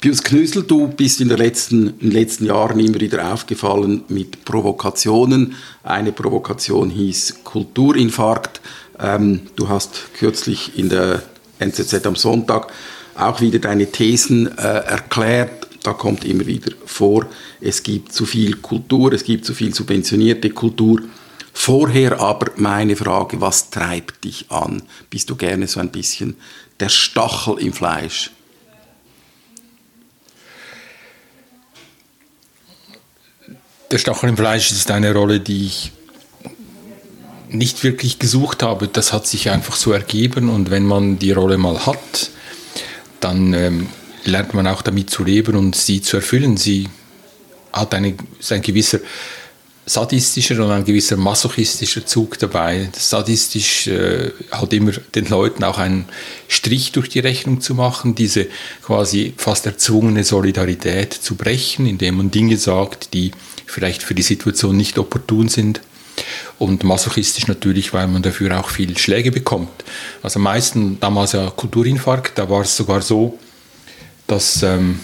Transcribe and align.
Pius 0.00 0.22
Knüssel, 0.22 0.62
du 0.62 0.88
bist 0.88 1.20
in, 1.20 1.28
der 1.28 1.36
letzten, 1.36 1.88
in 1.88 1.98
den 1.98 2.12
letzten 2.12 2.46
Jahren 2.46 2.80
immer 2.80 2.98
wieder 2.98 3.34
aufgefallen 3.34 4.02
mit 4.08 4.46
Provokationen. 4.46 5.54
Eine 5.82 6.10
Provokation 6.10 6.88
hieß 6.88 7.40
Kulturinfarkt. 7.44 8.62
Ähm, 8.98 9.42
du 9.56 9.68
hast 9.68 10.14
kürzlich 10.14 10.78
in 10.78 10.88
der 10.88 11.22
NZZ 11.58 12.06
am 12.06 12.16
Sonntag 12.16 12.72
auch 13.14 13.42
wieder 13.42 13.58
deine 13.58 13.92
Thesen 13.92 14.46
äh, 14.56 14.62
erklärt. 14.62 15.68
Da 15.82 15.92
kommt 15.92 16.24
immer 16.24 16.46
wieder 16.46 16.72
vor, 16.86 17.26
es 17.60 17.82
gibt 17.82 18.14
zu 18.14 18.24
viel 18.24 18.56
Kultur, 18.56 19.12
es 19.12 19.24
gibt 19.24 19.44
zu 19.44 19.52
viel 19.52 19.74
subventionierte 19.74 20.48
Kultur. 20.48 21.02
Vorher 21.52 22.18
aber 22.20 22.52
meine 22.56 22.96
Frage, 22.96 23.42
was 23.42 23.68
treibt 23.68 24.24
dich 24.24 24.50
an? 24.50 24.82
Bist 25.10 25.28
du 25.28 25.36
gerne 25.36 25.66
so 25.66 25.78
ein 25.78 25.90
bisschen 25.90 26.36
der 26.80 26.88
Stachel 26.88 27.58
im 27.58 27.74
Fleisch? 27.74 28.30
Der 33.90 33.98
Stachel 33.98 34.28
im 34.28 34.36
Fleisch 34.36 34.70
ist 34.70 34.88
eine 34.92 35.12
Rolle, 35.12 35.40
die 35.40 35.66
ich 35.66 35.90
nicht 37.48 37.82
wirklich 37.82 38.20
gesucht 38.20 38.62
habe. 38.62 38.86
Das 38.86 39.12
hat 39.12 39.26
sich 39.26 39.50
einfach 39.50 39.74
so 39.74 39.90
ergeben 39.90 40.48
und 40.48 40.70
wenn 40.70 40.86
man 40.86 41.18
die 41.18 41.32
Rolle 41.32 41.58
mal 41.58 41.86
hat, 41.86 42.30
dann 43.18 43.52
ähm, 43.52 43.88
lernt 44.24 44.54
man 44.54 44.68
auch 44.68 44.82
damit 44.82 45.10
zu 45.10 45.24
leben 45.24 45.56
und 45.56 45.74
sie 45.74 46.02
zu 46.02 46.16
erfüllen. 46.18 46.56
Sie 46.56 46.88
hat 47.72 47.92
eine, 47.92 48.14
ist 48.38 48.52
ein 48.52 48.62
gewisser 48.62 49.00
sadistischer 49.86 50.64
und 50.64 50.70
ein 50.70 50.84
gewisser 50.84 51.16
masochistischer 51.16 52.06
Zug 52.06 52.38
dabei. 52.38 52.88
Sadistisch 52.92 53.88
äh, 53.88 54.30
hat 54.52 54.72
immer 54.72 54.92
den 54.92 55.26
Leuten 55.26 55.64
auch 55.64 55.78
einen 55.78 56.04
Strich 56.46 56.92
durch 56.92 57.08
die 57.08 57.18
Rechnung 57.18 57.60
zu 57.60 57.74
machen, 57.74 58.14
diese 58.14 58.46
quasi 58.84 59.34
fast 59.36 59.66
erzwungene 59.66 60.22
Solidarität 60.22 61.12
zu 61.12 61.34
brechen, 61.34 61.86
indem 61.86 62.18
man 62.18 62.30
Dinge 62.30 62.56
sagt, 62.56 63.14
die 63.14 63.32
vielleicht 63.70 64.02
für 64.02 64.14
die 64.14 64.22
Situation 64.22 64.76
nicht 64.76 64.98
opportun 64.98 65.48
sind. 65.48 65.80
Und 66.58 66.84
masochistisch 66.84 67.46
natürlich, 67.46 67.94
weil 67.94 68.06
man 68.06 68.22
dafür 68.22 68.60
auch 68.60 68.68
viel 68.68 68.98
Schläge 68.98 69.30
bekommt. 69.30 69.70
Also 70.22 70.38
am 70.38 70.42
meisten 70.42 71.00
damals 71.00 71.32
ja 71.32 71.48
Kulturinfarkt, 71.48 72.36
da 72.36 72.50
war 72.50 72.60
es 72.62 72.76
sogar 72.76 73.00
so, 73.00 73.38
dass 74.26 74.62
ähm, 74.62 75.00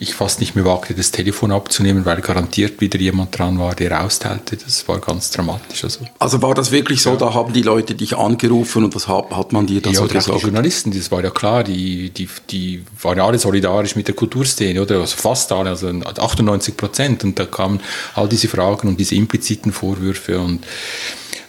ich 0.00 0.14
fast 0.14 0.40
nicht 0.40 0.56
mehr 0.56 0.64
wagte, 0.64 0.92
das 0.92 1.12
Telefon 1.12 1.52
abzunehmen, 1.52 2.04
weil 2.04 2.20
garantiert 2.20 2.80
wieder 2.80 2.98
jemand 2.98 3.38
dran 3.38 3.58
war, 3.60 3.74
der 3.74 4.04
austeilte. 4.04 4.56
Das 4.56 4.86
war 4.88 4.98
ganz 4.98 5.30
dramatisch. 5.30 5.84
Also, 5.84 6.00
also 6.18 6.42
war 6.42 6.54
das 6.54 6.72
wirklich 6.72 7.00
so, 7.00 7.10
ja. 7.10 7.16
da 7.16 7.34
haben 7.34 7.52
die 7.52 7.62
Leute 7.62 7.94
dich 7.94 8.16
angerufen 8.16 8.84
und 8.84 8.94
was 8.94 9.06
hat, 9.06 9.30
hat 9.30 9.52
man 9.52 9.66
dir 9.66 9.80
dann 9.80 9.92
ja, 9.92 10.00
so 10.00 10.08
gesagt? 10.08 10.38
Die 10.38 10.42
Journalisten, 10.42 10.90
das 10.90 11.12
war 11.12 11.22
ja 11.22 11.30
klar, 11.30 11.62
die, 11.62 12.10
die, 12.10 12.28
die 12.50 12.84
waren 13.02 13.18
ja 13.18 13.26
alle 13.26 13.38
solidarisch 13.38 13.94
mit 13.94 14.08
der 14.08 14.16
Kulturszene, 14.16 14.82
oder? 14.82 15.00
Also 15.00 15.16
fast 15.16 15.52
alle, 15.52 15.70
also 15.70 15.88
98 15.88 16.76
Prozent. 16.76 17.22
Und 17.22 17.38
da 17.38 17.46
kamen 17.46 17.80
all 18.14 18.28
diese 18.28 18.48
Fragen 18.48 18.88
und 18.88 18.98
diese 18.98 19.14
impliziten 19.14 19.72
Vorwürfe 19.72 20.40
und 20.40 20.66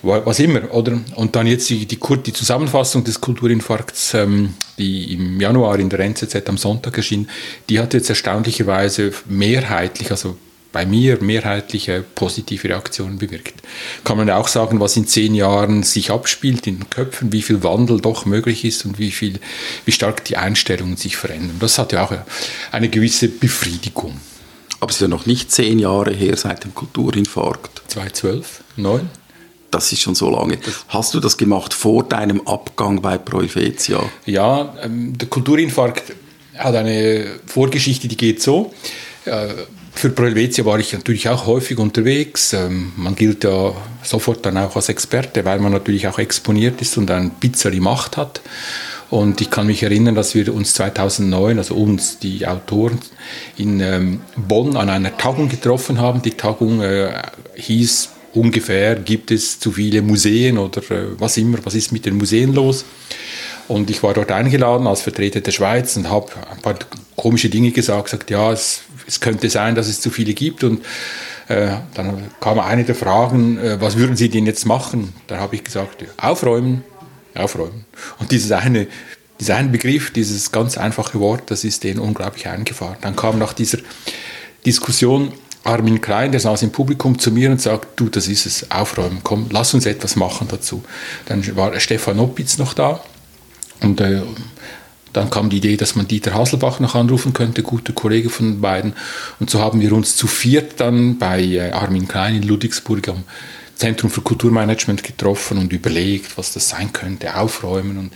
was 0.02 0.40
immer, 0.40 0.74
oder? 0.74 1.00
Und 1.16 1.36
dann 1.36 1.48
jetzt 1.48 1.70
die, 1.70 1.86
die, 1.86 2.00
die 2.00 2.34
Zusammenfassung 2.34 3.04
des 3.04 3.20
Kulturinfarkts, 3.22 4.14
ähm, 4.14 4.54
die 4.78 5.14
im 5.14 5.40
Januar 5.40 5.80
in 5.80 5.90
der 5.90 6.00
NZZ 6.02 6.48
am 6.48 6.58
Sonntag 6.58 6.98
erschien, 6.98 7.30
die 7.70 7.80
hat 7.80 7.94
jetzt 7.94 8.10
erstaunlicherweise 8.10 9.12
mehrheitlich, 9.28 10.12
also 10.12 10.38
bei 10.76 10.86
mir 10.86 11.22
mehrheitliche 11.22 12.04
positive 12.16 12.68
Reaktionen 12.68 13.18
bewirkt. 13.18 13.54
Kann 14.04 14.18
man 14.18 14.30
auch 14.30 14.50
sagen, 14.50 14.82
was 14.82 14.98
in 14.98 15.08
zehn 15.08 15.34
Jahren 15.34 15.84
sich 15.84 16.12
abspielt 16.12 16.68
in 16.68 16.80
den 16.80 16.90
Köpfen, 16.90 17.32
wie 17.32 17.44
viel 17.44 17.64
Wandel 17.64 18.02
doch 18.02 18.26
möglich 18.26 18.66
ist 18.66 18.84
und 18.84 19.00
wie, 19.00 19.12
viel, 19.12 19.40
wie 19.86 19.94
stark 19.94 20.26
die 20.26 20.36
Einstellungen 20.36 20.98
sich 20.98 21.16
verändern. 21.16 21.56
Das 21.62 21.78
hat 21.78 21.94
ja 21.94 22.04
auch 22.04 22.14
eine 22.74 22.90
gewisse 22.90 23.30
Befriedigung. 23.30 24.20
Aber 24.82 24.90
es 24.90 24.98
ist 24.98 25.02
ja 25.02 25.08
noch 25.08 25.26
nicht 25.26 25.50
zehn 25.50 25.80
Jahre 25.80 26.14
her 26.14 26.36
seit 26.36 26.66
dem 26.66 26.76
Kulturinfarkt. 26.76 27.84
2012, 27.88 28.64
9? 28.76 29.10
Das 29.72 29.92
ist 29.92 30.02
schon 30.02 30.16
so 30.16 30.30
lange. 30.30 30.58
Hast 30.88 31.14
du 31.14 31.20
das 31.20 31.38
gemacht 31.38 31.74
vor 31.74 32.04
deinem 32.04 32.48
Abgang 32.48 33.02
bei 33.02 33.18
Proivetia? 33.18 34.04
Ja, 34.26 34.76
ähm, 34.84 35.18
der 35.18 35.28
Kulturinfarkt 35.28 36.14
hat 36.58 36.76
eine 36.76 37.26
Vorgeschichte, 37.46 38.08
die 38.08 38.18
geht 38.18 38.42
so. 38.42 38.74
Äh, 39.26 39.48
für 39.94 40.10
Proelvetia 40.10 40.66
war 40.66 40.78
ich 40.78 40.92
natürlich 40.92 41.30
auch 41.30 41.46
häufig 41.46 41.78
unterwegs. 41.78 42.54
Ähm, 42.54 42.92
man 42.98 43.16
gilt 43.16 43.44
ja 43.44 43.74
sofort 44.04 44.46
dann 44.46 44.58
auch 44.58 44.76
als 44.76 44.90
Experte, 44.90 45.46
weil 45.46 45.60
man 45.60 45.72
natürlich 45.72 46.08
auch 46.08 46.20
exponiert 46.20 46.82
ist 46.82 46.98
und 46.98 47.10
ein 47.12 47.32
bisschen 47.32 47.82
Macht 47.82 48.18
hat. 48.18 48.42
Und 49.10 49.40
ich 49.40 49.50
kann 49.50 49.68
mich 49.68 49.84
erinnern, 49.84 50.16
dass 50.16 50.36
wir 50.36 50.54
uns 50.54 50.74
2009, 50.74 51.58
also 51.58 51.76
uns, 51.76 52.20
die 52.20 52.46
Autoren, 52.46 53.00
in 53.56 53.80
ähm, 53.80 54.22
Bonn 54.36 54.76
an 54.76 54.90
einer 54.90 55.16
Tagung 55.16 55.48
getroffen 55.48 56.00
haben. 56.02 56.22
Die 56.22 56.32
Tagung 56.32 56.82
äh, 56.82 57.22
hieß 57.56 58.10
ungefähr 58.36 58.96
gibt 58.96 59.32
es 59.32 59.60
zu 59.60 59.72
viele 59.72 60.02
Museen 60.02 60.58
oder 60.58 60.82
äh, 60.92 61.20
was 61.20 61.38
immer, 61.38 61.58
was 61.64 61.76
ist 61.76 61.92
mit 61.92 62.06
den 62.06 62.18
Museen 62.18 62.54
los. 62.54 62.86
Und 63.68 63.90
ich 63.90 64.04
war 64.04 64.14
dort 64.14 64.32
eingeladen 64.32 64.86
als 64.86 65.02
Vertreter 65.02 65.42
der 65.42 65.52
Schweiz 65.52 65.98
und 65.98 66.10
habe 66.10 66.32
ein 66.52 66.62
paar 66.62 66.76
komische 67.16 67.50
Dinge 67.50 67.72
gesagt, 67.72 68.06
gesagt, 68.06 68.30
ja, 68.30 68.52
es, 68.52 68.82
es 69.08 69.20
könnte 69.20 69.50
sein, 69.50 69.74
dass 69.74 69.88
es 69.88 70.02
zu 70.02 70.12
viele 70.12 70.34
gibt. 70.34 70.64
Und 70.64 70.86
äh, 71.48 71.78
dann 71.96 72.26
kam 72.40 72.60
eine 72.60 72.84
der 72.84 72.96
Fragen, 72.96 73.58
äh, 73.58 73.82
was 73.82 73.98
würden 73.98 74.16
Sie 74.16 74.30
denn 74.30 74.46
jetzt 74.46 74.66
machen? 74.66 75.14
Da 75.28 75.38
habe 75.38 75.56
ich 75.56 75.64
gesagt, 75.64 76.06
aufräumen, 76.18 76.84
aufräumen. 77.34 77.86
Und 78.20 78.32
dieses 78.32 78.52
eine, 78.52 78.88
dieser 79.40 79.56
eine 79.56 79.70
Begriff, 79.70 80.12
dieses 80.12 80.52
ganz 80.52 80.78
einfache 80.78 81.20
Wort, 81.20 81.50
das 81.50 81.64
ist 81.64 81.84
denen 81.84 82.00
unglaublich 82.00 82.48
eingefahren. 82.48 82.98
Dann 83.02 83.16
kam 83.16 83.40
nach 83.40 83.54
dieser 83.54 83.80
Diskussion 84.66 85.34
Armin 85.66 86.00
Klein, 86.00 86.32
der 86.32 86.40
saß 86.40 86.62
im 86.64 86.72
Publikum 86.72 87.20
zu 87.20 87.32
mir 87.32 87.50
und 87.50 87.60
sagt, 87.60 88.00
du, 88.00 88.08
das 88.08 88.28
ist 88.28 88.46
es, 88.46 88.72
aufräumen, 88.72 89.20
komm, 89.24 89.48
lass 89.52 89.74
uns 89.74 89.86
etwas 89.86 90.16
machen 90.16 90.48
dazu. 90.50 90.84
Dann 91.26 91.44
war 91.56 91.78
Stefan 91.80 92.20
Oppitz 92.20 92.58
noch 92.58 92.74
da 92.74 93.02
und 93.82 94.00
äh, 94.00 94.22
dann 95.12 95.30
kam 95.30 95.50
die 95.50 95.58
Idee, 95.58 95.78
dass 95.78 95.96
man 95.96 96.08
Dieter 96.08 96.34
Haselbach 96.34 96.80
noch 96.80 96.94
anrufen 96.94 97.34
könnte, 97.34 97.64
guter 97.64 97.94
Kollege 97.94 98.30
von 98.30 98.54
den 98.54 98.62
beiden. 98.62 98.94
Und 99.40 99.50
so 99.50 99.60
haben 99.60 99.80
wir 99.80 99.94
uns 99.94 100.18
zu 100.18 100.28
viert 100.28 100.80
dann 100.80 101.18
bei 101.18 101.42
äh, 101.42 101.72
Armin 101.72 102.08
Klein 102.08 102.36
in 102.36 102.44
Ludwigsburg 102.44 103.08
am 103.08 103.24
Zentrum 103.76 104.10
für 104.10 104.22
Kulturmanagement 104.22 105.04
getroffen 105.04 105.58
und 105.58 105.74
überlegt, 105.74 106.38
was 106.38 106.54
das 106.54 106.70
sein 106.70 106.94
könnte, 106.94 107.38
aufräumen 107.38 107.98
und 107.98 108.12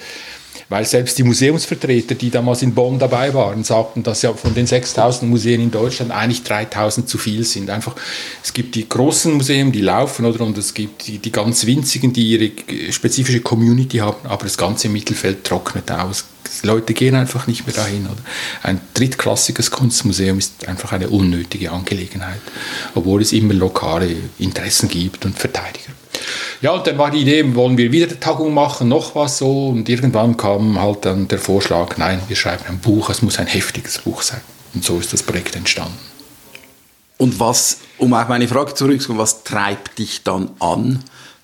weil 0.70 0.86
selbst 0.86 1.18
die 1.18 1.24
Museumsvertreter, 1.24 2.14
die 2.14 2.30
damals 2.30 2.62
in 2.62 2.76
Bonn 2.76 3.00
dabei 3.00 3.34
waren, 3.34 3.64
sagten, 3.64 4.04
dass 4.04 4.22
ja 4.22 4.34
von 4.34 4.54
den 4.54 4.68
6000 4.68 5.30
Museen 5.30 5.62
in 5.62 5.72
Deutschland 5.72 6.12
eigentlich 6.12 6.44
3000 6.44 7.10
zu 7.10 7.18
viel 7.18 7.44
sind. 7.44 7.72
Einfach, 7.72 7.96
es 8.44 8.54
gibt 8.54 8.76
die 8.76 8.88
großen 8.88 9.34
Museen, 9.34 9.72
die 9.72 9.82
laufen, 9.82 10.26
oder, 10.26 10.42
und 10.42 10.58
es 10.60 10.76
gibt 10.76 11.08
die, 11.08 11.18
die 11.18 11.32
ganz 11.32 11.66
winzigen, 11.66 12.14
die 12.14 12.30
ihre 12.30 12.92
spezifische 12.92 13.42
Community 13.42 13.98
haben, 13.98 14.28
aber 14.28 14.44
das 14.44 14.58
ganze 14.58 14.90
Mittelfeld 14.90 15.44
trocknet 15.44 15.92
aus. 15.92 16.26
Die 16.62 16.68
Leute 16.68 16.94
gehen 16.94 17.16
einfach 17.16 17.48
nicht 17.48 17.66
mehr 17.66 17.76
dahin. 17.76 18.06
Oder? 18.06 18.22
Ein 18.64 18.80
drittklassiges 18.94 19.72
Kunstmuseum 19.72 20.38
ist 20.38 20.68
einfach 20.68 20.92
eine 20.92 21.10
unnötige 21.10 21.72
Angelegenheit, 21.72 22.42
obwohl 22.94 23.22
es 23.22 23.34
immer 23.34 23.54
lokale 23.54 24.16
Interessen 24.38 24.88
gibt 24.88 25.26
und 25.26 25.38
Verteidiger. 25.38 25.94
Ja, 26.62 26.72
und 26.72 26.86
dann 26.86 26.98
war 26.98 27.12
die 27.12 27.22
Idee, 27.22 27.56
wollen 27.56 27.78
wir 27.78 27.92
wieder 27.92 28.08
eine 28.08 28.20
Tagung 28.20 28.54
machen, 28.54 28.88
noch 28.90 29.16
was 29.16 29.38
so. 29.38 29.70
Und 29.70 29.88
irgendwann 29.88 30.38
kam 30.38 30.80
halt 30.80 31.06
dann 31.06 31.28
der 31.28 31.40
Vorschlag, 31.40 31.98
nein, 31.98 32.22
wir 32.28 32.36
schreiben 32.36 32.64
ein 32.68 32.80
Buch, 32.80 33.10
es 33.10 33.22
muss 33.22 33.40
ein 33.40 33.48
heftiges 33.48 34.00
Buch 34.00 34.22
sein. 34.22 34.42
Und 34.74 34.84
so 34.84 35.00
ist 35.00 35.14
das 35.14 35.24
Projekt 35.24 35.56
entstanden. 35.56 35.98
Und 37.18 37.40
was, 37.40 37.80
um 37.98 38.14
auf 38.14 38.28
meine 38.30 38.48
Frage 38.48 38.74
zurückzukommen, 38.74 39.20
was 39.20 39.44
treibt 39.44 40.00
dich 40.00 40.24
dann 40.24 40.52
an? 40.60 41.04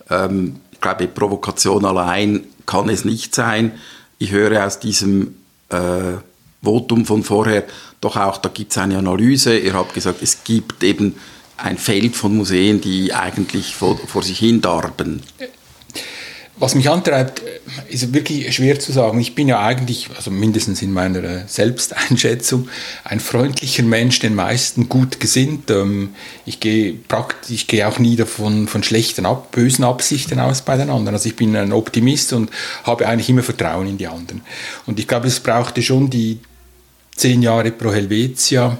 Ähm, 0.09 0.57
ich 0.71 0.81
glaube, 0.81 1.07
Provokation 1.07 1.85
allein 1.85 2.45
kann 2.65 2.89
es 2.89 3.05
nicht 3.05 3.35
sein. 3.35 3.73
Ich 4.17 4.31
höre 4.31 4.65
aus 4.65 4.79
diesem 4.79 5.35
äh, 5.69 6.17
Votum 6.61 7.05
von 7.05 7.23
vorher 7.23 7.63
doch 8.01 8.17
auch, 8.17 8.37
da 8.37 8.49
gibt 8.49 8.71
es 8.71 8.77
eine 8.77 8.97
Analyse. 8.97 9.57
Ihr 9.57 9.73
habt 9.73 9.93
gesagt, 9.93 10.21
es 10.21 10.43
gibt 10.43 10.83
eben 10.83 11.15
ein 11.57 11.77
Feld 11.77 12.15
von 12.15 12.35
Museen, 12.35 12.81
die 12.81 13.13
eigentlich 13.13 13.75
vor, 13.75 13.97
vor 13.97 14.23
sich 14.23 14.39
hin 14.39 14.61
darben? 14.61 15.21
Was 16.57 16.73
mich 16.73 16.89
antreibt, 16.89 17.41
ist 17.89 18.13
wirklich 18.13 18.55
schwer 18.55 18.79
zu 18.79 18.93
sagen. 18.93 19.19
Ich 19.19 19.35
bin 19.35 19.49
ja 19.49 19.59
eigentlich, 19.59 20.07
also 20.15 20.31
mindestens 20.31 20.81
in 20.81 20.93
meiner 20.93 21.45
Selbsteinschätzung, 21.49 22.69
ein 23.03 23.19
freundlicher 23.19 23.83
Mensch, 23.83 24.19
den 24.19 24.35
meisten 24.35 24.87
gut 24.87 25.19
gesinnt. 25.19 25.69
Ähm, 25.69 26.15
ich 26.45 26.61
gehe 26.61 26.93
praktisch, 26.93 27.51
ich 27.51 27.67
gehe 27.67 27.85
auch 27.85 27.99
nie 27.99 28.15
davon 28.15 28.69
von 28.69 28.83
schlechten, 28.83 29.27
bösen 29.51 29.83
Absichten 29.83 30.39
aus 30.39 30.61
bei 30.61 30.77
den 30.77 30.89
anderen. 30.89 31.15
Also 31.15 31.27
ich 31.27 31.35
bin 31.35 31.53
ein 31.57 31.73
Optimist 31.73 32.31
und 32.31 32.49
habe 32.85 33.05
eigentlich 33.05 33.29
immer 33.29 33.43
Vertrauen 33.43 33.87
in 33.87 33.97
die 33.97 34.07
anderen. 34.07 34.41
Und 34.85 34.97
ich 34.97 35.09
glaube, 35.09 35.27
es 35.27 35.41
brauchte 35.41 35.81
schon 35.81 36.09
die 36.09 36.39
zehn 37.17 37.41
Jahre 37.41 37.71
pro 37.71 37.91
Helvetia, 37.91 38.77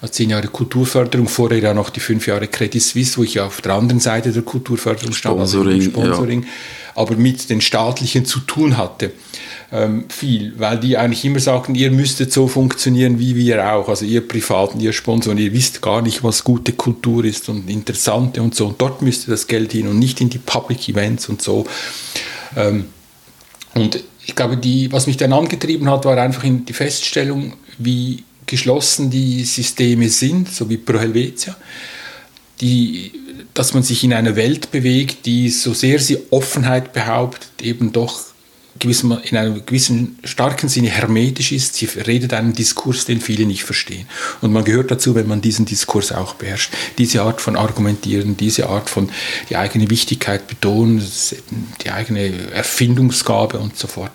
also 0.00 0.12
zehn 0.12 0.30
Jahre 0.30 0.48
Kulturförderung, 0.48 1.28
vorher 1.28 1.58
ja 1.58 1.74
noch 1.74 1.90
die 1.90 2.00
fünf 2.00 2.26
Jahre 2.26 2.46
Credit 2.46 2.82
Suisse, 2.82 3.16
wo 3.16 3.24
ich 3.24 3.40
auf 3.40 3.60
der 3.60 3.74
anderen 3.74 4.00
Seite 4.00 4.30
der 4.30 4.42
Kulturförderung 4.42 5.12
stand, 5.12 5.36
Sponsoring, 5.36 5.80
also 5.80 5.90
Sponsoring, 5.90 6.42
ja. 6.42 6.48
aber 6.94 7.16
mit 7.16 7.50
den 7.50 7.60
staatlichen 7.60 8.24
zu 8.24 8.40
tun 8.40 8.76
hatte. 8.76 9.12
ähm, 9.70 10.04
viel, 10.08 10.54
weil 10.58 10.78
die 10.78 10.96
eigentlich 10.96 11.24
immer 11.24 11.40
sagten, 11.40 11.74
ihr 11.74 11.90
müsstet 11.90 12.32
so 12.32 12.48
funktionieren 12.48 13.18
wie 13.18 13.36
wir 13.36 13.72
auch, 13.72 13.88
also 13.88 14.04
ihr 14.04 14.26
Privaten, 14.26 14.80
ihr 14.80 14.92
Sponsoren, 14.92 15.36
ihr 15.36 15.52
wisst 15.52 15.82
gar 15.82 16.00
nicht, 16.00 16.24
was 16.24 16.44
gute 16.44 16.72
Kultur 16.72 17.24
ist 17.24 17.48
und 17.48 17.68
interessante 17.68 18.40
und 18.40 18.54
so 18.54 18.66
und 18.66 18.80
dort 18.80 19.02
müsste 19.02 19.30
das 19.30 19.46
Geld 19.46 19.72
hin 19.72 19.88
und 19.88 19.98
nicht 19.98 20.20
in 20.20 20.30
die 20.30 20.38
Public 20.38 20.88
Events 20.88 21.28
und 21.28 21.42
so. 21.42 21.66
Ähm, 22.56 22.86
und 23.74 24.02
ich 24.24 24.34
glaube, 24.34 24.56
die, 24.56 24.90
was 24.92 25.06
mich 25.06 25.16
dann 25.16 25.32
angetrieben 25.32 25.90
hat, 25.90 26.04
war 26.04 26.16
einfach 26.16 26.44
die 26.44 26.72
Feststellung, 26.72 27.54
wie 27.78 28.24
geschlossen 28.48 29.10
die 29.10 29.44
Systeme 29.44 30.08
sind, 30.08 30.52
so 30.52 30.68
wie 30.68 30.76
Pro 30.76 30.98
Helvetia, 30.98 31.56
die, 32.60 33.12
dass 33.54 33.74
man 33.74 33.84
sich 33.84 34.02
in 34.02 34.12
einer 34.12 34.34
Welt 34.34 34.72
bewegt, 34.72 35.26
die 35.26 35.50
so 35.50 35.72
sehr 35.74 36.00
sie 36.00 36.18
Offenheit 36.30 36.92
behauptet, 36.92 37.62
eben 37.62 37.92
doch 37.92 38.18
in 38.84 39.36
einem 39.36 39.66
gewissen 39.66 40.18
starken 40.24 40.68
Sinne 40.68 40.88
hermetisch 40.88 41.52
ist. 41.52 41.74
Sie 41.74 41.86
redet 41.86 42.32
einen 42.32 42.52
Diskurs, 42.52 43.04
den 43.04 43.20
viele 43.20 43.44
nicht 43.44 43.64
verstehen. 43.64 44.06
Und 44.40 44.52
man 44.52 44.64
gehört 44.64 44.90
dazu, 44.90 45.14
wenn 45.14 45.26
man 45.26 45.40
diesen 45.40 45.66
Diskurs 45.66 46.12
auch 46.12 46.34
beherrscht. 46.34 46.72
Diese 46.96 47.22
Art 47.22 47.40
von 47.40 47.56
Argumentieren, 47.56 48.36
diese 48.36 48.68
Art 48.68 48.88
von 48.88 49.10
die 49.50 49.56
eigene 49.56 49.90
Wichtigkeit 49.90 50.46
betonen, 50.46 51.04
die 51.82 51.90
eigene 51.90 52.52
Erfindungsgabe 52.52 53.58
und 53.58 53.76
so 53.76 53.88
fort. 53.88 54.12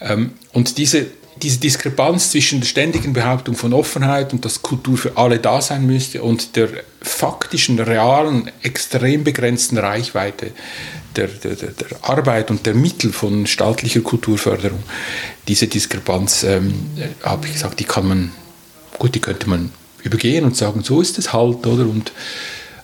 Ähm, 0.00 0.32
und 0.52 0.78
diese 0.78 1.06
diese 1.42 1.58
Diskrepanz 1.58 2.30
zwischen 2.30 2.60
der 2.60 2.66
ständigen 2.66 3.12
Behauptung 3.12 3.56
von 3.56 3.72
Offenheit 3.72 4.32
und 4.32 4.44
dass 4.44 4.62
Kultur 4.62 4.96
für 4.96 5.16
alle 5.16 5.38
da 5.38 5.60
sein 5.60 5.86
müsste 5.86 6.22
und 6.22 6.56
der 6.56 6.68
faktischen, 7.02 7.78
realen, 7.78 8.50
extrem 8.62 9.24
begrenzten 9.24 9.78
Reichweite 9.78 10.52
der, 11.16 11.28
der, 11.28 11.54
der 11.54 11.86
Arbeit 12.02 12.50
und 12.50 12.66
der 12.66 12.74
Mittel 12.74 13.12
von 13.12 13.46
staatlicher 13.46 14.00
Kulturförderung, 14.00 14.82
diese 15.48 15.66
Diskrepanz, 15.66 16.42
ähm, 16.42 16.74
habe 17.22 17.46
ich 17.46 17.54
gesagt, 17.54 17.80
die 17.80 17.84
kann 17.84 18.08
man, 18.08 18.32
gut, 18.98 19.14
die 19.14 19.20
könnte 19.20 19.48
man 19.48 19.70
übergehen 20.02 20.44
und 20.44 20.56
sagen, 20.56 20.82
so 20.82 21.00
ist 21.00 21.18
es 21.18 21.32
halt, 21.32 21.66
oder? 21.66 21.84
Und, 21.84 22.12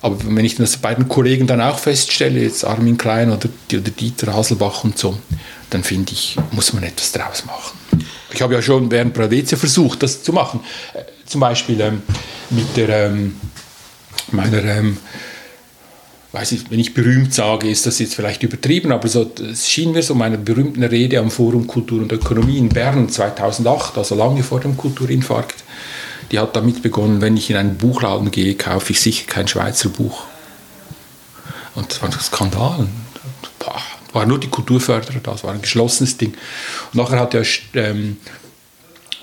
aber 0.01 0.17
wenn 0.25 0.45
ich 0.45 0.57
das 0.57 0.77
bei 0.77 0.95
den 0.95 1.09
Kollegen 1.09 1.47
dann 1.47 1.61
auch 1.61 1.79
feststelle, 1.79 2.41
jetzt 2.41 2.65
Armin 2.65 2.99
Klein 2.99 3.31
oder, 3.31 3.49
oder 3.73 3.91
Dieter 3.91 4.35
Haselbach 4.35 4.85
und 4.85 4.99
so, 4.99 5.17
dann 5.71 5.85
finde 5.85 6.13
ich, 6.13 6.37
muss 6.51 6.73
man 6.73 6.83
etwas 6.83 7.13
draus 7.13 7.45
machen. 7.45 7.82
Ich 8.33 8.43
habe 8.43 8.55
ja 8.55 8.63
schon 8.63 8.91
während 8.91 9.15
Bravezia 9.15 9.59
versucht, 9.59 10.03
das 10.03 10.23
zu 10.23 10.33
machen. 10.33 10.61
Äh, 10.95 11.03
zum 11.27 11.41
Beispiel 11.41 11.81
ähm, 11.81 12.03
mit 12.51 12.77
der, 12.77 13.07
ähm, 13.07 13.37
meiner, 14.31 14.65
ähm, 14.65 14.99
weiß 16.33 16.53
ich, 16.53 16.71
wenn 16.71 16.79
ich 16.79 16.95
berühmt 16.95 17.35
sage, 17.35 17.69
ist 17.69 17.87
das 17.87 17.99
jetzt 17.99 18.15
vielleicht 18.15 18.43
übertrieben, 18.43 18.93
aber 18.93 19.09
so, 19.09 19.31
es 19.51 19.69
schien 19.69 19.93
mir 19.93 20.03
so 20.03 20.15
meiner 20.15 20.39
berühmten 20.39 20.83
Rede 20.83 21.19
am 21.19 21.31
Forum 21.31 21.67
Kultur 21.67 22.01
und 22.01 22.13
Ökonomie 22.13 22.59
in 22.59 22.69
Bern 22.71 23.09
2008, 23.09 23.99
also 23.99 24.15
lange 24.15 24.43
vor 24.43 24.61
dem 24.61 24.77
Kulturinfarkt, 24.77 25.63
die 26.31 26.39
hat 26.39 26.57
damit 26.57 26.83
begonnen, 26.83 27.21
wenn 27.21 27.37
ich 27.37 27.51
in 27.51 27.57
einen 27.57 27.77
Buchladen 27.77 28.31
gehe, 28.31 28.55
kaufe 28.55 28.93
ich 28.93 29.01
sicher 29.01 29.27
kein 29.27 29.47
Schweizer 29.47 29.91
Buch. 29.91 30.25
Und 31.75 31.91
das 31.91 32.01
war 32.01 32.09
ein 32.09 32.19
Skandal 32.19 32.89
waren 34.13 34.29
nur 34.29 34.41
die 34.41 34.49
Kulturförderer 34.49 35.21
da, 35.23 35.35
es 35.35 35.45
war 35.45 35.53
ein 35.53 35.63
geschlossenes 35.63 36.17
Ding. 36.17 36.35
Und 36.93 36.95
nachher 36.95 37.21
hat 37.21 37.35
ja 37.35 37.43
ähm, 37.75 38.19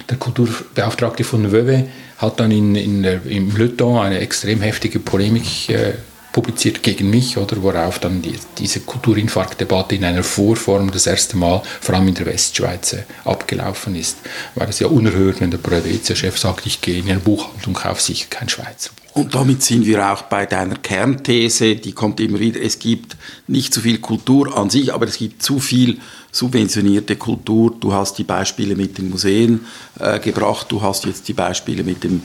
der 0.09 0.17
Kulturbeauftragte 0.17 1.23
von 1.23 1.51
Wöwe 1.51 1.87
hat 2.17 2.39
dann 2.39 2.51
in, 2.51 2.75
in 2.75 3.03
der, 3.03 3.25
im 3.25 3.55
Leuton 3.55 3.97
eine 3.99 4.19
extrem 4.19 4.61
heftige 4.61 4.99
Polemik 4.99 5.69
äh, 5.69 5.93
publiziert 6.31 6.83
gegen 6.83 7.09
mich, 7.09 7.37
oder 7.37 7.61
worauf 7.63 7.99
dann 7.99 8.21
die, 8.21 8.35
diese 8.57 8.81
Kulturinfarktdebatte 8.81 9.95
in 9.95 10.03
einer 10.03 10.23
Vorform 10.23 10.91
das 10.91 11.07
erste 11.07 11.37
Mal, 11.37 11.61
vor 11.81 11.95
allem 11.95 12.07
in 12.07 12.13
der 12.15 12.27
Westschweiz, 12.27 12.93
äh, 12.93 13.03
abgelaufen 13.25 13.95
ist. 13.95 14.17
Weil 14.55 14.69
es 14.69 14.79
ja 14.79 14.87
unerhört, 14.87 15.41
wenn 15.41 15.51
der 15.51 15.57
Proevezia-Chef 15.57 16.37
sagt, 16.37 16.65
ich 16.65 16.81
gehe 16.81 16.99
in 16.99 17.09
eine 17.09 17.19
Buchhandlung, 17.19 17.73
kaufe 17.73 18.01
sicher 18.01 18.27
kein 18.29 18.49
Schweizer 18.49 18.91
Buch. 18.95 19.08
Und 19.19 19.35
damit 19.35 19.61
sind 19.63 19.85
wir 19.85 20.13
auch 20.13 20.21
bei 20.21 20.45
deiner 20.45 20.75
Kernthese, 20.75 21.75
die 21.75 21.91
kommt 21.91 22.21
immer 22.21 22.39
wieder, 22.39 22.61
es 22.61 22.79
gibt 22.79 23.17
nicht 23.47 23.73
zu 23.73 23.81
viel 23.81 23.97
Kultur 23.97 24.57
an 24.57 24.69
sich, 24.69 24.93
aber 24.93 25.07
es 25.07 25.17
gibt 25.17 25.43
zu 25.43 25.59
viel 25.59 25.99
subventionierte 26.31 27.17
Kultur. 27.17 27.75
Du 27.77 27.91
hast 27.91 28.17
die 28.17 28.23
Beispiele 28.23 28.77
mit 28.77 28.97
den 28.97 29.09
Museen 29.09 29.65
äh, 29.99 30.19
gebracht, 30.19 30.67
du 30.69 30.81
hast 30.81 31.03
jetzt 31.03 31.27
die 31.27 31.33
Beispiele 31.33 31.83
mit 31.83 32.05
dem, 32.05 32.21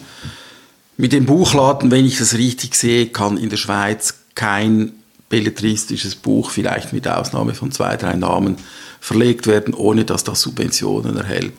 mit 0.96 1.12
dem 1.12 1.26
Buchladen. 1.26 1.90
Wenn 1.90 2.06
ich 2.06 2.18
das 2.18 2.34
richtig 2.34 2.76
sehe, 2.76 3.06
kann 3.06 3.38
in 3.38 3.50
der 3.50 3.56
Schweiz 3.56 4.14
kein 4.36 4.92
belletristisches 5.28 6.14
Buch, 6.14 6.50
vielleicht 6.50 6.92
mit 6.92 7.08
Ausnahme 7.08 7.54
von 7.54 7.72
zwei, 7.72 7.96
drei 7.96 8.14
Namen, 8.14 8.54
verlegt 9.00 9.48
werden, 9.48 9.74
ohne 9.74 10.04
dass 10.04 10.22
das 10.22 10.42
Subventionen 10.42 11.16
erhält. 11.16 11.54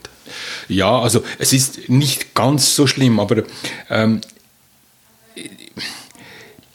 Ja, 0.69 0.97
also 0.97 1.23
es 1.39 1.51
ist 1.51 1.89
nicht 1.89 2.35
ganz 2.35 2.73
so 2.73 2.87
schlimm, 2.87 3.19
aber 3.19 3.43
ähm, 3.89 4.21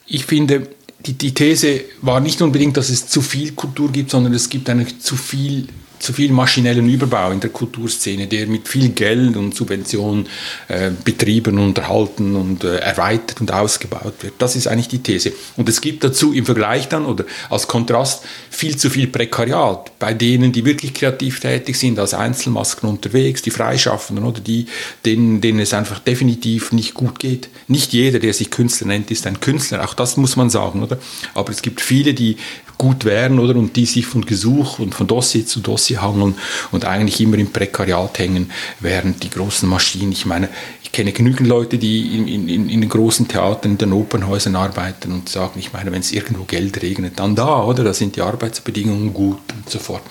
ich 0.06 0.24
finde, 0.24 0.68
die, 1.06 1.14
die 1.14 1.32
These 1.32 1.82
war 2.02 2.20
nicht 2.20 2.42
unbedingt, 2.42 2.76
dass 2.76 2.90
es 2.90 3.06
zu 3.06 3.22
viel 3.22 3.52
Kultur 3.52 3.90
gibt, 3.90 4.10
sondern 4.10 4.34
es 4.34 4.48
gibt 4.48 4.68
eigentlich 4.68 5.00
zu 5.00 5.16
viel 5.16 5.68
zu 6.00 6.12
viel 6.12 6.32
maschinellen 6.32 6.88
Überbau 6.88 7.30
in 7.30 7.40
der 7.40 7.50
Kulturszene, 7.50 8.26
der 8.26 8.46
mit 8.46 8.66
viel 8.66 8.88
Geld 8.88 9.36
und 9.36 9.54
Subventionen 9.54 10.26
äh, 10.68 10.90
betrieben, 11.04 11.58
unterhalten 11.58 12.34
und 12.34 12.64
äh, 12.64 12.78
erweitert 12.78 13.40
und 13.40 13.52
ausgebaut 13.52 14.14
wird. 14.22 14.34
Das 14.38 14.56
ist 14.56 14.66
eigentlich 14.66 14.88
die 14.88 15.02
These. 15.02 15.32
Und 15.56 15.68
es 15.68 15.80
gibt 15.80 16.02
dazu 16.02 16.32
im 16.32 16.46
Vergleich 16.46 16.88
dann 16.88 17.04
oder 17.04 17.24
als 17.50 17.68
Kontrast 17.68 18.24
viel 18.48 18.76
zu 18.76 18.88
viel 18.90 19.06
Prekariat 19.06 19.98
bei 19.98 20.14
denen, 20.14 20.52
die 20.52 20.64
wirklich 20.64 20.94
kreativ 20.94 21.40
tätig 21.40 21.76
sind, 21.76 21.98
als 21.98 22.14
Einzelmasken 22.14 22.88
unterwegs, 22.88 23.42
die 23.42 23.50
Freischaffenden 23.50 24.24
oder 24.24 24.40
die, 24.40 24.66
denen, 25.04 25.42
denen 25.42 25.60
es 25.60 25.74
einfach 25.74 25.98
definitiv 25.98 26.72
nicht 26.72 26.94
gut 26.94 27.18
geht. 27.18 27.50
Nicht 27.68 27.92
jeder, 27.92 28.18
der 28.18 28.32
sich 28.32 28.50
Künstler 28.50 28.86
nennt, 28.86 29.10
ist 29.10 29.26
ein 29.26 29.38
Künstler. 29.40 29.84
Auch 29.84 29.94
das 29.94 30.16
muss 30.16 30.36
man 30.36 30.48
sagen, 30.48 30.82
oder? 30.82 30.98
Aber 31.34 31.52
es 31.52 31.60
gibt 31.60 31.82
viele, 31.82 32.14
die 32.14 32.38
gut 32.80 33.04
wären, 33.04 33.38
oder? 33.38 33.56
Und 33.56 33.76
die 33.76 33.84
sich 33.84 34.06
von 34.06 34.24
Gesuch 34.24 34.78
und 34.78 34.94
von 34.94 35.06
Dossier 35.06 35.44
zu 35.44 35.60
Dossier 35.60 36.00
hangeln 36.00 36.34
und 36.72 36.86
eigentlich 36.86 37.20
immer 37.20 37.36
im 37.36 37.52
Prekariat 37.52 38.18
hängen, 38.18 38.50
während 38.80 39.22
die 39.22 39.28
großen 39.28 39.68
Maschinen, 39.68 40.12
ich 40.12 40.24
meine, 40.24 40.48
ich 40.82 40.90
kenne 40.90 41.12
genügend 41.12 41.46
Leute, 41.46 41.76
die 41.76 42.16
in, 42.16 42.26
in, 42.26 42.70
in 42.70 42.80
den 42.80 42.88
großen 42.88 43.28
Theatern, 43.28 43.72
in 43.72 43.78
den 43.78 43.92
Opernhäusern 43.92 44.56
arbeiten 44.56 45.12
und 45.12 45.28
sagen, 45.28 45.58
ich 45.58 45.74
meine, 45.74 45.92
wenn 45.92 46.00
es 46.00 46.10
irgendwo 46.10 46.44
Geld 46.44 46.80
regnet, 46.80 47.18
dann 47.18 47.36
da, 47.36 47.62
oder? 47.64 47.84
Da 47.84 47.92
sind 47.92 48.16
die 48.16 48.22
Arbeitsbedingungen 48.22 49.12
gut 49.12 49.42
und 49.54 49.68
so 49.68 49.78
fort. 49.78 50.02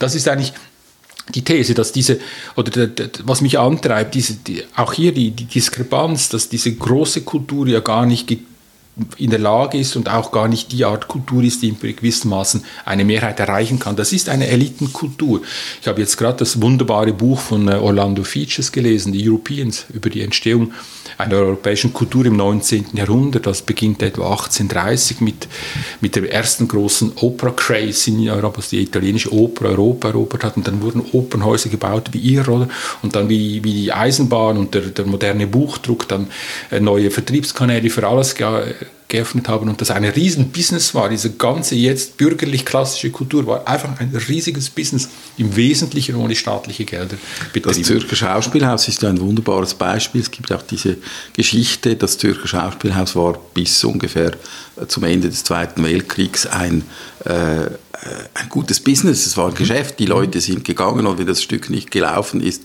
Das 0.00 0.16
ist 0.16 0.26
eigentlich 0.26 0.52
die 1.32 1.44
These, 1.44 1.74
dass 1.74 1.92
diese, 1.92 2.18
oder 2.56 2.90
was 3.22 3.40
mich 3.40 3.56
antreibt, 3.56 4.16
diese, 4.16 4.34
die, 4.34 4.64
auch 4.74 4.94
hier 4.94 5.12
die, 5.12 5.30
die 5.30 5.44
Diskrepanz, 5.44 6.28
dass 6.28 6.48
diese 6.48 6.74
große 6.74 7.20
Kultur 7.20 7.68
ja 7.68 7.78
gar 7.78 8.04
nicht 8.04 8.26
in 9.16 9.30
der 9.30 9.38
Lage 9.38 9.78
ist 9.78 9.96
und 9.96 10.08
auch 10.08 10.32
gar 10.32 10.48
nicht 10.48 10.72
die 10.72 10.84
Art 10.84 11.08
Kultur 11.08 11.42
ist, 11.42 11.62
die 11.62 11.68
in 11.68 11.78
gewissem 11.78 12.30
Maßen 12.30 12.64
eine 12.84 13.04
Mehrheit 13.04 13.40
erreichen 13.40 13.78
kann. 13.78 13.96
Das 13.96 14.12
ist 14.12 14.28
eine 14.28 14.48
Elitenkultur. 14.48 15.42
Ich 15.80 15.88
habe 15.88 16.00
jetzt 16.00 16.16
gerade 16.16 16.38
das 16.38 16.60
wunderbare 16.60 17.12
Buch 17.12 17.40
von 17.40 17.68
äh, 17.68 17.72
Orlando 17.72 18.24
Features 18.24 18.72
gelesen, 18.72 19.12
die 19.12 19.28
Europeans, 19.28 19.86
über 19.92 20.10
die 20.10 20.22
Entstehung 20.22 20.72
einer 21.18 21.36
europäischen 21.36 21.92
Kultur 21.92 22.26
im 22.26 22.36
19. 22.36 22.86
Jahrhundert. 22.94 23.46
Das 23.46 23.62
beginnt 23.62 24.02
etwa 24.02 24.30
1830 24.30 25.20
mit, 25.20 25.48
mit 26.00 26.16
der 26.16 26.30
ersten 26.32 26.68
großen 26.68 27.12
Opera-Craze 27.16 28.10
in 28.10 28.28
Europa, 28.28 28.58
was 28.58 28.70
die 28.70 28.82
italienische 28.82 29.32
Oper 29.32 29.66
Europa 29.66 30.08
erobert 30.08 30.44
hat. 30.44 30.56
Und 30.56 30.66
dann 30.66 30.82
wurden 30.82 31.02
Opernhäuser 31.12 31.70
gebaut 31.70 32.10
wie 32.12 32.18
ihr, 32.18 32.48
oder? 32.48 32.68
Und 33.02 33.14
dann 33.14 33.28
wie, 33.28 33.62
wie 33.64 33.72
die 33.72 33.92
Eisenbahn 33.92 34.56
und 34.58 34.74
der, 34.74 34.82
der 34.82 35.06
moderne 35.06 35.46
Buchdruck, 35.46 36.08
dann 36.08 36.28
äh, 36.70 36.80
neue 36.80 37.10
Vertriebskanäle 37.10 37.90
für 37.90 38.06
alles 38.06 38.34
geöffnet 39.10 39.48
haben 39.48 39.68
und 39.68 39.80
das 39.80 39.90
ein 39.90 40.04
riesen 40.04 40.50
Business 40.50 40.94
war. 40.94 41.10
Diese 41.10 41.32
ganze 41.32 41.74
jetzt 41.74 42.16
bürgerlich-klassische 42.16 43.10
Kultur 43.10 43.46
war 43.46 43.68
einfach 43.68 44.00
ein 44.00 44.10
riesiges 44.28 44.70
Business, 44.70 45.08
im 45.36 45.54
Wesentlichen 45.54 46.14
ohne 46.16 46.34
staatliche 46.34 46.84
Gelder 46.84 47.16
betrieben. 47.52 47.76
Das 47.76 47.86
Zürcher 47.86 48.16
Schauspielhaus 48.16 48.88
ist 48.88 49.04
ein 49.04 49.20
wunderbares 49.20 49.74
Beispiel. 49.74 50.22
Es 50.22 50.30
gibt 50.30 50.50
auch 50.52 50.62
diese 50.62 50.96
Geschichte, 51.34 51.96
das 51.96 52.16
Zürcher 52.16 52.48
Schauspielhaus 52.48 53.14
war 53.16 53.38
bis 53.52 53.84
ungefähr 53.84 54.32
äh, 54.80 54.86
zum 54.86 55.04
Ende 55.04 55.28
des 55.28 55.44
Zweiten 55.44 55.82
Weltkriegs 55.84 56.46
ein, 56.46 56.84
äh, 57.24 57.30
ein 57.30 58.48
gutes 58.48 58.80
Business. 58.80 59.26
Es 59.26 59.36
war 59.36 59.48
ein 59.48 59.54
Geschäft, 59.54 59.98
die 59.98 60.06
Leute 60.06 60.40
sind 60.40 60.64
gegangen 60.64 61.06
und 61.06 61.18
wenn 61.18 61.26
das 61.26 61.42
Stück 61.42 61.68
nicht 61.68 61.90
gelaufen 61.90 62.40
ist, 62.40 62.62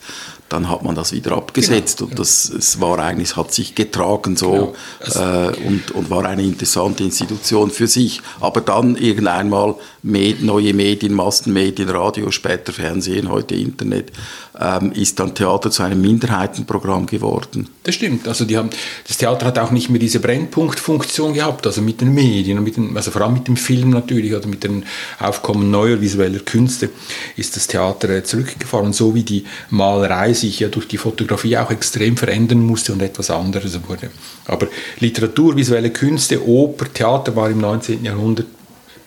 dann 0.55 0.69
hat 0.69 0.83
man 0.83 0.95
das 0.95 1.11
wieder 1.11 1.33
abgesetzt 1.33 1.97
Genau, 1.99 2.09
und 2.09 2.19
das 2.19 2.49
es 2.49 2.79
war 2.79 2.97
eigentlich, 2.99 3.31
es 3.31 3.35
hat 3.35 3.53
sich 3.53 3.75
getragen 3.75 4.37
so 4.37 4.73
Genau. 5.03 5.47
äh, 5.49 5.67
und, 5.67 5.91
und 5.91 6.09
war 6.09 6.25
eine 6.25 6.43
interessante 6.43 7.03
Institution 7.03 7.69
für 7.71 7.87
sich. 7.87 8.21
Aber 8.39 8.61
dann 8.61 8.95
irgendeinmal 8.95 9.75
Med, 10.01 10.43
neue 10.43 10.73
Medien, 10.73 11.13
Massenmedien, 11.13 11.89
Radio, 11.89 12.29
später 12.29 12.71
Fernsehen, 12.71 13.29
heute 13.29 13.55
Internet, 13.55 14.11
ähm, 14.59 14.91
ist 14.91 15.19
dann 15.19 15.33
Theater 15.33 15.71
zu 15.71 15.83
einem 15.83 15.99
Minderheitenprogramm 15.99 17.07
geworden. 17.07 17.69
Das 17.83 17.95
stimmt. 17.95 18.27
Also 18.27 18.45
die 18.45 18.55
haben, 18.55 18.69
das 19.07 19.17
Theater 19.17 19.47
hat 19.47 19.57
auch 19.57 19.71
nicht 19.71 19.89
mehr 19.89 19.99
diese 19.99 20.19
Brennpunktfunktion 20.19 21.33
gehabt, 21.33 21.65
also 21.65 21.81
mit 21.81 22.01
den 22.01 22.13
Medien, 22.13 22.63
mit 22.63 22.77
den, 22.77 22.95
also 22.95 23.11
vor 23.11 23.21
allem 23.23 23.33
mit 23.33 23.47
dem 23.47 23.57
Film 23.57 23.89
natürlich 23.89 24.33
oder 24.33 24.47
mit 24.47 24.63
dem 24.63 24.83
Aufkommen 25.19 25.71
neuer 25.71 25.99
visueller 25.99 26.39
Künste 26.39 26.89
ist 27.35 27.55
das 27.55 27.67
Theater 27.67 28.09
äh, 28.09 28.23
zurückgefahren. 28.23 28.93
So 28.93 29.15
wie 29.15 29.23
die 29.23 29.45
Malerei 29.71 30.33
sich 30.45 30.59
ja 30.59 30.67
durch 30.67 30.87
die 30.87 30.97
Fotografie 30.97 31.57
auch 31.57 31.71
extrem 31.71 32.17
verändern 32.17 32.61
musste 32.61 32.93
und 32.93 33.01
etwas 33.01 33.29
anderes 33.29 33.79
wurde. 33.87 34.09
Aber 34.45 34.67
Literatur, 34.99 35.55
visuelle 35.55 35.91
Künste, 35.91 36.45
Oper, 36.47 36.91
Theater 36.91 37.35
war 37.35 37.49
im 37.49 37.59
19. 37.59 38.03
Jahrhundert 38.03 38.47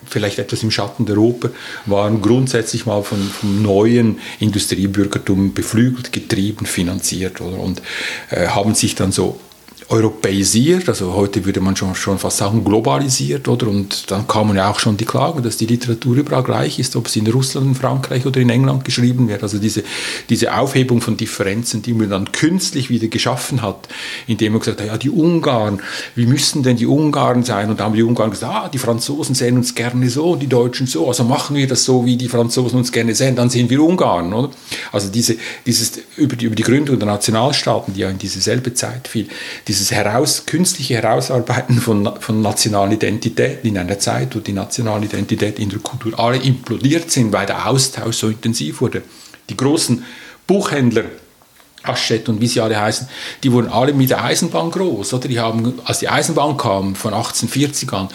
vielleicht 0.05 0.39
etwas 0.39 0.63
im 0.63 0.71
Schatten 0.71 1.05
der 1.05 1.17
Oper, 1.17 1.51
waren 1.85 2.21
grundsätzlich 2.21 2.85
mal 2.85 3.03
von, 3.03 3.19
vom 3.19 3.61
neuen 3.61 4.19
Industriebürgertum 4.39 5.53
beflügelt, 5.53 6.11
getrieben, 6.11 6.65
finanziert 6.65 7.41
oder? 7.41 7.59
und 7.59 7.81
äh, 8.29 8.47
haben 8.47 8.75
sich 8.75 8.95
dann 8.95 9.11
so 9.11 9.39
europäisiert, 9.89 10.87
also 10.87 11.13
heute 11.15 11.45
würde 11.45 11.61
man 11.61 11.75
schon, 11.75 11.95
schon 11.95 12.19
fast 12.19 12.37
sagen 12.37 12.63
globalisiert, 12.63 13.47
oder? 13.47 13.67
Und 13.67 14.11
dann 14.11 14.27
kamen 14.27 14.55
ja 14.55 14.69
auch 14.69 14.79
schon 14.79 14.97
die 14.97 15.05
Klagen, 15.05 15.41
dass 15.41 15.57
die 15.57 15.65
Literatur 15.65 16.15
überall 16.15 16.43
gleich 16.43 16.77
ist, 16.77 16.95
ob 16.95 17.07
es 17.07 17.15
in 17.15 17.25
Russland, 17.25 17.65
in 17.65 17.75
Frankreich 17.75 18.27
oder 18.27 18.39
in 18.39 18.51
England 18.51 18.85
geschrieben 18.85 19.27
wird. 19.29 19.41
Also 19.41 19.57
diese, 19.57 19.83
diese 20.29 20.55
Aufhebung 20.55 21.01
von 21.01 21.17
Differenzen, 21.17 21.81
die 21.81 21.93
man 21.93 22.11
dann 22.11 22.31
künstlich 22.31 22.91
wieder 22.91 23.07
geschaffen 23.07 23.63
hat, 23.63 23.89
indem 24.27 24.53
man 24.53 24.59
gesagt 24.59 24.79
hat, 24.79 24.87
ja, 24.87 24.97
die 24.99 25.09
Ungarn, 25.09 25.81
wie 26.13 26.27
müssten 26.27 26.61
denn 26.61 26.77
die 26.77 26.85
Ungarn 26.85 27.43
sein? 27.43 27.71
Und 27.71 27.79
da 27.79 27.85
haben 27.85 27.95
die 27.95 28.03
Ungarn 28.03 28.29
gesagt, 28.29 28.53
ah, 28.53 28.69
die 28.69 28.77
Franzosen 28.77 29.33
sehen 29.33 29.57
uns 29.57 29.73
gerne 29.73 30.07
so, 30.11 30.35
die 30.35 30.47
Deutschen 30.47 30.85
so, 30.85 31.07
also 31.07 31.23
machen 31.23 31.55
wir 31.55 31.67
das 31.67 31.83
so, 31.83 32.05
wie 32.05 32.15
die 32.15 32.29
Franzosen 32.29 32.77
uns 32.77 32.91
gerne 32.91 33.15
sehen, 33.15 33.35
dann 33.35 33.49
sind 33.49 33.71
wir 33.71 33.81
Ungarn, 33.81 34.33
oder? 34.33 34.51
Also 34.91 35.09
diese, 35.09 35.35
dieses, 35.65 35.93
über 36.15 36.35
die, 36.35 36.45
über 36.45 36.55
die 36.55 36.63
Gründung 36.63 36.99
der 36.99 37.07
Nationalstaaten, 37.07 37.95
die 37.95 38.01
ja 38.01 38.09
in 38.11 38.19
diese 38.19 38.39
selbe 38.39 38.75
Zeit 38.75 39.07
fiel, 39.07 39.27
dieses 39.79 39.91
heraus, 39.91 40.45
künstliche 40.45 40.95
Herausarbeiten 40.95 41.79
von, 41.79 42.19
von 42.19 42.41
nationalen 42.41 42.91
Identitäten 42.91 43.69
in 43.69 43.77
einer 43.77 43.97
Zeit, 43.97 44.35
wo 44.35 44.39
die 44.39 44.53
nationale 44.53 45.05
Identität 45.05 45.57
in 45.57 45.69
der 45.69 45.79
Kultur 45.79 46.19
alle 46.19 46.37
implodiert 46.37 47.09
sind, 47.09 47.31
weil 47.31 47.45
der 47.45 47.67
Austausch 47.67 48.17
so 48.17 48.27
intensiv 48.27 48.81
wurde. 48.81 49.01
Die 49.49 49.57
großen 49.57 50.03
Buchhändler, 50.45 51.05
Aschett 51.83 52.27
und 52.27 52.41
wie 52.41 52.47
sie 52.47 52.59
alle 52.59 52.79
heißen, 52.79 53.07
die 53.41 53.51
wurden 53.51 53.69
alle 53.69 53.93
mit 53.93 54.09
der 54.09 54.23
Eisenbahn 54.23 54.69
groß. 54.69 55.13
Oder? 55.13 55.27
Die 55.29 55.39
haben, 55.39 55.79
als 55.85 55.99
die 55.99 56.09
Eisenbahn 56.09 56.57
kam, 56.57 56.95
von 56.95 57.13
1840 57.13 57.93
an, 57.93 58.09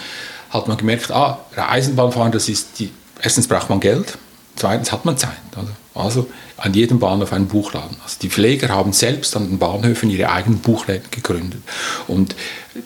hat 0.51 0.67
man 0.67 0.77
gemerkt, 0.77 1.11
ah, 1.11 1.39
Eisenbahnfahren, 1.55 2.31
das 2.31 2.47
ist 2.47 2.79
die, 2.79 2.91
erstens 3.21 3.47
braucht 3.47 3.69
man 3.69 3.79
Geld, 3.79 4.17
zweitens 4.55 4.91
hat 4.91 5.03
man 5.03 5.17
Zeit. 5.17 5.31
Oder? 5.53 5.71
Also 5.95 6.27
an 6.57 6.73
jedem 6.73 6.99
Bahnhof 6.99 7.31
einen 7.33 7.47
Buchladen. 7.47 7.97
Also 8.03 8.17
die 8.21 8.29
Pfleger 8.29 8.69
haben 8.69 8.93
selbst 8.93 9.35
an 9.35 9.47
den 9.47 9.57
Bahnhöfen 9.57 10.09
ihre 10.09 10.29
eigenen 10.29 10.59
Buchläden 10.59 11.09
gegründet. 11.09 11.61
Und 12.07 12.35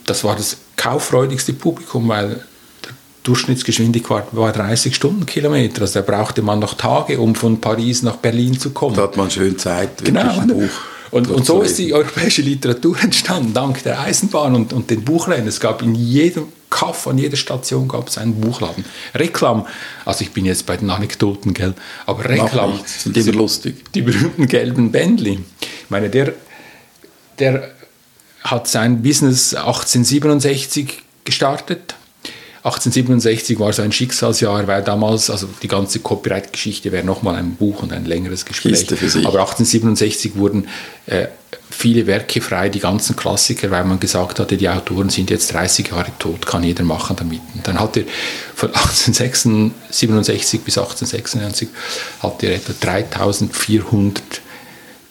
das 0.05 0.23
war 0.23 0.35
das 0.35 0.57
kauffreudigste 0.77 1.53
Publikum, 1.53 2.07
weil 2.07 2.43
der 2.85 2.91
Durchschnittsgeschwindigkeit 3.23 4.25
war 4.31 4.51
30 4.51 4.95
Stundenkilometer. 4.95 5.81
Also 5.81 6.01
da 6.01 6.05
brauchte 6.05 6.43
man 6.43 6.59
noch 6.59 6.75
Tage, 6.75 7.19
um 7.19 7.33
von 7.35 7.59
Paris 7.59 8.03
nach 8.03 8.17
Berlin 8.17 8.59
zu 8.59 8.69
kommen. 8.69 8.95
Da 8.95 9.03
hat 9.03 9.17
man 9.17 9.31
schön 9.31 9.57
Zeit, 9.57 10.03
genau. 10.03 10.39
ein 10.39 10.47
Buch 10.47 10.69
und, 11.11 11.29
und 11.29 11.45
so 11.45 11.61
ist 11.61 11.77
die 11.79 11.93
europäische 11.93 12.41
Literatur 12.41 12.99
entstanden, 13.01 13.53
dank 13.53 13.83
der 13.83 13.99
Eisenbahn 13.99 14.55
und, 14.55 14.73
und 14.73 14.89
den 14.89 15.03
Buchläden. 15.03 15.47
Es 15.47 15.59
gab 15.59 15.81
in 15.81 15.95
jedem 15.95 16.45
Kaff, 16.69 17.07
an 17.07 17.17
jeder 17.17 17.37
Station 17.37 17.87
gab 17.87 18.07
es 18.07 18.17
einen 18.17 18.39
Buchladen. 18.39 18.85
Reklam, 19.15 19.65
also 20.05 20.21
ich 20.21 20.31
bin 20.31 20.45
jetzt 20.45 20.65
bei 20.65 20.77
den 20.77 20.89
Anekdoten, 20.89 21.53
gell, 21.53 21.73
aber 22.05 22.25
Reklam 22.25 22.79
immer 23.05 23.31
lustig. 23.33 23.91
Die 23.93 24.01
berühmten 24.01 24.47
gelben 24.47 24.91
Bändli. 24.91 25.39
Ich 25.61 25.89
meine, 25.89 26.09
der, 26.09 26.33
der 27.39 27.71
hat 28.43 28.67
sein 28.67 29.01
Business 29.01 29.55
1867 29.55 31.01
gestartet. 31.23 31.95
1867 32.63 33.57
war 33.59 33.71
so 33.71 33.81
ein 33.81 33.91
Schicksalsjahr, 33.91 34.67
weil 34.67 34.83
damals, 34.83 35.29
also 35.29 35.47
die 35.61 35.69
ganze 35.69 35.99
Copyright-Geschichte 35.99 36.91
wäre 36.91 37.05
nochmal 37.05 37.35
ein 37.35 37.55
Buch 37.55 37.83
und 37.83 37.93
ein 37.93 38.05
längeres 38.05 38.45
Gespräch. 38.45 38.85
Aber 39.25 39.39
1867 39.39 40.35
wurden 40.35 40.67
äh, 41.05 41.27
viele 41.69 42.05
Werke 42.05 42.41
frei, 42.41 42.67
die 42.67 42.79
ganzen 42.79 43.15
Klassiker, 43.15 43.71
weil 43.71 43.85
man 43.85 43.99
gesagt 43.99 44.39
hatte, 44.39 44.57
die 44.57 44.67
Autoren 44.67 45.09
sind 45.09 45.29
jetzt 45.29 45.53
30 45.53 45.91
Jahre 45.91 46.11
tot, 46.19 46.45
kann 46.45 46.63
jeder 46.63 46.83
machen 46.83 47.15
damit. 47.15 47.41
Und 47.55 47.65
dann 47.65 47.79
hat 47.79 47.95
er 47.95 48.03
von 48.55 48.69
1867 48.69 50.61
bis 50.61 50.77
1896 50.77 51.69
hat 52.21 52.43
er 52.43 52.55
etwa 52.55 52.73
3400 52.79 54.41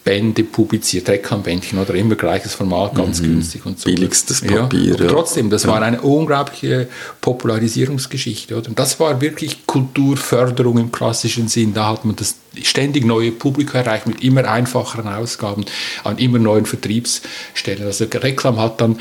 Bände 0.09 0.43
publiziert, 0.43 1.07
Reklambändchen 1.11 1.79
oder 1.79 1.95
immer 1.95 2.15
gleiches 2.15 2.55
Format, 2.55 2.95
ganz 2.95 3.21
mhm. 3.21 3.25
günstig 3.25 3.67
und 3.67 3.79
so. 3.79 3.91
Billigstes 3.91 4.41
Papier. 4.41 4.97
Ja, 4.99 5.07
trotzdem, 5.07 5.51
das 5.51 5.65
ja. 5.65 5.69
war 5.69 5.83
eine 5.83 6.01
unglaubliche 6.01 6.89
Popularisierungsgeschichte. 7.21 8.57
Oder? 8.57 8.71
Und 8.71 8.79
das 8.79 8.99
war 9.01 9.21
wirklich 9.21 9.67
Kulturförderung 9.67 10.79
im 10.79 10.91
klassischen 10.91 11.49
Sinn. 11.49 11.75
Da 11.75 11.91
hat 11.91 12.07
man 12.07 12.17
das 12.17 12.37
ständig 12.63 13.05
neue 13.05 13.33
Publikum 13.33 13.81
erreicht 13.81 14.07
mit 14.07 14.25
immer 14.25 14.49
einfacheren 14.49 15.09
Ausgaben 15.09 15.67
an 16.05 16.17
immer 16.17 16.39
neuen 16.39 16.65
Vertriebsstellen. 16.65 17.85
Also 17.85 18.07
Reklam 18.07 18.59
hat 18.59 18.81
dann 18.81 18.99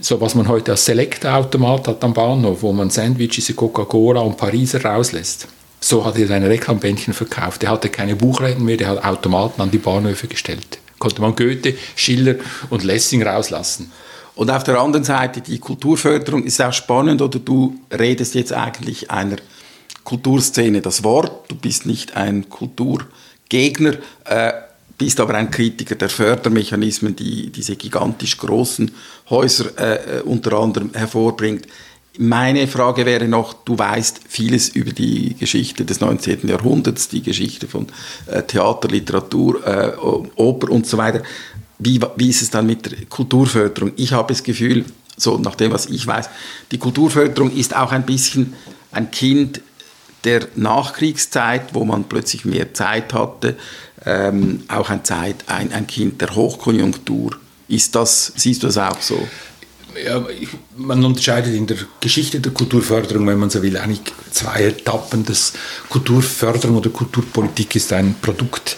so 0.00 0.18
was 0.22 0.34
man 0.34 0.48
heute 0.48 0.70
als 0.70 0.86
Select-Automat 0.86 1.86
hat 1.86 2.02
am 2.02 2.14
Bahnhof, 2.14 2.62
wo 2.62 2.72
man 2.72 2.88
Sandwiches, 2.88 3.54
Coca-Cola 3.54 4.20
und 4.20 4.38
Pariser 4.38 4.82
rauslässt. 4.82 5.48
So 5.80 6.04
hat 6.04 6.18
er 6.18 6.26
seine 6.26 6.48
Reklambändchen 6.48 7.14
verkauft. 7.14 7.62
Er 7.62 7.70
hatte 7.70 7.88
keine 7.88 8.14
Buchläden 8.14 8.64
mehr, 8.64 8.76
der 8.76 8.88
hat 8.88 9.04
Automaten 9.04 9.62
an 9.62 9.70
die 9.70 9.78
Bahnhöfe 9.78 10.28
gestellt. 10.28 10.78
Konnte 10.98 11.22
man 11.22 11.34
Goethe, 11.34 11.74
Schiller 11.96 12.34
und 12.68 12.84
Lessing 12.84 13.22
rauslassen. 13.22 13.90
Und 14.34 14.50
auf 14.50 14.64
der 14.64 14.78
anderen 14.78 15.04
Seite 15.04 15.40
die 15.40 15.58
Kulturförderung 15.58 16.44
ist 16.44 16.60
auch 16.60 16.72
spannend, 16.72 17.22
oder 17.22 17.38
du 17.38 17.78
redest 17.90 18.34
jetzt 18.34 18.52
eigentlich 18.52 19.10
einer 19.10 19.36
Kulturszene 20.04 20.80
das 20.80 21.04
Wort, 21.04 21.50
du 21.50 21.56
bist 21.56 21.86
nicht 21.86 22.16
ein 22.16 22.48
Kulturgegner, 22.48 23.94
äh, 24.24 24.52
bist 24.96 25.20
aber 25.20 25.34
ein 25.34 25.50
Kritiker 25.50 25.94
der 25.94 26.10
Fördermechanismen, 26.10 27.16
die 27.16 27.50
diese 27.50 27.76
gigantisch 27.76 28.36
großen 28.36 28.90
Häuser 29.30 29.78
äh, 29.78 30.20
unter 30.22 30.58
anderem 30.58 30.90
hervorbringt. 30.92 31.66
Meine 32.18 32.66
Frage 32.66 33.06
wäre 33.06 33.28
noch, 33.28 33.52
du 33.52 33.78
weißt 33.78 34.20
vieles 34.28 34.68
über 34.68 34.92
die 34.92 35.36
Geschichte 35.38 35.84
des 35.84 36.00
19. 36.00 36.48
Jahrhunderts, 36.48 37.08
die 37.08 37.22
Geschichte 37.22 37.68
von 37.68 37.86
äh, 38.26 38.42
Theater, 38.42 38.88
Literatur, 38.88 39.64
äh, 39.66 39.96
Oper 39.96 40.70
und 40.70 40.86
so 40.86 40.98
weiter. 40.98 41.22
Wie, 41.78 42.00
wie 42.16 42.28
ist 42.28 42.42
es 42.42 42.50
dann 42.50 42.66
mit 42.66 42.90
der 42.90 43.06
Kulturförderung? 43.06 43.92
Ich 43.96 44.12
habe 44.12 44.34
das 44.34 44.42
Gefühl, 44.42 44.84
so 45.16 45.38
nach 45.38 45.54
dem, 45.54 45.72
was 45.72 45.86
ich 45.86 46.06
weiß, 46.06 46.28
die 46.72 46.78
Kulturförderung 46.78 47.52
ist 47.52 47.76
auch 47.76 47.92
ein 47.92 48.04
bisschen 48.04 48.54
ein 48.90 49.10
Kind 49.10 49.60
der 50.24 50.48
Nachkriegszeit, 50.56 51.74
wo 51.74 51.84
man 51.84 52.04
plötzlich 52.04 52.44
mehr 52.44 52.74
Zeit 52.74 53.14
hatte, 53.14 53.56
ähm, 54.04 54.64
auch 54.68 54.90
ein, 54.90 55.04
Zeit, 55.04 55.36
ein, 55.46 55.72
ein 55.72 55.86
Kind 55.86 56.20
der 56.20 56.34
Hochkonjunktur. 56.34 57.36
Ist 57.68 57.94
das, 57.94 58.32
siehst 58.36 58.62
du 58.62 58.66
das 58.66 58.78
auch 58.78 59.00
so? 59.00 59.28
Ja, 60.04 60.24
man 60.76 61.04
unterscheidet 61.04 61.54
in 61.54 61.66
der 61.66 61.76
Geschichte 62.00 62.40
der 62.40 62.52
Kulturförderung, 62.52 63.26
wenn 63.26 63.38
man 63.38 63.50
so 63.50 63.62
will, 63.62 63.76
eigentlich 63.76 64.02
zwei 64.30 64.64
Etappen. 64.64 65.24
Das 65.24 65.52
Kulturförderung 65.88 66.76
oder 66.76 66.90
Kulturpolitik 66.90 67.76
ist 67.76 67.92
ein 67.92 68.14
Produkt 68.20 68.76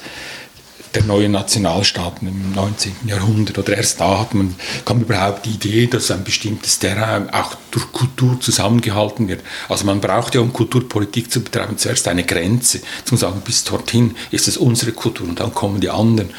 der 0.95 1.05
neuen 1.05 1.33
Nationalstaaten 1.33 2.29
im 2.29 2.53
19. 2.55 2.93
Jahrhundert 3.07 3.59
oder 3.59 3.77
erst 3.77 4.01
da 4.01 4.21
hat 4.21 4.35
man, 4.35 4.55
kam 4.85 5.01
überhaupt 5.01 5.47
die 5.47 5.51
Idee, 5.51 5.87
dass 5.87 6.11
ein 6.11 6.25
bestimmtes 6.25 6.79
Terrain 6.79 7.31
auch 7.31 7.55
durch 7.71 7.91
Kultur 7.93 8.39
zusammengehalten 8.41 9.29
wird. 9.29 9.41
Also 9.69 9.87
man 9.87 10.01
braucht 10.01 10.35
ja, 10.35 10.41
um 10.41 10.53
Kulturpolitik 10.53 11.31
zu 11.31 11.41
betreiben, 11.41 11.79
zuerst 11.79 12.09
eine 12.09 12.25
Grenze, 12.25 12.81
zum 13.05 13.17
sagen, 13.17 13.41
bis 13.45 13.65
dorthin 13.65 14.15
ist 14.31 14.49
es 14.49 14.57
unsere 14.57 14.93
Kultur 14.93 15.27
und 15.27 15.41
dann 15.41 15.55
kommen 15.55 15.81
die 15.81 15.91
anderen. 15.91 16.31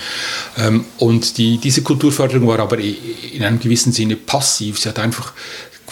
Ähm, 0.58 0.86
und 0.98 1.38
die, 1.38 1.58
diese 1.58 1.82
Kulturförderung 1.82 2.48
war 2.48 2.60
aber 2.60 2.78
in 2.78 3.44
einem 3.44 3.60
gewissen 3.60 3.92
Sinne 3.92 4.16
passiv. 4.16 4.80
Sie 4.80 4.90
hat 4.90 5.00
einfach 5.00 5.34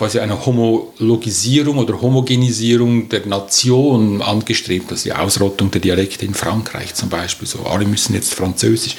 quasi 0.01 0.19
eine 0.19 0.43
Homologisierung 0.43 1.77
oder 1.77 2.01
Homogenisierung 2.01 3.07
der 3.07 3.23
Nation 3.27 4.23
angestrebt, 4.23 4.89
also 4.89 5.03
die 5.03 5.13
Ausrottung 5.13 5.69
der 5.69 5.79
Dialekte 5.79 6.25
in 6.25 6.33
Frankreich 6.33 6.95
zum 6.95 7.09
Beispiel, 7.09 7.47
so 7.47 7.59
alle 7.67 7.85
müssen 7.85 8.15
jetzt 8.15 8.33
Französisch, 8.33 8.95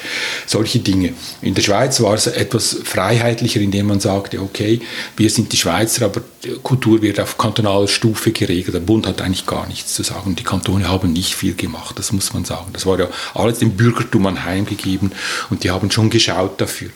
solche 0.46 0.78
Dinge. 0.78 1.12
In 1.40 1.54
der 1.54 1.62
Schweiz 1.62 2.00
war 2.00 2.14
es 2.14 2.28
etwas 2.28 2.78
freiheitlicher, 2.84 3.60
indem 3.60 3.88
man 3.88 3.98
sagte, 3.98 4.40
okay, 4.40 4.80
wir 5.16 5.28
sind 5.28 5.52
die 5.52 5.56
Schweizer, 5.56 6.04
aber 6.04 6.22
Kultur 6.62 7.02
wird 7.02 7.18
auf 7.18 7.36
kantonaler 7.36 7.88
Stufe 7.88 8.30
geregelt. 8.30 8.76
Der 8.76 8.80
Bund 8.80 9.04
hat 9.04 9.22
eigentlich 9.22 9.44
gar 9.44 9.66
nichts 9.66 9.94
zu 9.94 10.04
sagen. 10.04 10.36
Die 10.36 10.44
Kantone 10.44 10.88
haben 10.88 11.12
nicht 11.12 11.34
viel 11.34 11.56
gemacht, 11.56 11.98
das 11.98 12.12
muss 12.12 12.32
man 12.32 12.44
sagen. 12.44 12.70
Das 12.72 12.86
war 12.86 12.96
ja 13.00 13.08
alles 13.34 13.58
dem 13.58 13.72
Bürgertum 13.72 14.24
anheimgegeben 14.26 15.10
und 15.50 15.64
die 15.64 15.72
haben 15.72 15.90
schon 15.90 16.10
geschaut 16.10 16.60
dafür. 16.60 16.90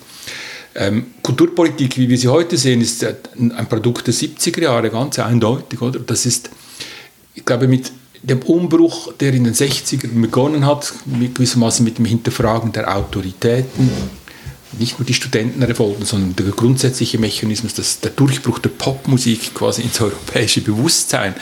Ähm, 0.79 1.07
Kulturpolitik, 1.23 1.97
wie 1.97 2.09
wir 2.09 2.19
sie 2.19 2.29
heute 2.29 2.57
sehen, 2.57 2.83
ist 2.83 3.05
ein 3.05 3.67
Produkt 3.69 4.07
der 4.07 4.15
70er 4.15 4.63
Jahre, 4.63 4.91
ganz 4.91 5.19
eindeutig. 5.19 5.81
Oder? 5.81 6.01
Das 6.01 6.27
ist, 6.27 6.51
ich 7.35 7.45
glaube, 7.45 7.67
mit 7.67 7.93
dem 8.23 8.43
Umbruch, 8.43 9.13
der 9.15 9.33
in 9.33 9.45
den 9.45 9.55
60ern 9.55 10.21
begonnen 10.21 10.67
hat, 10.67 10.93
mit 11.07 11.35
gewissermaßen 11.35 11.85
mit 11.85 11.99
dem 11.99 12.05
Hinterfragen 12.05 12.73
der 12.73 12.95
Autoritäten, 12.95 13.91
nicht 14.79 14.99
nur 14.99 15.07
die 15.07 15.15
Studentenrevolten, 15.15 16.05
sondern 16.05 16.37
der 16.37 16.47
grundsätzliche 16.53 17.19
Mechanismus, 17.19 17.75
dass 17.75 18.01
der 18.01 18.11
Durchbruch 18.11 18.59
der 18.59 18.71
Popmusik 18.71 19.55
quasi 19.55 19.83
ins 19.83 20.01
europäische 20.01 20.61
Bewusstsein 20.61 21.35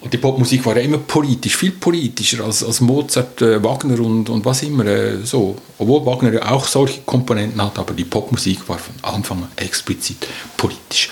und 0.00 0.12
die 0.12 0.18
Popmusik 0.18 0.64
war 0.64 0.76
ja 0.76 0.82
immer 0.82 0.98
politisch, 0.98 1.56
viel 1.56 1.72
politischer 1.72 2.44
als, 2.44 2.64
als 2.64 2.80
Mozart, 2.80 3.42
äh, 3.42 3.62
Wagner 3.62 4.00
und, 4.00 4.30
und 4.30 4.44
was 4.44 4.62
immer 4.62 4.86
äh, 4.86 5.18
so. 5.24 5.56
Obwohl 5.78 6.06
Wagner 6.06 6.32
ja 6.32 6.50
auch 6.50 6.66
solche 6.66 7.02
Komponenten 7.02 7.62
hat, 7.62 7.78
aber 7.78 7.92
die 7.92 8.04
Popmusik 8.04 8.66
war 8.68 8.78
von 8.78 8.94
Anfang 9.02 9.42
an 9.42 9.48
explizit 9.56 10.26
politisch. 10.56 11.10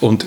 Und 0.00 0.26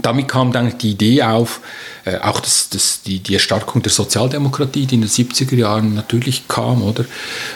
damit 0.00 0.28
kam 0.28 0.52
dann 0.52 0.76
die 0.78 0.92
Idee 0.92 1.22
auf, 1.22 1.60
äh, 2.06 2.16
auch 2.18 2.40
das, 2.40 2.70
das, 2.70 3.02
die, 3.02 3.18
die 3.20 3.34
Erstarkung 3.34 3.82
der 3.82 3.92
Sozialdemokratie, 3.92 4.86
die 4.86 4.94
in 4.94 5.02
den 5.02 5.10
70er 5.10 5.54
Jahren 5.54 5.94
natürlich 5.94 6.48
kam, 6.48 6.82
oder? 6.82 7.04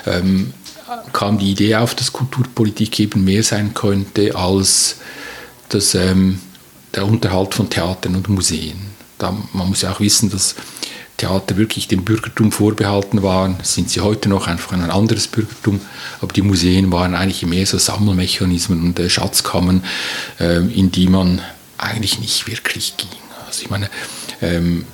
Ähm, 0.06 0.52
kam 1.12 1.38
die 1.38 1.52
Idee 1.52 1.76
auf, 1.76 1.94
dass 1.94 2.12
Kulturpolitik 2.12 3.00
eben 3.00 3.25
mehr 3.25 3.42
sein 3.42 3.73
könnte 3.73 4.35
als 4.35 4.97
das, 5.70 5.94
ähm, 5.94 6.40
der 6.94 7.06
Unterhalt 7.06 7.54
von 7.54 7.70
Theatern 7.70 8.16
und 8.16 8.28
Museen. 8.28 8.89
Da, 9.21 9.37
man 9.53 9.69
muss 9.69 9.83
ja 9.83 9.93
auch 9.93 10.00
wissen, 10.00 10.31
dass 10.31 10.57
Theater 11.21 11.59
wirklich 11.59 11.87
dem 11.87 12.05
Bürgertum 12.05 12.50
vorbehalten 12.50 13.23
waren, 13.23 13.59
sind 13.62 13.91
sie 13.91 14.00
heute 14.00 14.31
noch 14.31 14.47
einfach 14.47 14.73
ein 14.73 14.91
anderes 14.91 15.29
Bürgertum, 15.29 15.81
aber 16.21 16.33
die 16.33 16.43
Museen 16.43 16.91
waren 16.93 17.15
eigentlich 17.15 17.45
mehr 17.45 17.67
so 17.67 17.77
Sammelmechanismen 17.77 18.83
und 18.83 18.99
äh, 18.99 19.11
Schatzkammern, 19.11 19.85
äh, 20.39 20.59
in 20.59 20.91
die 20.91 21.09
man 21.09 21.43
eigentlich 21.77 22.21
nicht 22.21 22.47
wirklich 22.49 22.97
ging. 22.97 23.11
Also 23.47 23.62
ich 23.62 23.71
meine, 23.71 23.91
ähm, 24.41 24.87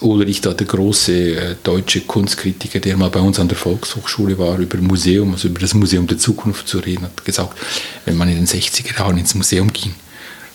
Ulrich, 0.00 0.40
da 0.42 0.54
der 0.54 0.66
große 0.66 1.12
äh, 1.12 1.56
deutsche 1.64 2.02
Kunstkritiker, 2.02 2.78
der 2.78 2.96
mal 2.96 3.10
bei 3.10 3.20
uns 3.20 3.40
an 3.40 3.48
der 3.48 3.56
Volkshochschule 3.56 4.38
war, 4.38 4.58
über 4.58 4.78
Museum, 4.78 5.32
also 5.32 5.48
über 5.48 5.58
das 5.58 5.74
Museum 5.74 6.06
der 6.06 6.18
Zukunft 6.18 6.68
zu 6.68 6.78
reden, 6.78 7.02
hat 7.02 7.24
gesagt, 7.24 7.58
wenn 8.04 8.16
man 8.16 8.28
in 8.28 8.36
den 8.36 8.46
60er 8.46 8.96
Jahren 8.96 9.18
ins 9.18 9.34
Museum 9.34 9.72
ging, 9.72 9.94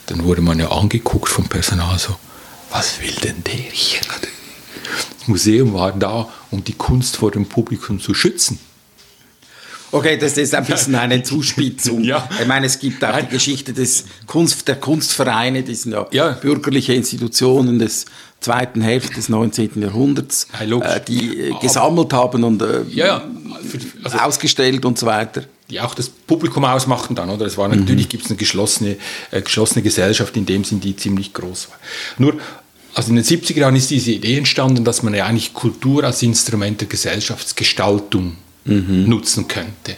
dann 0.07 0.24
wurde 0.24 0.41
man 0.41 0.60
ja 0.60 0.72
angeguckt 0.72 1.29
vom 1.29 1.48
Personal 1.48 1.98
so, 1.98 2.15
was 2.72 3.00
will 3.01 3.13
denn 3.24 3.43
der 3.43 3.53
hier? 3.53 4.01
Das 5.19 5.27
Museum 5.27 5.74
war 5.74 5.91
da, 5.93 6.27
um 6.51 6.63
die 6.63 6.74
Kunst 6.74 7.17
vor 7.17 7.31
dem 7.31 7.45
Publikum 7.45 8.00
zu 8.00 8.13
schützen. 8.13 8.60
Okay, 9.91 10.17
das 10.17 10.38
ist 10.38 10.55
ein 10.55 10.65
bisschen 10.65 10.95
eine 10.95 11.22
Zuspitzung. 11.24 12.03
ja. 12.03 12.27
Ich 12.41 12.48
meine, 12.48 12.65
es 12.65 12.79
gibt 12.79 13.03
auch 13.05 13.12
Nein. 13.12 13.27
die 13.29 13.36
Geschichte 13.36 13.74
des 13.74 14.05
Kunst, 14.25 14.67
der 14.67 14.77
Kunstvereine, 14.77 15.62
die 15.62 15.75
sind 15.75 15.91
ja, 15.91 16.07
ja, 16.12 16.31
bürgerliche 16.31 16.93
Institutionen 16.93 17.77
des 17.77 18.05
zweiten 18.39 18.81
Hälfte 18.81 19.13
des 19.13 19.29
19. 19.29 19.81
Jahrhunderts, 19.81 20.48
äh, 20.60 21.00
die 21.07 21.50
äh, 21.50 21.53
gesammelt 21.62 22.12
haben 22.12 22.43
und 22.43 22.62
äh, 22.63 22.81
ja, 22.89 23.24
also, 24.03 24.17
ausgestellt 24.17 24.83
und 24.83 24.98
so 24.98 25.05
weiter 25.05 25.43
die 25.70 25.79
auch 25.79 25.96
das 25.96 26.10
Publikum 26.10 26.65
ausmachen 26.65 27.15
dann, 27.15 27.29
oder? 27.29 27.46
Es 27.46 27.58
war 27.58 27.67
natürlich, 27.67 28.05
mhm. 28.05 28.10
gibt 28.10 28.25
es 28.25 28.29
eine 28.29 28.38
geschlossene, 28.38 28.98
äh, 29.32 29.41
geschlossene 29.41 29.82
Gesellschaft, 29.82 30.36
in 30.36 30.46
dem 30.46 30.63
Sinn, 30.63 30.79
die 30.79 30.96
ziemlich 30.96 31.34
groß 31.34 31.70
war. 31.70 31.79
Nur, 32.17 32.36
also 32.93 33.10
in 33.10 33.15
den 33.15 33.25
70er 33.25 33.60
Jahren 33.60 33.75
ist 33.75 33.89
diese 33.89 34.12
Idee 34.12 34.38
entstanden, 34.38 34.84
dass 34.84 35.03
man 35.03 35.13
ja 35.13 35.25
eigentlich 35.25 35.53
Kultur 35.53 36.03
als 36.03 36.22
Instrument 36.22 36.82
der 36.82 36.88
Gesellschaftsgestaltung 36.88 38.38
mhm. 38.65 39.10
nutzen 39.10 39.48
könnte. 39.48 39.96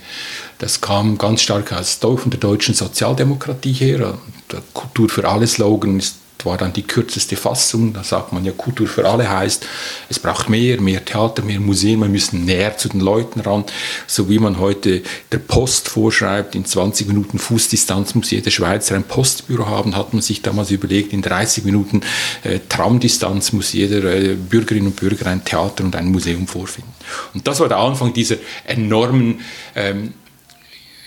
Das 0.60 0.80
kam 0.80 1.18
ganz 1.18 1.42
stark 1.42 1.74
aus 1.74 1.96
von 1.96 2.30
der 2.30 2.40
deutschen 2.40 2.74
Sozialdemokratie 2.74 3.74
her. 3.74 4.18
Der 4.52 4.62
Kultur 4.74 5.10
für 5.10 5.28
alle 5.28 5.48
Slogan 5.48 6.00
ist 6.00 6.16
war 6.44 6.58
dann 6.58 6.74
die 6.74 6.84
kürzeste 6.84 7.36
Fassung. 7.36 7.94
Da 7.94 8.04
sagt 8.04 8.34
man 8.34 8.46
ja, 8.46 8.52
Kultur 8.52 8.88
für 8.88 9.08
alle 9.08 9.30
heißt, 9.30 9.66
es 10.10 10.20
braucht 10.20 10.50
mehr, 10.50 10.82
mehr 10.82 11.04
Theater, 11.04 11.44
mehr 11.44 11.60
Museen, 11.60 12.00
wir 12.00 12.08
müssen 12.08 12.46
näher 12.46 12.78
zu 12.78 12.90
den 12.90 13.00
Leuten 13.00 13.40
ran. 13.40 13.66
So 14.08 14.30
wie 14.30 14.40
man 14.40 14.60
heute 14.60 15.02
der 15.32 15.40
Post 15.40 15.88
vorschreibt, 15.88 16.56
in 16.56 16.66
20 16.66 17.08
Minuten 17.08 17.40
Fußdistanz 17.40 18.16
muss 18.16 18.32
jeder 18.32 18.52
Schweizer 18.52 18.96
ein 18.96 19.04
Postbüro 19.04 19.68
haben, 19.68 19.96
hat 19.96 20.14
man 20.14 20.22
sich 20.22 20.42
damals 20.42 20.72
überlegt, 20.72 21.14
in 21.14 21.22
30 21.22 21.64
Minuten 21.64 22.02
äh, 22.44 22.60
Tramdistanz 22.68 23.54
muss 23.54 23.74
jeder 23.74 24.04
äh, 24.04 24.36
Bürgerin 24.36 24.88
und 24.88 24.96
Bürger 24.96 25.28
ein 25.28 25.44
Theater 25.46 25.84
und 25.84 25.96
ein 25.96 26.08
Museum 26.08 26.48
vorfinden. 26.48 26.94
Und 27.34 27.48
das 27.48 27.60
war 27.60 27.68
der 27.68 27.78
Anfang 27.78 28.14
dieser 28.14 28.38
enormen 28.66 29.40
ähm, 29.76 30.14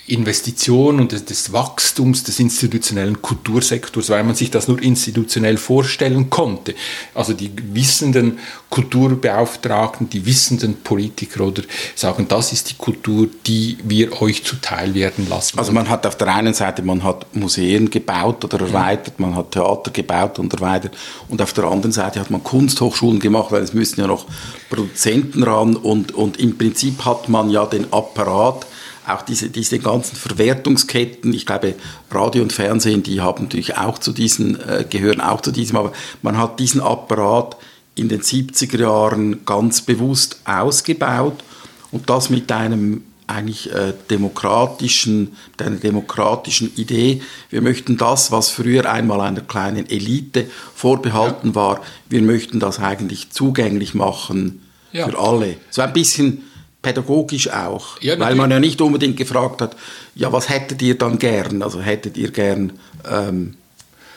Investition 0.08 1.00
und 1.00 1.12
des, 1.12 1.52
Wachstums 1.52 2.24
des 2.24 2.40
institutionellen 2.40 3.20
Kultursektors, 3.20 4.08
weil 4.10 4.24
man 4.24 4.34
sich 4.34 4.50
das 4.50 4.66
nur 4.66 4.80
institutionell 4.82 5.56
vorstellen 5.56 6.30
konnte. 6.30 6.74
Also 7.14 7.34
die 7.34 7.50
wissenden 7.74 8.38
Kulturbeauftragten, 8.70 10.08
die 10.08 10.24
wissenden 10.24 10.76
Politiker 10.82 11.44
oder 11.44 11.62
sagen, 11.94 12.26
das 12.28 12.52
ist 12.52 12.70
die 12.70 12.74
Kultur, 12.74 13.28
die 13.46 13.78
wir 13.84 14.20
euch 14.22 14.44
zuteil 14.44 14.94
werden 14.94 15.28
lassen. 15.28 15.58
Also 15.58 15.72
man 15.72 15.88
hat 15.88 16.06
auf 16.06 16.16
der 16.16 16.34
einen 16.34 16.54
Seite, 16.54 16.82
man 16.82 17.04
hat 17.04 17.34
Museen 17.34 17.90
gebaut 17.90 18.44
oder 18.44 18.60
erweitert, 18.60 19.20
man 19.20 19.34
hat 19.34 19.52
Theater 19.52 19.90
gebaut 19.90 20.38
und 20.38 20.52
erweitert 20.54 20.96
und 21.28 21.42
auf 21.42 21.52
der 21.52 21.64
anderen 21.64 21.92
Seite 21.92 22.20
hat 22.20 22.30
man 22.30 22.42
Kunsthochschulen 22.42 23.20
gemacht, 23.20 23.52
weil 23.52 23.62
es 23.62 23.74
müssen 23.74 24.00
ja 24.00 24.06
noch 24.06 24.26
Produzenten 24.70 25.42
ran 25.42 25.76
und, 25.76 26.14
und 26.14 26.38
im 26.38 26.56
Prinzip 26.56 27.04
hat 27.04 27.28
man 27.28 27.50
ja 27.50 27.66
den 27.66 27.92
Apparat, 27.92 28.66
auch 29.08 29.22
diese, 29.22 29.50
diese 29.50 29.78
ganzen 29.78 30.16
Verwertungsketten, 30.16 31.32
ich 31.32 31.46
glaube, 31.46 31.74
Radio 32.10 32.42
und 32.42 32.52
Fernsehen, 32.52 33.02
die 33.02 33.20
haben 33.20 33.44
natürlich 33.44 33.76
auch 33.76 33.98
zu 33.98 34.12
diesen, 34.12 34.60
äh, 34.60 34.84
gehören 34.88 35.20
auch 35.20 35.40
zu 35.40 35.52
diesem, 35.52 35.76
aber 35.76 35.92
man 36.22 36.38
hat 36.38 36.60
diesen 36.60 36.80
Apparat 36.80 37.56
in 37.94 38.08
den 38.08 38.20
70er 38.20 38.80
Jahren 38.80 39.44
ganz 39.44 39.82
bewusst 39.82 40.40
ausgebaut 40.44 41.42
und 41.90 42.08
das 42.08 42.30
mit 42.30 42.50
einem 42.52 43.02
eigentlich 43.26 43.70
äh, 43.72 43.92
demokratischen, 44.08 45.36
mit 45.50 45.62
einer 45.62 45.76
demokratischen 45.76 46.74
Idee. 46.76 47.20
Wir 47.50 47.60
möchten 47.60 47.98
das, 47.98 48.32
was 48.32 48.50
früher 48.50 48.90
einmal 48.90 49.20
einer 49.20 49.42
kleinen 49.42 49.88
Elite 49.88 50.46
vorbehalten 50.74 51.48
ja. 51.48 51.54
war, 51.54 51.82
wir 52.08 52.22
möchten 52.22 52.58
das 52.58 52.80
eigentlich 52.80 53.30
zugänglich 53.30 53.94
machen 53.94 54.62
ja. 54.92 55.06
für 55.06 55.18
alle. 55.18 55.56
So 55.70 55.82
ein 55.82 55.92
bisschen 55.92 56.47
pädagogisch 56.82 57.50
auch, 57.50 58.00
ja, 58.00 58.18
weil 58.18 58.34
man 58.34 58.50
ja 58.50 58.60
nicht 58.60 58.80
unbedingt 58.80 59.16
gefragt 59.16 59.60
hat, 59.60 59.76
ja, 60.14 60.32
was 60.32 60.48
hättet 60.48 60.80
ihr 60.82 60.96
dann 60.96 61.18
gern? 61.18 61.62
Also 61.62 61.80
hättet 61.80 62.16
ihr 62.16 62.30
gern 62.30 62.72
ähm, 63.10 63.54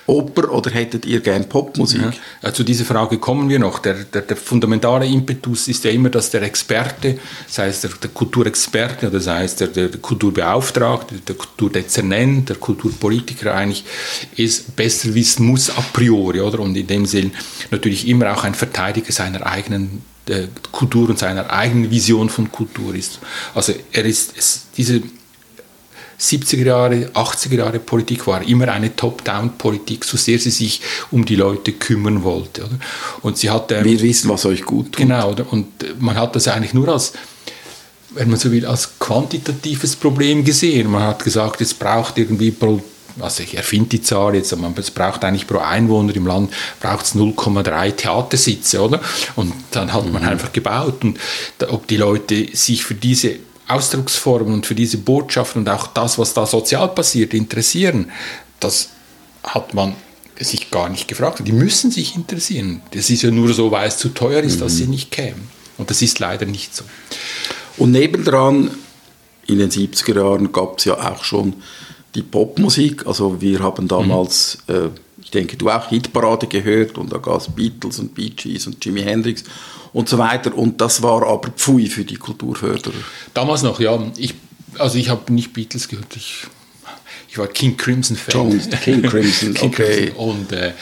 Oper 0.08 0.52
oder 0.52 0.72
hättet 0.72 1.06
ihr 1.06 1.22
gern 1.22 1.48
Popmusik? 1.48 2.02
Ja, 2.42 2.50
äh, 2.50 2.54
zu 2.54 2.64
dieser 2.64 2.86
Frage 2.86 3.18
kommen 3.18 3.50
wir 3.50 3.60
noch. 3.60 3.80
Der, 3.80 3.94
der, 3.94 4.22
der, 4.22 4.36
fundamentale 4.36 5.06
Impetus 5.06 5.68
ist 5.68 5.84
ja 5.86 5.92
immer, 5.92 6.10
dass 6.10 6.30
der 6.30 6.42
Experte, 6.42 7.18
sei 7.48 7.68
es 7.68 7.82
der, 7.82 7.92
der 7.92 8.10
Kulturexperte 8.10 9.08
oder 9.08 9.20
sei 9.20 9.44
es 9.46 9.56
der, 9.56 9.68
der, 9.68 9.90
Kulturbeauftragte, 9.90 11.16
der 11.16 11.36
Kulturdezernent, 11.36 12.50
der 12.50 12.58
Kulturpolitiker 12.58 13.54
eigentlich, 13.54 13.86
es 14.38 14.62
besser 14.62 15.14
wissen 15.14 15.46
muss 15.46 15.70
a 15.70 15.84
priori, 15.94 16.42
oder? 16.42 16.60
Und 16.60 16.76
in 16.76 16.88
dem 16.88 17.06
Sinn 17.06 17.32
natürlich 17.70 18.08
immer 18.08 18.34
auch 18.34 18.44
ein 18.44 18.56
Verteidiger 18.56 19.12
seiner 19.12 19.46
eigenen 19.46 20.04
der 20.28 20.48
Kultur 20.72 21.10
und 21.10 21.20
seiner 21.20 21.50
eigenen 21.50 21.90
Vision 21.90 22.30
von 22.30 22.52
Kultur 22.52 22.94
ist. 22.96 23.20
Also 23.56 23.74
er 23.92 24.06
ist, 24.06 24.34
es, 24.38 24.68
diese 24.78 25.02
70er 26.22 26.66
Jahre, 26.66 26.96
80er 27.14 27.56
Jahre 27.56 27.80
Politik 27.80 28.28
war 28.28 28.44
immer 28.44 28.68
eine 28.68 28.96
Top-Down-Politik, 28.96 30.06
so 30.06 30.18
sehr 30.18 30.38
sie 30.38 30.52
sich 30.52 30.82
um 31.10 31.26
die 31.26 31.36
Leute 31.36 31.72
kümmern 31.74 32.24
wollte. 32.24 32.64
Oder? 32.64 32.80
Und 33.24 33.38
sie 33.38 33.50
hat, 33.50 33.72
ähm, 33.72 33.84
Wir 33.84 34.00
wissen, 34.02 34.30
was 34.30 34.46
euch 34.46 34.64
gut 34.64 34.92
tut. 34.92 34.98
Genau, 34.98 35.32
oder? 35.32 35.52
und 35.52 35.68
man 36.00 36.16
hat 36.16 36.36
das 36.36 36.48
eigentlich 36.48 36.76
nur 36.76 36.90
als, 36.90 37.14
wenn 38.12 38.30
man 38.30 38.38
so 38.38 38.52
will, 38.52 38.68
als 38.68 39.00
quantitatives 39.00 39.96
Problem 39.96 40.44
gesehen. 40.44 40.92
Man 40.92 41.02
hat 41.04 41.24
gesagt, 41.24 41.60
es 41.62 41.74
braucht 41.74 42.20
irgendwie 42.20 42.52
pro 42.52 42.82
also 43.20 43.44
ich 43.44 43.56
erfinde 43.56 43.90
die 43.90 44.02
Zahl 44.02 44.36
jetzt, 44.36 44.54
aber 44.54 44.72
es 44.78 44.92
braucht 44.92 45.24
eigentlich 45.24 45.48
pro 45.48 45.60
Einwohner 45.60 46.16
im 46.16 46.28
Land 46.28 46.52
braucht 46.80 47.06
es 47.06 47.16
0,3 47.16 47.92
Theatersitze, 47.92 48.82
oder? 48.82 49.02
Und 49.36 49.54
dann 49.72 49.94
hat 49.94 50.12
man 50.12 50.22
mhm. 50.22 50.30
einfach 50.30 50.52
gebaut 50.52 51.04
und 51.04 51.20
ob 51.70 51.88
die 51.88 51.98
Leute 51.98 52.48
sich 52.56 52.84
für 52.84 52.96
diese 52.96 53.36
Ausdrucksformen 53.68 54.54
und 54.54 54.66
für 54.66 54.76
diese 54.76 54.98
Botschaften 54.98 55.62
und 55.62 55.70
auch 55.70 55.88
das, 55.88 56.18
was 56.18 56.34
da 56.34 56.46
sozial 56.46 56.90
passiert, 56.90 57.34
interessieren, 57.34 58.12
das 58.60 58.90
hat 59.44 59.74
man 59.74 59.96
sich 60.40 60.72
gar 60.72 60.90
nicht 60.90 61.08
gefragt. 61.08 61.42
Die 61.46 61.52
müssen 61.52 61.92
sich 61.92 62.16
interessieren. 62.16 62.82
Das 62.92 63.10
ist 63.10 63.22
ja 63.22 63.32
nur 63.32 63.54
so, 63.54 63.72
weil 63.72 63.88
es 63.88 63.98
zu 63.98 64.10
teuer 64.10 64.42
ist, 64.42 64.58
mhm. 64.58 64.60
dass 64.62 64.78
sie 64.78 64.88
nicht 64.88 65.12
kämen. 65.12 65.50
Und 65.78 65.90
das 65.90 66.02
ist 66.02 66.20
leider 66.20 66.46
nicht 66.46 66.76
so. 66.76 66.84
Und 67.78 67.92
nebendran, 67.92 68.72
in 69.48 69.60
den 69.60 69.72
70er 69.72 70.16
Jahren 70.16 70.52
gab 70.52 70.78
es 70.78 70.86
ja 70.86 70.96
auch 71.12 71.24
schon 71.24 71.56
die 72.16 72.22
Popmusik. 72.22 73.06
Also 73.08 73.42
wir 73.42 73.60
haben 73.60 73.88
damals, 73.88 74.60
mhm. 74.68 74.76
äh, 74.76 74.90
ich 75.22 75.32
denke, 75.32 75.58
du 75.58 75.70
auch 75.70 75.88
Hitparade 75.90 76.48
gehört 76.48 76.98
und 76.98 77.12
da 77.12 77.18
gab 77.18 77.42
es 77.42 77.48
Beatles 77.48 78.00
und 78.00 78.14
Bee 78.14 78.30
Gees 78.30 78.68
und 78.68 78.84
Jimi 78.84 79.02
Hendrix 79.02 79.44
und 79.94 80.10
so 80.10 80.18
weiter. 80.18 80.56
Und 80.56 80.82
das 80.82 81.02
war 81.02 81.26
aber 81.26 81.50
Pfui 81.50 81.88
für 81.88 82.06
die 82.06 82.18
Kulturförderer. 82.18 82.94
Damals 83.34 83.64
noch, 83.64 83.80
ja. 83.80 84.00
Ich, 84.18 84.34
also 84.78 84.98
ich 84.98 85.10
habe 85.10 85.32
nicht 85.34 85.54
Beatles 85.54 85.88
gehört. 85.88 86.16
Ich 86.16 86.48
ich 87.32 87.38
war 87.38 87.48
King 87.48 87.78
Crimson 87.78 88.18
Fan. 88.18 88.62
King 88.84 89.04
Crimson, 89.04 89.54
King 89.54 89.70
okay. 89.70 90.08
Crimson. 90.08 90.18
Und 90.18 90.52
äh, 90.52 90.74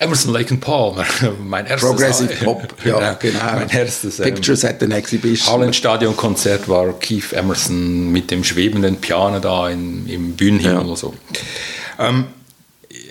Emerson, 0.00 0.32
Lake 0.32 0.50
and 0.50 0.62
Palmer, 0.62 1.04
mein 1.44 1.66
erstes... 1.66 1.90
Progressive 1.90 2.32
Pop, 2.42 2.74
ja, 2.84 3.12
genau. 3.14 3.38
Mein 3.54 3.68
erstes... 3.68 4.18
Ähm, 4.18 4.24
Pictures 4.24 4.64
at 4.64 4.82
an 4.82 4.92
Exhibition. 4.92 5.52
Hallenstadion-Konzert 5.52 6.68
war 6.70 6.98
Keith 6.98 7.34
Emerson 7.34 8.10
mit 8.10 8.30
dem 8.30 8.42
schwebenden 8.42 8.96
Piano 8.96 9.40
da 9.40 9.68
in, 9.68 10.08
im 10.08 10.32
Bühnenhimmel 10.36 10.78
ja. 10.78 10.80
oder 10.80 10.96
so. 10.96 11.14
Ähm, 11.98 12.24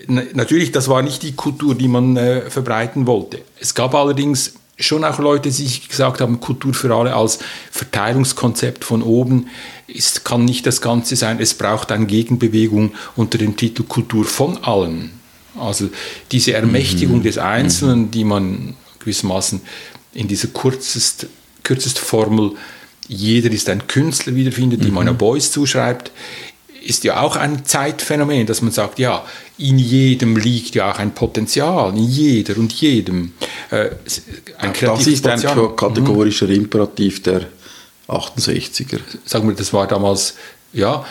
natürlich, 0.08 0.72
das 0.72 0.88
war 0.88 1.04
nicht 1.04 1.22
die 1.22 1.36
Kultur, 1.36 1.76
die 1.76 1.88
man 1.88 2.18
äh, 2.18 2.50
verbreiten 2.50 3.06
wollte. 3.06 3.40
Es 3.60 3.76
gab 3.76 3.94
allerdings 3.94 4.56
schon 4.80 5.04
auch 5.04 5.20
Leute, 5.20 5.50
die 5.50 5.56
sich 5.56 5.90
gesagt 5.90 6.22
haben, 6.22 6.40
Kultur 6.40 6.74
für 6.74 6.96
alle 6.96 7.14
als 7.14 7.38
Verteilungskonzept 7.70 8.84
von 8.84 9.04
oben 9.04 9.50
ist, 9.86 10.26
kann 10.26 10.44
nicht 10.44 10.66
das 10.66 10.82
Ganze 10.82 11.16
sein. 11.16 11.40
Es 11.40 11.54
braucht 11.54 11.92
eine 11.92 12.08
Gegenbewegung 12.08 12.94
unter 13.16 13.38
dem 13.38 13.58
Titel 13.58 13.84
Kultur 13.84 14.26
von 14.26 14.64
allen. 14.64 15.19
Also 15.58 15.90
diese 16.32 16.54
Ermächtigung 16.54 17.20
mhm. 17.20 17.24
des 17.24 17.38
Einzelnen, 17.38 18.02
mhm. 18.02 18.12
die 18.12 18.24
man 18.24 18.76
gewissermaßen 19.00 19.62
in 20.14 20.28
dieser 20.28 20.48
kürzest, 20.50 21.28
kürzest 21.64 22.00
Formel, 22.00 22.52
jeder 23.08 23.52
ist 23.52 23.70
ein 23.70 23.88
Künstler 23.88 24.36
wiederfindet, 24.36 24.84
die 24.84 24.90
mhm. 24.90 24.96
man 24.96 25.08
ja 25.08 25.14
Boys 25.14 25.52
zuschreibt, 25.52 26.12
ist 26.82 27.04
ja 27.04 27.22
auch 27.22 27.36
ein 27.36 27.66
Zeitphänomen, 27.66 28.46
dass 28.46 28.62
man 28.62 28.72
sagt, 28.72 29.00
ja, 29.00 29.26
in 29.58 29.78
jedem 29.78 30.38
liegt 30.38 30.76
ja 30.76 30.92
auch 30.92 31.00
ein 31.00 31.14
Potenzial, 31.14 31.96
in 31.96 32.06
jeder 32.06 32.58
und 32.58 32.72
jedem. 32.74 33.34
Äh, 33.70 33.90
ein 34.58 34.74
das 34.80 35.08
ist 35.08 35.28
ein 35.28 35.42
kategorischer 35.76 36.48
mhm. 36.48 36.54
Imperativ 36.54 37.22
der 37.24 37.48
68er. 38.08 39.00
Sagen 39.26 39.48
wir, 39.48 39.56
das 39.56 39.74
war 39.74 39.88
damals, 39.88 40.36
ja, 40.74 41.06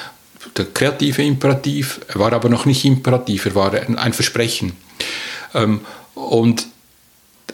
der 0.57 0.67
kreative 0.67 1.23
Imperativ, 1.23 2.01
er 2.09 2.21
war 2.21 2.33
aber 2.33 2.49
noch 2.49 2.67
nicht 2.67 2.85
Imperativ, 2.85 3.47
er 3.47 3.55
war 3.55 3.73
ein, 3.73 4.13
Versprechen. 4.13 4.73
Ähm, 5.55 5.81
und 6.15 6.67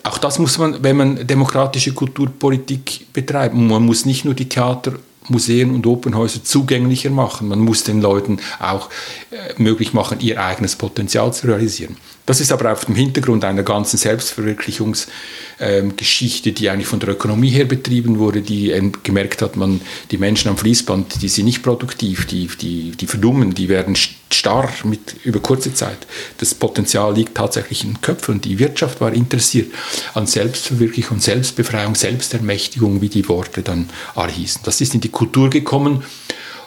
auch 0.03 0.18
das 0.18 0.38
muss 0.38 0.59
man, 0.59 0.83
wenn 0.83 0.97
man 0.97 1.27
demokratische 1.27 1.92
Kulturpolitik 1.92 3.12
betreibt, 3.12 3.55
man 3.55 3.85
muss 3.85 4.05
nicht 4.05 4.25
nur 4.25 4.35
die 4.35 4.49
Theater 4.49 4.94
Museen 5.29 5.75
und 5.75 5.87
Opernhäuser 5.87 6.44
zugänglicher 6.44 7.11
machen. 7.11 7.49
Man 7.49 7.61
muss 7.61 7.85
den 7.85 8.03
Leuten 8.03 8.38
auch 8.61 8.90
äh, 9.31 9.55
möglich 9.57 9.94
machen, 9.94 10.20
ihr 10.20 10.42
eigenes 10.42 10.77
Potenzial 10.77 11.33
zu 11.33 11.47
realisieren. 11.47 11.97
Das 12.27 12.41
ist 12.41 12.53
aber 12.53 12.73
auf 12.73 12.87
dem 12.87 12.95
Hintergrund 12.95 13.45
einer 13.45 13.63
ganzen 13.63 13.99
Selbstverwirklichungsgeschichte, 13.99 16.53
die 16.53 16.71
eigentlich 16.71 16.87
von 16.87 16.99
der 16.99 17.11
Ökonomie 17.11 17.51
her 17.51 17.67
betrieben 17.67 18.19
wurde, 18.19 18.41
die 18.41 18.71
ähm, 18.71 18.93
gemerkt 19.03 19.43
hat, 19.43 19.57
man, 19.57 19.83
die 20.11 20.17
Menschen 20.17 20.49
am 20.49 20.57
Fließband, 20.57 21.21
die 21.21 21.29
sind 21.29 21.45
nicht 21.45 21.63
produktiv, 21.63 22.25
die, 22.27 22.47
die, 22.47 22.93
die 22.93 23.07
verdummen, 23.07 23.53
die 23.53 23.69
werden 23.69 23.95
starr 23.95 24.73
mit, 24.85 25.17
über 25.25 25.41
kurze 25.41 25.75
Zeit. 25.75 25.99
Das 26.39 26.55
Potenzial 26.55 27.15
liegt 27.15 27.37
tatsächlich 27.37 27.85
in 27.85 27.91
den 27.91 28.01
Köpfen 28.01 28.37
und 28.37 28.47
die 28.47 28.59
Wirtschaft 28.59 29.03
war 29.03 29.13
interessiert 29.13 29.71
an 30.15 30.27
Selbstverwirklichung, 30.27 31.21
Selbstbefreiung, 31.21 31.95
Selbstermächtigung, 31.95 33.03
wie 33.03 33.11
die 33.11 33.29
Worte 33.29 33.63
dann 33.63 33.91
alle 34.15 34.33
hießen. 34.33 34.63
Das 34.65 34.81
ist 34.81 34.95
in 34.95 35.03
die 35.03 35.11
Kultur 35.11 35.51
gekommen 35.51 36.03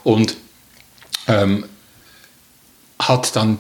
und 0.04 0.38
ähm, 1.28 1.66
hat 3.00 3.36
dann 3.36 3.58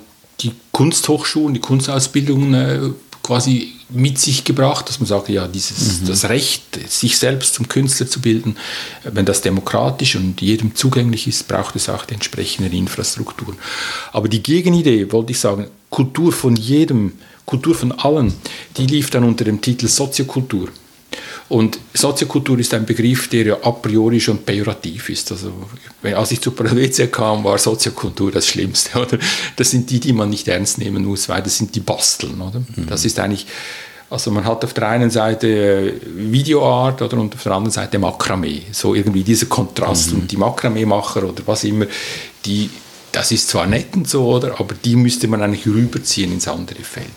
Kunsthochschulen, 0.77 1.55
die 1.55 1.59
Kunstausbildungen 1.59 2.53
äh, 2.53 2.79
quasi 3.23 3.73
mit 3.89 4.19
sich 4.19 4.43
gebracht, 4.43 4.87
dass 4.87 4.99
man 4.99 5.07
sagt, 5.07 5.27
ja, 5.27 5.47
dieses, 5.47 6.01
mhm. 6.01 6.05
das 6.05 6.29
Recht, 6.29 6.79
sich 6.87 7.17
selbst 7.17 7.55
zum 7.55 7.67
Künstler 7.67 8.05
zu 8.05 8.21
bilden, 8.21 8.57
wenn 9.03 9.25
das 9.25 9.41
demokratisch 9.41 10.15
und 10.15 10.39
jedem 10.39 10.75
zugänglich 10.75 11.25
ist, 11.25 11.47
braucht 11.47 11.75
es 11.75 11.89
auch 11.89 12.05
die 12.05 12.13
entsprechende 12.13 12.77
Infrastruktur. 12.77 13.55
Aber 14.11 14.29
die 14.29 14.43
Gegenidee, 14.43 15.11
wollte 15.11 15.31
ich 15.31 15.39
sagen, 15.39 15.65
Kultur 15.89 16.31
von 16.31 16.55
jedem, 16.55 17.13
Kultur 17.47 17.73
von 17.73 17.91
allen, 17.93 18.35
die 18.77 18.85
lief 18.85 19.09
dann 19.09 19.23
unter 19.23 19.45
dem 19.45 19.59
Titel 19.61 19.87
Soziokultur. 19.87 20.69
Und 21.49 21.79
Soziokultur 21.93 22.59
ist 22.59 22.73
ein 22.73 22.85
Begriff, 22.85 23.29
der 23.29 23.45
ja 23.45 23.57
a 23.61 23.71
priori 23.71 24.19
schon 24.19 24.39
pejorativ 24.39 25.09
ist. 25.09 25.31
Also, 25.31 25.53
als 26.03 26.31
ich 26.31 26.41
zu 26.41 26.53
Helvetia 26.57 27.07
kam, 27.07 27.43
war 27.43 27.57
Soziokultur 27.57 28.31
das 28.31 28.47
Schlimmste. 28.47 28.99
Oder? 29.01 29.17
Das 29.55 29.71
sind 29.71 29.89
die, 29.89 29.99
die 29.99 30.11
man 30.11 30.29
nicht 30.29 30.47
ernst 30.47 30.77
nehmen 30.77 31.05
muss, 31.05 31.29
weil 31.29 31.41
das 31.41 31.57
sind 31.57 31.73
die 31.73 31.79
Basteln. 31.79 32.41
Oder? 32.41 32.59
Mhm. 32.59 32.87
Das 32.89 33.05
ist 33.05 33.17
eigentlich, 33.19 33.47
also 34.09 34.29
man 34.31 34.43
hat 34.43 34.65
auf 34.65 34.73
der 34.73 34.89
einen 34.89 35.09
Seite 35.09 35.93
Videoart 36.05 37.01
oder 37.01 37.17
und 37.17 37.33
auf 37.33 37.43
der 37.43 37.53
anderen 37.53 37.71
Seite 37.71 37.97
Makramee. 37.97 38.63
So 38.73 38.93
irgendwie 38.93 39.23
dieser 39.23 39.45
Kontrast. 39.45 40.11
Mhm. 40.11 40.19
Und 40.19 40.31
die 40.31 40.37
Makramee-Macher 40.37 41.23
oder 41.23 41.43
was 41.45 41.63
immer, 41.63 41.85
die, 42.45 42.69
das 43.13 43.31
ist 43.31 43.47
zwar 43.47 43.67
nett 43.67 43.95
und 43.95 44.09
so, 44.09 44.25
oder, 44.25 44.59
aber 44.59 44.75
die 44.75 44.97
müsste 44.97 45.29
man 45.29 45.41
eigentlich 45.41 45.65
rüberziehen 45.65 46.33
ins 46.33 46.49
andere 46.49 46.83
Feld. 46.83 47.07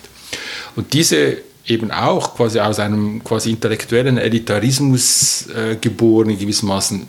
Und 0.77 0.93
diese 0.93 1.39
eben 1.71 1.91
auch 1.91 2.35
quasi 2.35 2.59
aus 2.59 2.79
einem 2.79 3.23
quasi 3.23 3.51
intellektuellen 3.51 4.17
Elitarismus 4.17 5.47
äh, 5.47 5.77
geboren, 5.77 6.37
gewissermaßen 6.37 7.07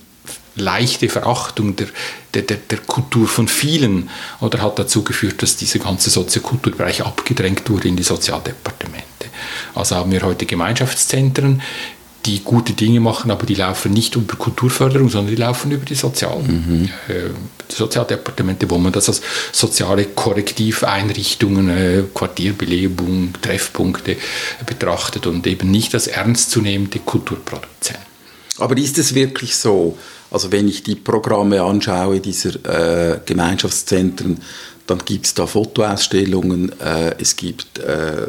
leichte 0.57 1.09
Verachtung 1.09 1.77
der, 1.77 1.88
der, 2.35 2.42
der, 2.42 2.59
der, 2.59 2.79
Kultur 2.79 3.27
von 3.27 3.48
vielen 3.48 4.11
oder 4.40 4.61
hat 4.61 4.79
dazu 4.79 5.03
geführt, 5.03 5.42
dass 5.42 5.57
dieser 5.57 5.79
ganze 5.79 6.11
Soziokulturbereich 6.11 7.05
abgedrängt 7.05 7.68
wurde 7.70 7.88
in 7.88 7.96
die 7.96 8.03
Sozialdepartemente. 8.03 9.07
Also 9.75 9.96
haben 9.96 10.12
wir 10.12 10.22
heute 10.22 10.44
Gemeinschaftszentren, 10.44 11.62
die 12.25 12.41
gute 12.41 12.73
Dinge 12.73 13.01
machen, 13.01 13.31
aber 13.31 13.47
die 13.47 13.55
laufen 13.55 13.93
nicht 13.93 14.15
über 14.15 14.37
Kulturförderung, 14.37 15.09
sondern 15.09 15.35
die 15.35 15.41
laufen 15.41 15.73
über 15.73 15.85
die 15.85 15.95
Sozialen. 15.95 16.47
Mhm. 16.47 16.85
Äh, 17.09 17.31
die 17.71 17.75
Sozialdepartemente, 17.75 18.71
wo 18.71 18.79
man 18.79 18.93
das 18.93 19.09
als 19.09 19.23
soziale 19.51 20.05
Korrektiveinrichtungen, 20.05 21.69
äh, 21.69 22.03
Quartierbelebung, 22.15 23.35
Treffpunkte 23.41 24.17
betrachtet 24.67 25.27
und 25.27 25.47
eben 25.47 25.71
nicht 25.71 25.95
als 25.95 26.07
ernstzunehmende 26.07 27.01
Kulturproduzenten. 27.01 28.13
Aber 28.59 28.77
ist 28.77 28.99
es 28.99 29.15
wirklich 29.15 29.57
so? 29.57 29.97
Also 30.31 30.51
wenn 30.53 30.69
ich 30.69 30.83
die 30.83 30.95
Programme 30.95 31.63
anschaue 31.63 32.21
dieser 32.21 33.15
äh, 33.15 33.21
Gemeinschaftszentren, 33.25 34.41
dann 34.87 34.99
gibt 35.05 35.27
es 35.27 35.35
da 35.35 35.47
Fotoausstellungen, 35.47 36.73
äh, 36.81 37.14
es 37.18 37.37
gibt 37.37 37.79
äh, 37.79 38.27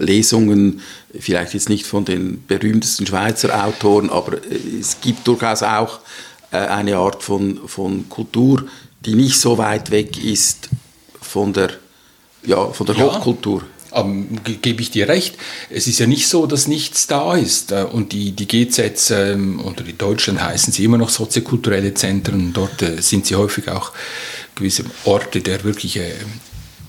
Lesungen, 0.00 0.80
vielleicht 1.18 1.54
jetzt 1.54 1.68
nicht 1.68 1.86
von 1.86 2.04
den 2.04 2.44
berühmtesten 2.46 3.06
Schweizer 3.06 3.64
Autoren, 3.64 4.10
aber 4.10 4.34
äh, 4.34 4.78
es 4.80 5.00
gibt 5.00 5.26
durchaus 5.26 5.62
auch 5.62 6.00
äh, 6.50 6.56
eine 6.56 6.96
Art 6.96 7.22
von, 7.22 7.60
von 7.66 8.08
Kultur, 8.08 8.64
die 9.04 9.14
nicht 9.14 9.38
so 9.40 9.58
weit 9.58 9.90
weg 9.90 10.22
ist 10.22 10.68
von 11.20 11.52
der, 11.52 11.70
ja, 12.44 12.66
von 12.66 12.86
der 12.86 12.96
ja. 12.96 13.04
Hochkultur. 13.04 13.62
Ähm, 13.94 14.38
gebe 14.44 14.80
ich 14.80 14.90
dir 14.90 15.08
recht. 15.08 15.36
Es 15.68 15.86
ist 15.86 15.98
ja 15.98 16.06
nicht 16.06 16.28
so, 16.28 16.46
dass 16.46 16.66
nichts 16.66 17.06
da 17.06 17.36
ist. 17.36 17.72
Äh, 17.72 17.84
und 17.90 18.12
die, 18.12 18.32
die 18.32 18.48
GZs, 18.48 19.10
ähm, 19.10 19.60
oder 19.60 19.86
in 19.86 19.98
Deutschland 19.98 20.42
heißen 20.42 20.72
sie 20.72 20.84
immer 20.84 20.98
noch 20.98 21.10
soziokulturelle 21.10 21.94
Zentren. 21.94 22.52
Dort 22.52 22.82
äh, 22.82 23.00
sind 23.02 23.26
sie 23.26 23.34
häufig 23.34 23.68
auch 23.68 23.92
gewisse 24.54 24.84
Orte 25.04 25.40
der 25.40 25.64
wirklich 25.64 25.96
äh, 25.96 26.12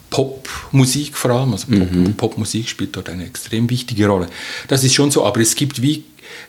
Popmusik 0.09 1.17
vor 1.17 1.31
allem, 1.31 1.53
also 1.53 1.65
Pop, 1.67 1.91
mhm. 1.91 2.13
Popmusik 2.13 2.69
spielt 2.69 2.95
dort 2.95 3.09
eine 3.09 3.25
extrem 3.25 3.67
wichtige 3.69 4.05
Rolle. 4.05 4.27
Das 4.67 4.83
ist 4.83 4.93
schon 4.93 5.09
so, 5.09 5.25
aber 5.25 5.39
es 5.39 5.55
gibt 5.55 5.81
wie 5.81 6.03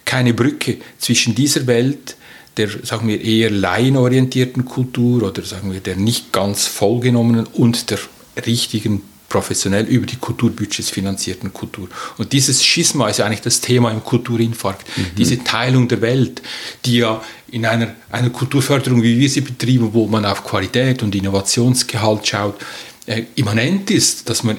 keine 0.05 0.35
Brücke 0.35 0.77
zwischen 0.99 1.35
dieser 1.35 1.67
Welt, 1.67 2.17
der, 2.59 2.69
sagen 2.83 3.09
wir, 3.09 3.21
eher 3.23 3.51
laienorientierten 3.51 4.67
Kultur 4.67 5.23
oder 5.23 5.43
sagen 5.43 5.73
wir, 5.73 5.81
der 5.81 5.97
nicht 5.97 6.31
ganz 6.31 6.67
vollgenommenen 6.67 7.47
und 7.47 7.91
der 7.91 7.99
richtigen 8.47 9.01
professionell 9.35 9.85
über 9.87 10.07
die 10.07 10.15
Kulturbudgets 10.15 10.91
finanzierten 10.91 11.53
Kultur. 11.53 11.89
Und 12.19 12.33
dieses 12.33 12.65
Schisma 12.65 13.09
ist 13.09 13.21
eigentlich 13.21 13.41
das 13.41 13.61
Thema 13.61 13.91
im 13.91 14.05
Kulturinfarkt. 14.05 14.87
Mhm. 14.97 15.07
Diese 15.19 15.43
Teilung 15.43 15.89
der 15.89 16.01
Welt, 16.03 16.41
die 16.85 16.99
ja 16.99 17.21
in 17.51 17.67
einer, 17.67 17.97
einer 18.13 18.31
Kulturförderung, 18.31 19.03
wie 19.03 19.19
wir 19.19 19.29
sie 19.29 19.41
betrieben, 19.41 19.93
wo 19.93 20.07
man 20.07 20.25
auf 20.25 20.45
Qualität 20.45 21.03
und 21.03 21.17
Innovationsgehalt 21.17 22.25
schaut, 22.29 22.61
äh, 23.07 23.25
immanent 23.35 23.91
ist, 23.91 24.29
dass 24.29 24.45
man 24.45 24.59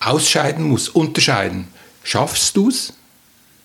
ausscheiden 0.00 0.64
muss, 0.64 0.88
unterscheiden. 0.88 1.68
Schaffst 2.02 2.56
du 2.56 2.70
es? 2.70 2.94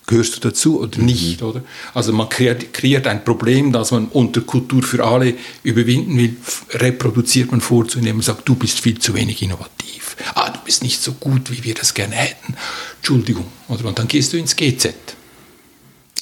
Gehörst 0.08 0.38
du 0.38 0.40
dazu 0.40 0.80
oder 0.80 1.00
nicht, 1.00 1.44
oder? 1.44 1.62
Also 1.94 2.14
man 2.14 2.30
kreiert, 2.30 2.74
kreiert, 2.74 3.06
ein 3.08 3.24
Problem, 3.24 3.72
das 3.72 3.92
man 3.92 4.08
unter 4.08 4.42
Kultur 4.42 4.82
für 4.82 5.06
alle 5.06 5.36
überwinden 5.64 6.18
will, 6.18 6.36
reproduziert 6.72 7.52
man 7.52 7.62
vorzunehmen 7.62 8.20
und 8.20 8.24
sagt, 8.24 8.48
du 8.48 8.56
bist 8.56 8.80
viel 8.80 8.98
zu 8.98 9.14
wenig 9.14 9.42
innovativ. 9.42 10.16
Ah, 10.34 10.50
du 10.50 10.60
bist 10.64 10.82
nicht 10.82 11.02
so 11.02 11.12
gut, 11.14 11.52
wie 11.52 11.64
wir 11.64 11.76
das 11.76 11.94
gerne 11.94 12.16
hätten. 12.16 12.56
Entschuldigung, 12.98 13.46
oder? 13.68 13.86
Und 13.86 14.00
dann 14.00 14.08
gehst 14.08 14.34
du 14.34 14.38
ins 14.38 14.56
GZ. 14.56 14.96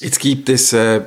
Jetzt 0.01 0.19
gibt 0.19 0.49
es 0.49 0.73
äh, 0.73 1.01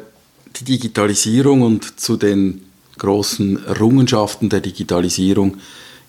die 0.57 0.65
Digitalisierung 0.65 1.63
und 1.63 2.01
zu 2.01 2.17
den 2.17 2.63
großen 2.97 3.65
Errungenschaften 3.67 4.49
der 4.49 4.61
Digitalisierung 4.61 5.59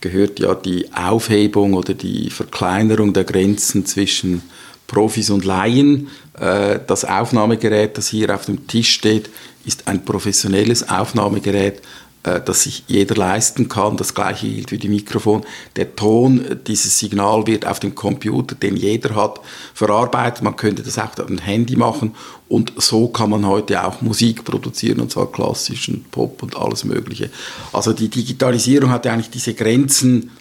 gehört 0.02 0.40
ja 0.40 0.56
die 0.56 0.94
Aufhebung 0.94 1.74
oder 1.74 1.94
die 1.94 2.30
Verkleinerung 2.30 3.14
der 3.14 3.26
Grenzen 3.26 3.86
zwischen 3.86 4.44
Profis 4.90 5.30
und 5.30 5.46
Laien. 5.46 6.10
Äh, 6.38 6.80
das 6.86 7.06
Aufnahmegerät, 7.06 7.98
das 7.98 8.10
hier 8.10 8.36
auf 8.36 8.46
dem 8.46 8.68
Tisch 8.68 8.92
steht, 8.92 9.30
ist 9.66 9.88
ein 9.88 10.04
professionelles 10.04 10.90
Aufnahmegerät, 10.90 11.82
äh, 12.24 12.42
das 12.44 12.64
sich 12.64 12.84
jeder 12.88 13.16
leisten 13.16 13.70
kann. 13.70 13.96
Das 13.96 14.14
gleiche 14.14 14.48
gilt 14.48 14.72
für 14.72 14.78
die 14.78 14.90
Mikrofon. 14.90 15.46
Der 15.76 15.96
Ton, 15.96 16.60
dieses 16.68 17.00
Signal 17.00 17.46
wird 17.48 17.66
auf 17.66 17.80
dem 17.80 17.96
Computer, 17.96 18.56
den 18.56 18.76
jeder 18.76 19.16
hat, 19.16 19.40
verarbeitet. 19.74 20.44
Man 20.44 20.56
könnte 20.56 20.82
das 20.82 20.98
auch 20.98 21.18
auf 21.18 21.28
dem 21.28 21.38
Handy 21.38 21.76
machen 21.76 22.16
und 22.50 22.74
so 22.78 23.08
kann 23.10 23.30
man 23.30 23.46
heute 23.46 23.86
auch 23.86 24.02
Musik 24.02 24.44
produzieren 24.44 25.00
und 25.00 25.12
zwar 25.12 25.32
klassischen 25.32 26.06
Pop 26.06 26.42
und 26.42 26.58
alles 26.58 26.84
Mögliche. 26.84 27.30
Also 27.72 27.94
die 27.94 28.10
Digitalisierung 28.10 28.90
hat 28.90 29.06
eigentlich 29.06 29.30
diese 29.30 29.54
Grenzen 29.54 30.32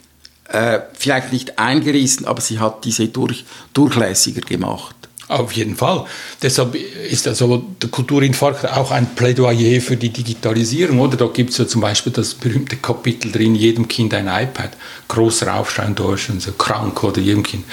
äh, 0.49 0.81
vielleicht 0.95 1.33
nicht 1.33 1.59
eingerissen, 1.59 2.27
aber 2.27 2.41
sie 2.41 2.59
hat 2.59 2.85
diese 2.85 3.09
durch, 3.09 3.45
durchlässiger 3.73 4.41
gemacht. 4.41 4.95
Auf 5.29 5.53
jeden 5.53 5.77
Fall. 5.77 6.07
Deshalb 6.41 6.75
ist 6.75 7.29
also 7.29 7.63
der 7.83 7.91
Kulturinfarkt 7.91 8.65
auch 8.65 8.91
ein 8.91 9.15
Plädoyer 9.15 9.79
für 9.83 9.99
die 9.99 10.09
Digitalisierung, 10.09 11.01
oder? 11.01 11.19
Da 11.19 11.27
gibt 11.27 11.51
es 11.51 11.59
ja 11.59 11.67
zum 11.67 11.83
Beispiel 11.83 12.13
das 12.15 12.33
berühmte 12.33 12.77
Kapitel 12.77 13.31
drin, 13.31 13.55
jedem 13.55 13.89
Kind 13.89 14.15
ein 14.15 14.27
iPad. 14.27 14.71
Großer 15.07 15.55
Aufschrei 15.55 15.85
in 15.85 15.95
Deutschland, 15.95 16.41
so 16.41 16.53
krank 16.53 17.05
oder 17.05 17.21
jedem 17.21 17.43
Kind. 17.43 17.65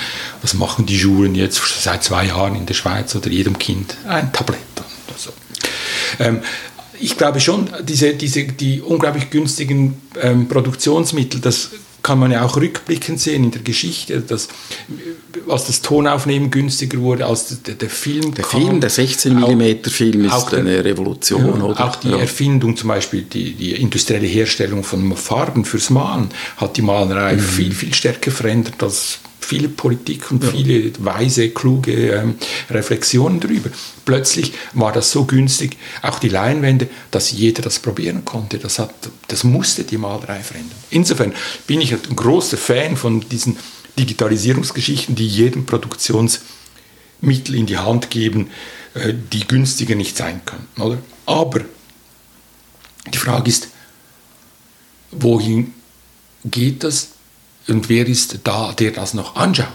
Was 0.41 0.53
machen 0.53 0.85
die 0.85 0.99
Schulen 0.99 1.33
jetzt 1.33 1.61
seit 1.81 2.03
zwei 2.03 2.25
Jahren 2.25 2.57
in 2.57 2.65
der 2.65 2.73
Schweiz 2.73 3.15
oder 3.15 3.29
jedem 3.29 3.57
Kind 3.57 3.95
ein 4.05 4.33
Tablet? 4.33 4.59
Also. 5.13 5.31
Ähm, 6.19 6.41
ich 6.99 7.17
glaube 7.17 7.39
schon, 7.39 7.69
diese, 7.83 8.15
diese, 8.15 8.43
die 8.43 8.81
unglaublich 8.81 9.29
günstigen 9.29 10.01
ähm, 10.21 10.49
Produktionsmittel, 10.49 11.39
das 11.39 11.71
kann 12.05 12.19
man 12.19 12.31
ja 12.31 12.43
auch 12.43 12.55
rückblickend 12.55 13.19
sehen 13.19 13.45
in 13.45 13.49
der 13.49 13.63
Geschichte, 13.63 14.21
dass 14.21 14.47
als 15.47 15.65
das 15.65 15.81
Tonaufnehmen 15.81 16.51
günstiger 16.51 16.99
wurde, 16.99 17.25
als 17.25 17.63
der, 17.63 17.73
der 17.73 17.89
Film 17.89 18.31
Der 18.35 18.45
kam, 18.45 18.61
Film, 18.61 18.79
der 18.79 18.91
16 18.91 19.33
mm 19.33 19.89
Film 19.89 20.25
ist 20.25 20.31
auch, 20.31 20.53
eine 20.53 20.85
Revolution. 20.85 21.57
Ja, 21.57 21.63
oder? 21.63 21.83
Auch 21.83 21.95
die 21.95 22.11
ja. 22.11 22.17
Erfindung, 22.17 22.77
zum 22.77 22.89
Beispiel 22.89 23.23
die, 23.23 23.55
die 23.55 23.71
industrielle 23.71 24.27
Herstellung 24.27 24.83
von 24.83 25.17
Farben 25.17 25.65
fürs 25.65 25.89
Malen, 25.89 26.29
hat 26.57 26.77
die 26.77 26.83
Malerei 26.83 27.37
mhm. 27.37 27.39
viel, 27.39 27.73
viel 27.73 27.95
stärker 27.95 28.29
verändert 28.29 28.83
als 28.83 29.17
viele 29.45 29.69
Politik 29.69 30.31
und 30.31 30.43
ja. 30.43 30.49
viele 30.49 30.91
weise, 30.99 31.49
kluge 31.49 31.91
ähm, 31.93 32.35
Reflexionen 32.69 33.39
darüber. 33.39 33.69
Plötzlich 34.03 34.53
war 34.73 34.91
das 34.91 35.11
so 35.11 35.25
günstig, 35.25 35.77
auch 36.01 36.19
die 36.19 36.29
Leinwände, 36.29 36.87
dass 37.11 37.31
jeder 37.31 37.61
das 37.61 37.79
probieren 37.79 38.25
konnte. 38.25 38.57
Das, 38.59 38.79
hat, 38.79 38.93
das 39.27 39.43
musste 39.43 39.83
die 39.83 39.97
Malerei 39.97 40.41
verändern. 40.41 40.77
Insofern 40.89 41.33
bin 41.67 41.81
ich 41.81 41.93
ein 41.93 42.15
großer 42.15 42.57
Fan 42.57 42.97
von 42.97 43.21
diesen 43.21 43.57
Digitalisierungsgeschichten, 43.97 45.15
die 45.15 45.27
jedem 45.27 45.65
Produktionsmittel 45.65 47.55
in 47.55 47.65
die 47.65 47.77
Hand 47.77 48.09
geben, 48.09 48.49
äh, 48.93 49.13
die 49.31 49.47
günstiger 49.47 49.95
nicht 49.95 50.17
sein 50.17 50.41
können. 50.45 50.67
Oder? 50.79 50.97
Aber 51.25 51.61
die 53.13 53.17
Frage 53.17 53.49
ist, 53.49 53.69
wohin 55.11 55.73
geht 56.43 56.83
das 56.83 57.14
und 57.67 57.89
wer 57.89 58.07
ist 58.07 58.39
da, 58.43 58.73
der 58.73 58.91
das 58.91 59.13
noch 59.13 59.35
anschaut? 59.35 59.67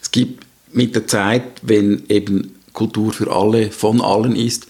Es 0.00 0.10
gibt 0.10 0.44
mit 0.72 0.94
der 0.94 1.06
Zeit, 1.06 1.44
wenn 1.62 2.04
eben 2.08 2.54
Kultur 2.72 3.12
für 3.12 3.30
alle 3.34 3.70
von 3.70 4.00
allen 4.00 4.36
ist, 4.36 4.66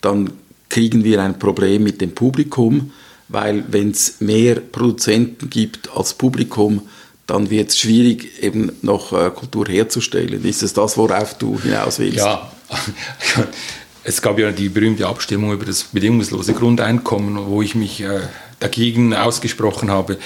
dann 0.00 0.30
kriegen 0.68 1.04
wir 1.04 1.22
ein 1.22 1.38
Problem 1.38 1.84
mit 1.84 2.00
dem 2.00 2.14
Publikum, 2.14 2.92
weil 3.28 3.64
wenn 3.68 3.90
es 3.90 4.20
mehr 4.20 4.56
Produzenten 4.56 5.50
gibt 5.50 5.90
als 5.96 6.14
Publikum, 6.14 6.82
dann 7.26 7.50
wird 7.50 7.70
es 7.70 7.78
schwierig, 7.78 8.42
eben 8.42 8.72
noch 8.82 9.12
äh, 9.12 9.30
Kultur 9.30 9.66
herzustellen. 9.66 10.44
Ist 10.44 10.62
es 10.62 10.72
das, 10.72 10.96
worauf 10.96 11.34
du 11.34 11.60
hinaus 11.60 11.98
willst? 11.98 12.18
Ja, 12.18 12.52
es 14.04 14.22
gab 14.22 14.38
ja 14.38 14.52
die 14.52 14.68
berühmte 14.68 15.06
Abstimmung 15.08 15.52
über 15.52 15.64
das 15.64 15.84
bedingungslose 15.84 16.54
Grundeinkommen, 16.54 17.46
wo 17.46 17.62
ich 17.62 17.74
mich 17.74 18.00
äh, 18.00 18.20
dagegen 18.60 19.12
ausgesprochen 19.12 19.90
habe. 19.90 20.18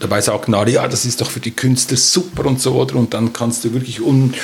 Dabei 0.00 0.20
sagten 0.20 0.54
alle, 0.54 0.72
ja, 0.72 0.88
das 0.88 1.04
ist 1.04 1.20
doch 1.20 1.30
für 1.30 1.40
die 1.40 1.52
Künstler 1.52 1.96
super 1.96 2.46
und 2.46 2.60
so, 2.60 2.74
oder? 2.74 2.96
Und 2.96 3.14
dann 3.14 3.32
kannst 3.32 3.64
du 3.64 3.72
wirklich 3.72 4.00
un, 4.00 4.34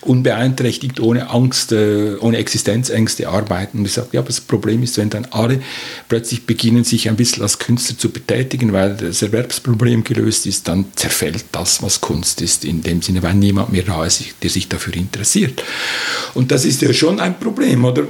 unbeeinträchtigt, 0.00 1.00
ohne 1.00 1.30
Angst, 1.30 1.72
äh, 1.72 2.16
ohne 2.20 2.38
Existenzängste 2.38 3.28
arbeiten. 3.28 3.78
Und 3.78 3.84
ich 3.84 3.92
sage, 3.92 4.08
ja, 4.12 4.20
aber 4.20 4.28
das 4.28 4.40
Problem 4.40 4.82
ist, 4.82 4.96
wenn 4.96 5.10
dann 5.10 5.26
alle 5.30 5.60
plötzlich 6.08 6.46
beginnen, 6.46 6.84
sich 6.84 7.08
ein 7.08 7.16
bisschen 7.16 7.42
als 7.42 7.58
Künstler 7.58 7.98
zu 7.98 8.10
betätigen, 8.10 8.72
weil 8.72 8.96
das 8.96 9.22
Erwerbsproblem 9.22 10.04
gelöst 10.04 10.46
ist, 10.46 10.66
dann 10.68 10.86
zerfällt 10.94 11.44
das, 11.52 11.82
was 11.82 12.00
Kunst 12.00 12.40
ist, 12.40 12.64
in 12.64 12.82
dem 12.82 13.02
Sinne, 13.02 13.22
weil 13.22 13.34
niemand 13.34 13.70
mehr 13.70 13.82
da 13.82 14.04
ist, 14.04 14.22
der 14.42 14.50
sich 14.50 14.68
dafür 14.68 14.94
interessiert. 14.94 15.62
Und 16.34 16.50
das 16.50 16.64
ist 16.64 16.80
ja 16.82 16.92
schon 16.92 17.20
ein 17.20 17.38
Problem, 17.38 17.84
oder? 17.84 18.04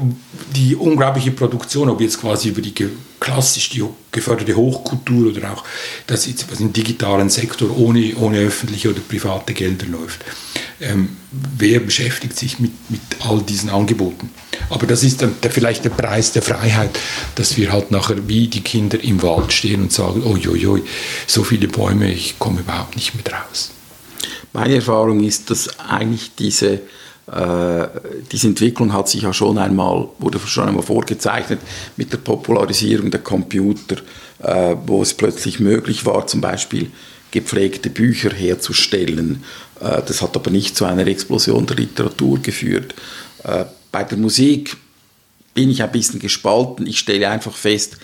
Die 0.54 0.74
unglaubliche 0.74 1.30
Produktion, 1.32 1.88
ob 1.88 2.00
jetzt 2.00 2.20
quasi 2.20 2.48
über 2.48 2.60
die 2.60 2.74
klassisch 3.20 3.68
die 3.68 3.84
geförderte 4.10 4.56
Hochkultur 4.56 5.30
oder 5.30 5.52
auch 5.52 5.64
das 6.06 6.28
was 6.50 6.60
im 6.60 6.72
digitalen 6.72 7.28
Sektor 7.28 7.76
ohne, 7.78 8.14
ohne 8.16 8.38
öffentliche 8.38 8.90
oder 8.90 9.00
private 9.00 9.52
Gelder 9.52 9.86
läuft. 9.86 10.24
Ähm, 10.80 11.10
wer 11.58 11.80
beschäftigt 11.80 12.38
sich 12.38 12.58
mit, 12.58 12.72
mit 12.90 13.00
all 13.20 13.42
diesen 13.42 13.68
Angeboten? 13.68 14.30
Aber 14.70 14.86
das 14.86 15.02
ist 15.02 15.20
dann 15.20 15.34
der, 15.42 15.50
vielleicht 15.50 15.84
der 15.84 15.90
Preis 15.90 16.32
der 16.32 16.42
Freiheit, 16.42 16.98
dass 17.34 17.56
wir 17.56 17.70
halt 17.72 17.90
nachher 17.90 18.28
wie 18.28 18.48
die 18.48 18.62
Kinder 18.62 19.02
im 19.02 19.22
Wald 19.22 19.52
stehen 19.52 19.82
und 19.82 19.92
sagen, 19.92 20.22
oi, 20.24 20.82
so 21.26 21.44
viele 21.44 21.68
Bäume, 21.68 22.10
ich 22.10 22.38
komme 22.38 22.60
überhaupt 22.60 22.96
nicht 22.96 23.14
mehr 23.14 23.24
raus. 23.32 23.72
Meine 24.52 24.76
Erfahrung 24.76 25.22
ist, 25.22 25.50
dass 25.50 25.78
eigentlich 25.78 26.32
diese 26.38 26.80
äh, 27.30 27.86
diese 28.32 28.48
Entwicklung 28.48 28.92
hat 28.92 29.08
sich 29.08 29.22
ja 29.22 29.32
schon 29.32 29.58
einmal, 29.58 30.08
wurde 30.18 30.40
schon 30.40 30.68
einmal 30.68 30.82
vorgezeichnet 30.82 31.60
mit 31.96 32.12
der 32.12 32.18
Popularisierung 32.18 33.10
der 33.10 33.20
Computer, 33.20 33.96
äh, 34.42 34.74
wo 34.86 35.02
es 35.02 35.14
plötzlich 35.14 35.60
möglich 35.60 36.04
war, 36.06 36.26
zum 36.26 36.40
Beispiel 36.40 36.90
gepflegte 37.30 37.90
Bücher 37.90 38.30
herzustellen. 38.30 39.44
Äh, 39.80 40.02
das 40.06 40.22
hat 40.22 40.36
aber 40.36 40.50
nicht 40.50 40.76
zu 40.76 40.84
einer 40.84 41.06
Explosion 41.06 41.66
der 41.66 41.76
Literatur 41.76 42.38
geführt. 42.40 42.94
Bei 43.90 44.04
der 44.04 44.18
Musik 44.18 44.76
bin 45.54 45.70
ich 45.70 45.82
ein 45.82 45.90
bisschen 45.90 46.20
gespalten. 46.20 46.86
Ich 46.86 46.98
stelle 46.98 47.30
einfach 47.30 47.54
fest, 47.54 47.96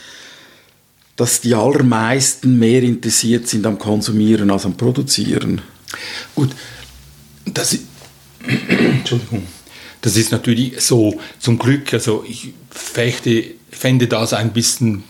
dass 1.16 1.40
die 1.40 1.54
allermeisten 1.54 2.58
mehr 2.58 2.82
interessiert 2.82 3.48
sind 3.48 3.66
am 3.66 3.78
Konsumieren 3.78 4.50
als 4.50 4.66
am 4.66 4.76
Produzieren. 4.76 5.62
Gut, 6.34 6.50
das, 7.46 7.78
Entschuldigung. 8.68 9.46
Das 10.02 10.16
ist 10.16 10.30
natürlich 10.30 10.80
so, 10.80 11.18
zum 11.40 11.58
Glück, 11.58 11.92
also 11.94 12.24
ich 12.28 12.52
fechte, 12.70 13.44
fände 13.70 14.06
das 14.06 14.34
ein 14.34 14.52
bisschen, 14.52 15.02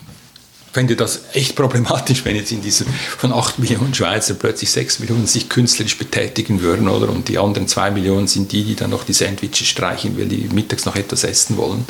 fände 0.71 0.95
das 0.95 1.21
echt 1.33 1.55
problematisch, 1.55 2.23
wenn 2.25 2.35
jetzt 2.35 2.51
in 2.51 2.61
diesen 2.61 2.87
von 3.17 3.33
8 3.33 3.59
Millionen 3.59 3.93
Schweizer 3.93 4.33
plötzlich 4.33 4.71
6 4.71 4.99
Millionen 4.99 5.25
sich 5.25 5.49
künstlerisch 5.49 5.97
betätigen 5.97 6.61
würden, 6.61 6.87
oder? 6.87 7.09
Und 7.09 7.27
die 7.29 7.37
anderen 7.37 7.67
2 7.67 7.91
Millionen 7.91 8.27
sind 8.27 8.51
die, 8.51 8.63
die 8.63 8.75
dann 8.75 8.89
noch 8.89 9.03
die 9.03 9.13
Sandwiches 9.13 9.67
streichen, 9.67 10.17
weil 10.17 10.27
die 10.27 10.49
mittags 10.53 10.85
noch 10.85 10.95
etwas 10.95 11.23
essen 11.23 11.57
wollen. 11.57 11.85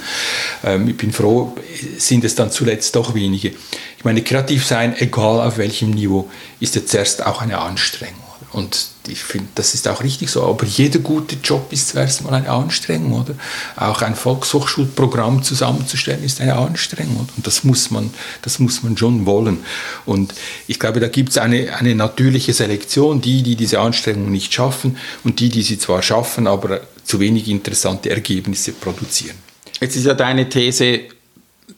Ähm, 0.64 0.88
ich 0.88 0.98
bin 0.98 1.12
froh, 1.12 1.56
sind 1.98 2.24
es 2.24 2.36
dann 2.36 2.52
zuletzt 2.52 2.96
doch 2.96 3.14
wenige. 3.14 3.50
Ich 3.98 4.06
meine, 4.06 4.22
kreativ 4.22 4.66
sein, 4.66 4.96
egal 4.98 5.42
auf 5.42 5.58
welchem 5.58 5.92
Niveau, 5.92 6.30
ist 6.60 6.76
jetzt 6.76 6.94
erst 6.94 7.26
auch 7.26 7.42
eine 7.42 7.58
Anstrengung. 7.60 8.27
Und 8.54 8.88
ich 9.08 9.20
finde, 9.20 9.48
das 9.56 9.74
ist 9.74 9.88
auch 9.88 10.02
richtig 10.04 10.30
so. 10.30 10.44
Aber 10.44 10.66
jeder 10.66 11.00
gute 11.00 11.36
Job 11.44 11.72
ist 11.72 11.90
zuerst 11.90 12.24
mal 12.24 12.34
eine 12.34 12.50
Anstrengung, 12.50 13.22
oder? 13.22 13.36
Auch 13.76 14.02
ein 14.02 14.16
Volkshochschulprogramm 14.16 15.44
zusammenzustellen 15.44 16.24
ist 16.24 16.40
eine 16.40 16.56
Anstrengung. 16.56 17.28
Und 17.36 17.46
das 17.46 17.64
muss 17.64 17.92
man, 17.92 18.10
das 18.42 18.60
muss 18.60 18.84
man 18.84 18.98
schon 18.98 19.26
wollen. 19.26 19.60
Und 20.06 20.34
ich 20.68 20.80
glaube, 20.80 21.00
da 21.00 21.10
gibt 21.10 21.30
es 21.30 21.38
eine, 21.38 21.76
eine 21.76 21.94
natürliche 21.94 22.54
Selektion, 22.54 23.22
die, 23.22 23.44
die 23.44 23.56
diese 23.56 23.80
Anstrengung 23.80 24.32
nicht 24.32 24.54
schaffen 24.54 24.98
und 25.24 25.40
die, 25.40 25.50
die 25.50 25.62
sie 25.62 25.78
zwar 25.78 26.02
schaffen, 26.02 26.48
aber 26.48 26.82
zu 27.04 27.20
wenig 27.20 27.48
interessante 27.50 28.10
Ergebnisse 28.10 28.72
produzieren. 28.74 29.38
Jetzt 29.80 29.96
ist 29.96 30.06
ja 30.06 30.14
deine 30.14 30.50
These, 30.50 31.02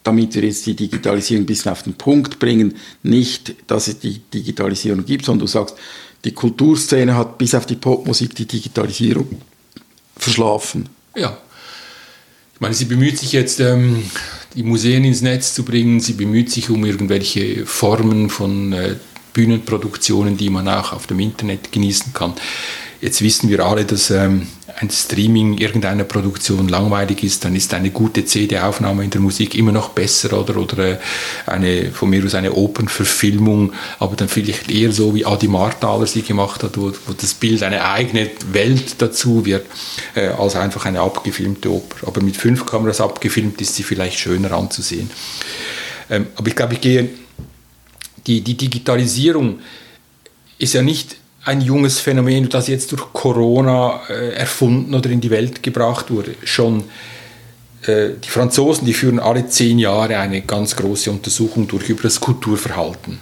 damit 0.03 0.35
wir 0.35 0.43
jetzt 0.43 0.65
die 0.65 0.75
Digitalisierung 0.75 1.43
ein 1.43 1.47
bisschen 1.47 1.71
auf 1.71 1.83
den 1.83 1.93
Punkt 1.93 2.39
bringen, 2.39 2.75
nicht, 3.03 3.55
dass 3.67 3.87
es 3.87 3.99
die 3.99 4.19
Digitalisierung 4.19 5.05
gibt, 5.05 5.25
sondern 5.25 5.45
du 5.45 5.51
sagst, 5.51 5.75
die 6.25 6.33
Kulturszene 6.33 7.15
hat 7.15 7.37
bis 7.37 7.55
auf 7.55 7.65
die 7.65 7.75
Popmusik 7.75 8.35
die 8.35 8.45
Digitalisierung 8.45 9.41
verschlafen. 10.17 10.89
Ja. 11.15 11.37
Ich 12.53 12.61
meine, 12.61 12.73
sie 12.73 12.85
bemüht 12.85 13.17
sich 13.17 13.31
jetzt, 13.31 13.61
ähm, 13.61 14.03
die 14.55 14.63
Museen 14.63 15.05
ins 15.05 15.21
Netz 15.21 15.53
zu 15.53 15.63
bringen. 15.63 15.99
Sie 16.01 16.13
bemüht 16.13 16.51
sich 16.51 16.69
um 16.69 16.83
irgendwelche 16.85 17.65
Formen 17.65 18.29
von 18.29 18.73
äh, 18.73 18.95
Bühnenproduktionen, 19.33 20.35
die 20.35 20.49
man 20.49 20.67
auch 20.67 20.91
auf 20.91 21.07
dem 21.07 21.19
Internet 21.19 21.71
genießen 21.71 22.13
kann. 22.13 22.33
Jetzt 22.99 23.21
wissen 23.21 23.49
wir 23.49 23.65
alle, 23.65 23.85
dass 23.85 24.09
ähm, 24.09 24.47
ein 24.81 24.89
Streaming 24.89 25.57
irgendeiner 25.57 26.05
Produktion 26.05 26.69
langweilig 26.69 27.23
ist, 27.23 27.43
dann 27.43 27.53
ist 27.53 27.73
eine 27.73 27.91
gute 27.91 28.23
CD-Aufnahme 28.23 29.03
in 29.03 29.09
der 29.09 29.19
Musik 29.19 29.55
immer 29.55 29.73
noch 29.73 29.89
besser 29.89 30.39
oder, 30.39 30.55
oder 30.55 30.93
äh, 30.93 30.97
eine, 31.45 31.91
von 31.91 32.09
mir 32.09 32.23
aus 32.23 32.33
eine 32.33 32.53
Opernverfilmung, 32.53 33.73
aber 33.99 34.15
dann 34.15 34.29
vielleicht 34.29 34.71
eher 34.71 34.93
so, 34.93 35.13
wie 35.13 35.25
Adi 35.25 35.49
Marthaler 35.49 36.07
sie 36.07 36.21
gemacht 36.21 36.63
hat, 36.63 36.77
wo, 36.77 36.93
wo 37.07 37.13
das 37.13 37.33
Bild 37.33 37.61
eine 37.61 37.83
eigene 37.83 38.29
Welt 38.53 39.01
dazu 39.01 39.45
wird, 39.45 39.65
äh, 40.15 40.27
als 40.27 40.55
einfach 40.55 40.85
eine 40.85 41.01
abgefilmte 41.01 41.69
Oper. 41.69 42.07
Aber 42.07 42.21
mit 42.21 42.37
fünf 42.37 42.65
Kameras 42.65 43.01
abgefilmt 43.01 43.59
ist 43.59 43.75
sie 43.75 43.83
vielleicht 43.83 44.17
schöner 44.17 44.53
anzusehen. 44.53 45.09
Ähm, 46.09 46.27
aber 46.37 46.47
ich 46.47 46.55
glaube, 46.55 46.75
ich 46.75 46.81
gehe, 46.81 47.09
die, 48.27 48.41
die 48.41 48.55
Digitalisierung 48.55 49.59
ist 50.57 50.73
ja 50.73 50.81
nicht 50.81 51.17
ein 51.45 51.61
junges 51.61 51.99
Phänomen, 51.99 52.49
das 52.49 52.67
jetzt 52.67 52.91
durch 52.91 53.13
Corona 53.13 54.01
äh, 54.09 54.33
erfunden 54.33 54.93
oder 54.93 55.09
in 55.09 55.21
die 55.21 55.29
Welt 55.29 55.63
gebracht 55.63 56.11
wurde. 56.11 56.35
Schon 56.43 56.83
äh, 57.83 58.09
die 58.23 58.29
Franzosen, 58.29 58.85
die 58.85 58.93
führen 58.93 59.19
alle 59.19 59.47
zehn 59.47 59.79
Jahre 59.79 60.17
eine 60.17 60.41
ganz 60.41 60.75
große 60.75 61.09
Untersuchung 61.09 61.67
durch 61.67 61.89
über 61.89 62.03
das 62.03 62.19
Kulturverhalten. 62.19 63.19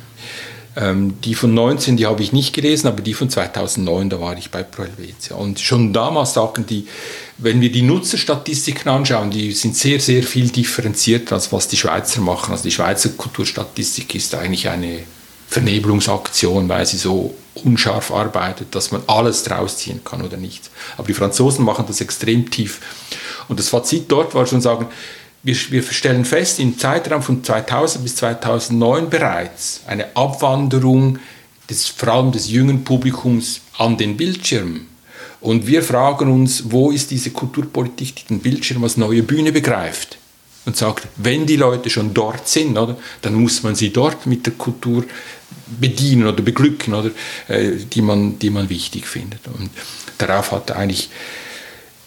Ähm, 0.76 1.20
die 1.22 1.34
von 1.34 1.54
19, 1.54 1.98
die 1.98 2.06
habe 2.06 2.22
ich 2.22 2.34
nicht 2.34 2.54
gelesen, 2.54 2.88
aber 2.88 3.02
die 3.02 3.14
von 3.14 3.30
2009, 3.30 4.10
da 4.10 4.20
war 4.20 4.38
ich 4.38 4.52
bei 4.52 4.62
Pro 4.62 4.84
Helvetia. 4.84 5.36
Und 5.36 5.60
schon 5.60 5.92
damals 5.92 6.34
sagten 6.34 6.66
die, 6.68 6.88
wenn 7.40 7.62
wir 7.62 7.72
die 7.72 7.82
Nutzerstatistiken 7.82 8.90
anschauen, 8.90 9.32
die 9.32 9.54
sind 9.54 9.76
sehr, 9.76 10.00
sehr 10.00 10.22
viel 10.24 10.50
differenzierter 10.50 11.36
als 11.36 11.52
was 11.52 11.68
die 11.68 11.78
Schweizer 11.78 12.22
machen. 12.22 12.52
Also 12.52 12.64
die 12.64 12.72
Schweizer 12.72 13.10
Kulturstatistik 13.10 14.14
ist 14.16 14.36
eigentlich 14.36 14.70
eine 14.70 15.00
Vernebelungsaktion, 15.48 16.68
weil 16.70 16.86
sie 16.86 16.98
so 16.98 17.34
unscharf 17.64 18.12
arbeitet, 18.12 18.76
dass 18.76 18.92
man 18.92 19.02
alles 19.08 19.44
draus 19.44 19.78
ziehen 19.78 20.04
kann 20.04 20.22
oder 20.22 20.38
nichts. 20.38 20.70
Aber 20.98 21.08
die 21.08 21.14
Franzosen 21.14 21.66
machen 21.66 21.86
das 21.88 22.02
extrem 22.02 22.50
tief. 22.50 22.82
Und 23.48 23.60
das 23.60 23.70
Fazit 23.70 24.06
dort 24.12 24.36
war 24.36 24.46
schon 24.46 24.62
sagen, 24.62 24.88
wir, 25.44 25.56
wir 25.70 25.84
stellen 25.84 26.26
fest, 26.26 26.60
im 26.60 26.78
Zeitraum 26.78 27.22
von 27.22 27.44
2000 27.44 28.04
bis 28.04 28.18
2009 28.18 29.10
bereits 29.10 29.82
eine 29.88 30.16
Abwanderung 30.16 31.20
des, 31.70 31.88
vor 31.88 32.10
allem 32.10 32.32
des 32.32 32.50
jungen 32.50 32.84
Publikums 32.84 33.62
an 33.78 33.98
den 33.98 34.18
Bildschirm. 34.18 34.82
Und 35.40 35.68
wir 35.68 35.84
fragen 35.84 36.32
uns, 36.32 36.72
wo 36.72 36.92
ist 36.92 37.12
diese 37.12 37.30
Kulturpolitik, 37.30 38.16
die 38.16 38.26
den 38.26 38.40
Bildschirm 38.40 38.84
als 38.84 38.98
neue 38.98 39.24
Bühne 39.24 39.52
begreift? 39.52 40.18
Und 40.68 40.78
sagt, 40.78 41.08
wenn 41.16 41.46
die 41.46 41.56
Leute 41.56 41.90
schon 41.90 42.14
dort 42.14 42.48
sind, 42.48 42.78
oder, 42.78 42.98
dann 43.22 43.34
muss 43.34 43.64
man 43.64 43.74
sie 43.74 43.92
dort 43.92 44.26
mit 44.26 44.46
der 44.46 44.54
Kultur 44.54 45.06
bedienen 45.80 46.28
oder 46.28 46.44
beglücken, 46.44 46.94
oder, 46.94 47.10
äh, 47.48 47.72
die, 47.78 48.02
man, 48.02 48.38
die 48.38 48.50
man 48.50 48.70
wichtig 48.70 49.08
findet. 49.08 49.40
Und 49.48 49.70
darauf 50.18 50.52
hat 50.52 50.72
eigentlich 50.72 51.10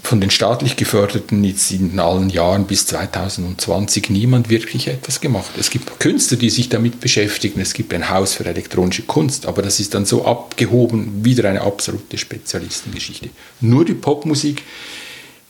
von 0.03 0.21
den 0.21 0.31
staatlich 0.31 0.77
geförderten 0.77 1.45
jetzt 1.45 1.71
in 1.71 1.99
allen 1.99 2.31
Jahren 2.31 2.67
bis 2.67 2.87
2020 2.87 4.11
niemand 4.11 4.49
wirklich 4.49 4.89
etwas 4.89 5.21
gemacht. 5.21 5.51
Es 5.59 5.71
gibt 5.71 6.01
Künstler, 6.01 6.39
die 6.39 6.51
sich 6.51 6.69
damit 6.69 7.01
beschäftigen. 7.01 7.61
Es 7.61 7.75
gibt 7.75 7.93
ein 7.93 8.09
Haus 8.09 8.35
für 8.35 8.47
elektronische 8.47 9.03
Kunst, 9.03 9.47
aber 9.47 9.63
das 9.63 9.81
ist 9.81 9.95
dann 9.95 10.07
so 10.07 10.25
abgehoben, 10.25 11.25
wieder 11.25 11.49
eine 11.49 11.63
absolute 11.63 12.19
Spezialistengeschichte. 12.19 13.31
Nur 13.61 13.85
die 13.85 13.95
Popmusik, 13.95 14.63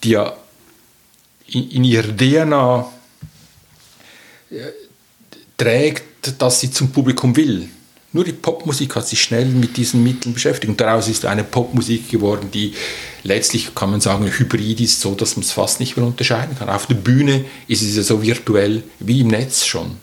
die 0.03 0.11
ja 0.11 0.37
in, 1.46 1.70
in 1.70 1.85
ihrer 1.85 2.16
DNA 2.16 2.90
trägt, 5.57 6.41
dass 6.41 6.61
sie 6.61 6.71
zum 6.71 6.91
Publikum 6.91 7.37
will. 7.37 7.69
Nur 8.13 8.25
die 8.25 8.33
Popmusik 8.33 8.97
hat 8.97 9.07
sich 9.07 9.23
schnell 9.23 9.47
mit 9.47 9.77
diesen 9.77 10.03
Mitteln 10.03 10.35
beschäftigt 10.35 10.69
und 10.69 10.81
daraus 10.81 11.07
ist 11.07 11.25
eine 11.25 11.45
Popmusik 11.45 12.11
geworden, 12.11 12.51
die 12.53 12.75
letztlich, 13.23 13.73
kann 13.75 13.91
man 13.91 14.01
sagen, 14.01 14.27
hybrid 14.27 14.81
ist, 14.81 15.01
so 15.01 15.15
dass 15.15 15.37
man 15.37 15.45
es 15.45 15.53
fast 15.53 15.79
nicht 15.79 15.97
mehr 15.97 16.07
unterscheiden 16.07 16.57
kann. 16.59 16.69
Auf 16.69 16.87
der 16.87 16.97
Bühne 16.97 17.45
ist 17.69 17.83
es 17.83 17.95
ja 17.95 18.03
so 18.03 18.21
virtuell 18.21 18.83
wie 18.99 19.21
im 19.21 19.29
Netz 19.29 19.65
schon. 19.65 19.97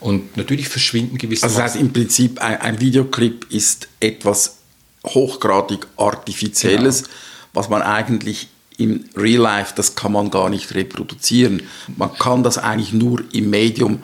Und 0.00 0.36
natürlich 0.36 0.68
verschwinden 0.68 1.16
gewisse... 1.16 1.44
Also 1.44 1.56
das 1.56 1.72
heißt 1.72 1.76
im 1.76 1.92
Prinzip, 1.92 2.38
ein, 2.40 2.60
ein 2.60 2.80
Videoclip 2.80 3.50
ist 3.50 3.88
etwas 3.98 4.58
hochgradig 5.06 5.86
Artifizielles, 5.96 7.04
genau. 7.04 7.14
was 7.54 7.68
man 7.70 7.80
eigentlich 7.80 8.48
im 8.78 9.04
Real 9.16 9.42
Life, 9.42 9.74
das 9.76 9.94
kann 9.94 10.12
man 10.12 10.30
gar 10.30 10.48
nicht 10.48 10.74
reproduzieren. 10.74 11.62
Man 11.96 12.14
kann 12.14 12.42
das 12.42 12.58
eigentlich 12.58 12.92
nur 12.92 13.22
im 13.32 13.50
Medium 13.50 14.02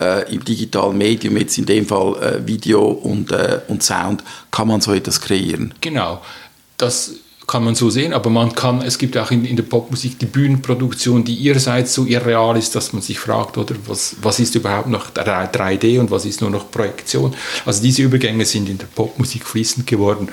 äh, 0.00 0.32
im 0.32 0.44
digitalen 0.44 0.98
Medium, 0.98 1.36
jetzt 1.36 1.56
in 1.58 1.66
dem 1.66 1.86
Fall 1.86 2.22
äh, 2.22 2.46
Video 2.46 2.84
und, 2.86 3.32
äh, 3.32 3.60
und 3.68 3.82
Sound, 3.82 4.22
kann 4.50 4.68
man 4.68 4.80
so 4.80 4.92
etwas 4.92 5.20
kreieren. 5.20 5.72
Genau. 5.80 6.20
Das 6.76 7.12
kann 7.46 7.62
man 7.62 7.76
so 7.76 7.90
sehen, 7.90 8.12
aber 8.12 8.28
man 8.28 8.54
kann, 8.54 8.82
es 8.82 8.98
gibt 8.98 9.16
auch 9.16 9.30
in, 9.30 9.44
in 9.44 9.54
der 9.54 9.62
Popmusik 9.62 10.18
die 10.18 10.26
Bühnenproduktion, 10.26 11.24
die 11.24 11.34
ihrerseits 11.34 11.94
so 11.94 12.04
irreal 12.04 12.56
ist, 12.56 12.74
dass 12.74 12.92
man 12.92 13.02
sich 13.02 13.20
fragt, 13.20 13.56
oder 13.56 13.76
was, 13.86 14.16
was 14.20 14.40
ist 14.40 14.56
überhaupt 14.56 14.88
noch 14.88 15.10
3D 15.10 16.00
und 16.00 16.10
was 16.10 16.24
ist 16.24 16.40
nur 16.40 16.50
noch 16.50 16.70
Projektion. 16.72 17.34
Also 17.64 17.82
diese 17.82 18.02
Übergänge 18.02 18.44
sind 18.44 18.68
in 18.68 18.78
der 18.78 18.86
Popmusik 18.86 19.44
fließend 19.44 19.86
geworden 19.86 20.28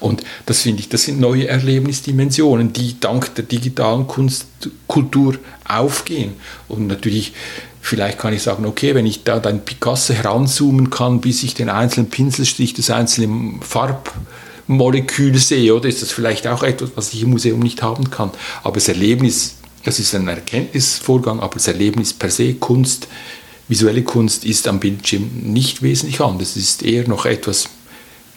und 0.00 0.22
das 0.44 0.60
finde 0.60 0.80
ich, 0.80 0.90
das 0.90 1.04
sind 1.04 1.18
neue 1.18 1.48
Erlebnisdimensionen, 1.48 2.74
die 2.74 3.00
dank 3.00 3.34
der 3.36 3.44
digitalen 3.44 4.06
Kunstkultur 4.06 5.38
aufgehen 5.66 6.34
und 6.68 6.86
natürlich 6.86 7.32
Vielleicht 7.82 8.18
kann 8.18 8.34
ich 8.34 8.42
sagen, 8.42 8.66
okay, 8.66 8.94
wenn 8.94 9.06
ich 9.06 9.24
da 9.24 9.38
dein 9.40 9.64
Picasso 9.64 10.12
heranzoomen 10.12 10.90
kann, 10.90 11.22
bis 11.22 11.42
ich 11.42 11.54
den 11.54 11.70
einzelnen 11.70 12.10
Pinselstrich 12.10 12.74
des 12.74 12.90
einzelnen 12.90 13.62
Farbmolekül 14.70 15.36
sehe, 15.36 15.74
oder 15.74 15.88
ist 15.88 16.00
das 16.00 16.12
vielleicht 16.12 16.46
auch 16.46 16.62
etwas, 16.62 16.90
was 16.94 17.12
ich 17.12 17.22
im 17.22 17.30
Museum 17.30 17.58
nicht 17.58 17.82
haben 17.82 18.10
kann. 18.10 18.30
Aber 18.62 18.74
das 18.74 18.86
Erlebnis, 18.86 19.56
das 19.84 19.98
ist 19.98 20.14
ein 20.14 20.28
Erkenntnisvorgang, 20.28 21.40
aber 21.40 21.54
das 21.54 21.66
Erlebnis 21.66 22.14
per 22.14 22.30
se, 22.30 22.54
Kunst, 22.54 23.08
visuelle 23.66 24.02
Kunst 24.02 24.44
ist 24.44 24.68
am 24.68 24.78
Bildschirm 24.78 25.28
nicht 25.42 25.82
wesentlich 25.82 26.20
anders. 26.20 26.50
Es 26.50 26.62
ist 26.62 26.82
eher 26.84 27.08
noch 27.08 27.26
etwas 27.26 27.68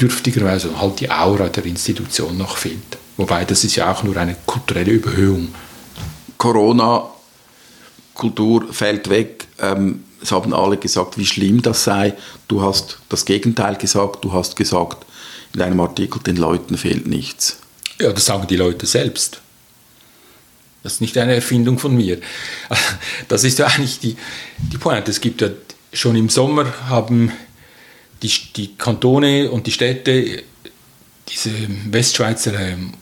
dürftigerweise 0.01 0.81
halt 0.81 0.99
die 1.01 1.11
Aura 1.11 1.49
der 1.49 1.65
Institution 1.65 2.35
noch 2.35 2.57
fehlt. 2.57 2.97
Wobei 3.15 3.45
das 3.45 3.63
ist 3.63 3.75
ja 3.75 3.91
auch 3.91 4.01
nur 4.01 4.17
eine 4.17 4.35
kulturelle 4.47 4.91
Überhöhung. 4.91 5.49
Corona 6.39 7.09
Kultur 8.15 8.73
fällt 8.73 9.07
weg. 9.09 9.45
Ähm, 9.59 10.03
es 10.19 10.31
haben 10.31 10.53
alle 10.53 10.77
gesagt, 10.77 11.19
wie 11.19 11.25
schlimm 11.27 11.61
das 11.61 11.83
sei. 11.83 12.15
Du 12.47 12.63
hast 12.63 12.97
das 13.09 13.23
Gegenteil 13.23 13.75
gesagt. 13.75 14.25
Du 14.25 14.33
hast 14.33 14.55
gesagt 14.55 15.05
in 15.53 15.59
deinem 15.59 15.79
Artikel, 15.79 16.21
den 16.21 16.37
Leuten 16.37 16.77
fehlt 16.77 17.07
nichts. 17.07 17.59
Ja, 17.99 18.11
das 18.11 18.25
sagen 18.25 18.47
die 18.47 18.55
Leute 18.55 18.85
selbst. 18.85 19.41
Das 20.81 20.93
ist 20.93 21.01
nicht 21.01 21.17
eine 21.17 21.35
Erfindung 21.35 21.79
von 21.79 21.95
mir. 21.95 22.19
Das 23.29 23.43
ist 23.43 23.59
ja 23.59 23.67
eigentlich 23.67 23.99
die, 23.99 24.17
die 24.57 24.77
Pointe. 24.77 25.09
Es 25.09 25.21
gibt 25.21 25.41
ja 25.41 25.49
schon 25.93 26.15
im 26.15 26.29
Sommer 26.29 26.73
haben 26.89 27.31
die, 28.21 28.31
die 28.55 28.75
Kantone 28.75 29.49
und 29.49 29.67
die 29.67 29.71
Städte 29.71 30.43
diese 31.29 31.51
Westschweizer 31.85 32.59
ähm, 32.59 32.93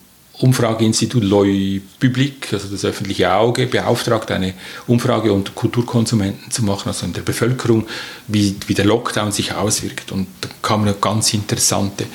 Umfrageinstitut 0.42 1.24
L'Oeil 1.24 1.82
Public, 2.00 2.52
also 2.52 2.68
das 2.68 2.84
öffentliche 2.84 3.32
Auge, 3.32 3.68
beauftragt, 3.68 4.32
eine 4.32 4.56
Umfrage 4.88 5.32
unter 5.32 5.52
Kulturkonsumenten 5.52 6.50
zu 6.50 6.64
machen, 6.64 6.90
also 6.90 7.06
in 7.06 7.14
der 7.14 7.22
Bevölkerung, 7.22 7.88
wie, 8.28 8.56
wie 8.66 8.74
der 8.74 8.86
Lockdown 8.86 9.32
sich 9.32 9.54
auswirkt. 9.54 10.12
Und 10.12 10.28
da 10.42 10.50
kamen 10.64 10.94
ganz 11.00 11.34
interessante 11.34 12.06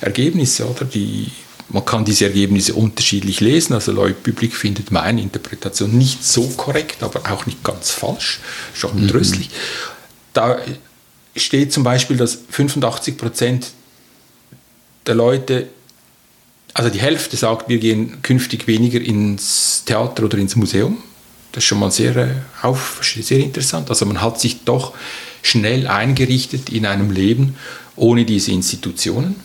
Ergebnisse, 0.00 0.68
oder? 0.68 0.84
Die, 0.84 1.30
man 1.68 1.84
kann 1.84 2.04
diese 2.04 2.26
Ergebnisse 2.26 2.74
unterschiedlich 2.74 3.40
lesen. 3.40 3.74
Also 3.74 3.92
L'Oeil 3.92 4.14
Public 4.14 4.56
findet 4.56 4.90
meine 4.90 5.20
Interpretation 5.20 5.96
nicht 5.96 6.24
so 6.24 6.48
korrekt, 6.56 7.04
aber 7.04 7.30
auch 7.30 7.46
nicht 7.46 7.62
ganz 7.62 7.90
falsch, 7.90 8.40
schon 8.74 9.00
mhm. 9.00 9.08
tröstlich. 9.08 9.50
Da 10.32 10.58
steht 11.36 11.72
zum 11.72 11.84
Beispiel, 11.84 12.16
dass 12.16 12.36
85 12.50 13.16
Prozent 13.16 13.68
der 15.06 15.14
Leute 15.14 15.68
also 16.76 16.90
die 16.90 17.00
Hälfte 17.00 17.38
sagt, 17.38 17.70
wir 17.70 17.78
gehen 17.78 18.20
künftig 18.20 18.66
weniger 18.66 19.00
ins 19.00 19.82
Theater 19.86 20.24
oder 20.24 20.36
ins 20.36 20.56
Museum. 20.56 20.98
Das 21.52 21.64
ist 21.64 21.68
schon 21.68 21.78
mal 21.78 21.90
sehr, 21.90 22.14
äh, 22.16 22.28
auf, 22.60 23.00
sehr 23.02 23.38
interessant. 23.38 23.88
Also 23.88 24.04
man 24.04 24.20
hat 24.20 24.38
sich 24.38 24.64
doch 24.64 24.92
schnell 25.40 25.86
eingerichtet 25.86 26.68
in 26.68 26.84
einem 26.84 27.10
Leben 27.10 27.56
ohne 27.96 28.26
diese 28.26 28.52
Institutionen. 28.52 29.36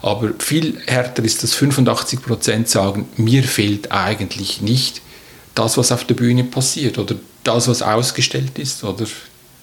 Aber 0.00 0.30
viel 0.38 0.80
härter 0.86 1.22
ist, 1.24 1.42
dass 1.42 1.52
85 1.52 2.22
Prozent 2.22 2.68
sagen, 2.70 3.06
mir 3.18 3.42
fehlt 3.42 3.92
eigentlich 3.92 4.62
nicht 4.62 5.02
das, 5.54 5.76
was 5.76 5.92
auf 5.92 6.04
der 6.04 6.14
Bühne 6.14 6.44
passiert 6.44 6.96
oder 6.96 7.16
das, 7.44 7.68
was 7.68 7.82
ausgestellt 7.82 8.58
ist 8.58 8.82
oder 8.82 9.04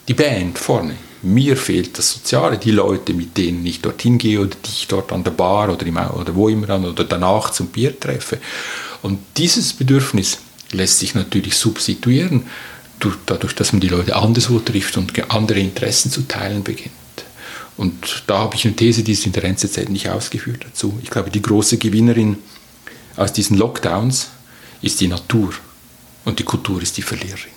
die 0.08 0.13
Band 0.13 0.60
vorne. 0.60 0.94
Mir 1.23 1.58
fehlt 1.58 1.97
das 1.97 2.12
Soziale, 2.12 2.58
die 2.58 2.71
Leute, 2.71 3.13
mit 3.13 3.38
denen 3.38 3.65
ich 3.65 3.82
dorthin 3.82 4.17
gehe 4.17 4.39
oder 4.39 4.56
die 4.65 4.69
ich 4.69 4.88
dort 4.88 5.12
an 5.12 5.23
der 5.23 5.32
Bar 5.32 5.71
oder, 5.71 5.86
im, 5.86 5.97
oder 5.97 6.36
wo 6.36 6.47
immer 6.47 6.69
an 6.69 6.86
oder 6.86 7.03
danach 7.03 7.49
zum 7.49 7.67
Bier 7.67 7.99
treffe. 7.99 8.38
Und 9.01 9.19
dieses 9.38 9.73
Bedürfnis 9.73 10.39
lässt 10.71 10.99
sich 10.99 11.15
natürlich 11.15 11.56
substituieren, 11.56 12.43
dadurch, 13.25 13.56
dass 13.56 13.73
man 13.73 13.80
die 13.80 13.89
Leute 13.89 14.15
anderswo 14.15 14.60
trifft 14.60 14.97
und 14.97 15.32
andere 15.32 15.60
Interessen 15.60 16.12
zu 16.12 16.27
teilen 16.27 16.63
beginnt. 16.63 16.91
Und 17.77 18.23
da 18.25 18.39
habe 18.39 18.56
ich 18.56 18.65
eine 18.65 18.75
These, 18.75 19.03
die 19.03 19.12
ist 19.12 19.25
in 19.25 19.32
der 19.34 19.43
NZZ 19.43 19.89
nicht 19.89 20.10
ausgeführt 20.10 20.65
dazu. 20.65 20.99
Ich 21.03 21.12
glaube, 21.12 21.30
die 21.30 21.41
große 21.41 21.77
Gewinnerin 21.77 22.38
aus 23.15 23.34
diesen 23.34 23.58
Lockdowns 23.58 24.30
ist 24.82 24.99
die 24.99 25.08
Natur 25.08 25.54
und 26.25 26.39
die 26.39 26.44
Kultur 26.44 26.81
ist 26.81 26.98
die 26.98 27.04
Verliererin. 27.04 27.56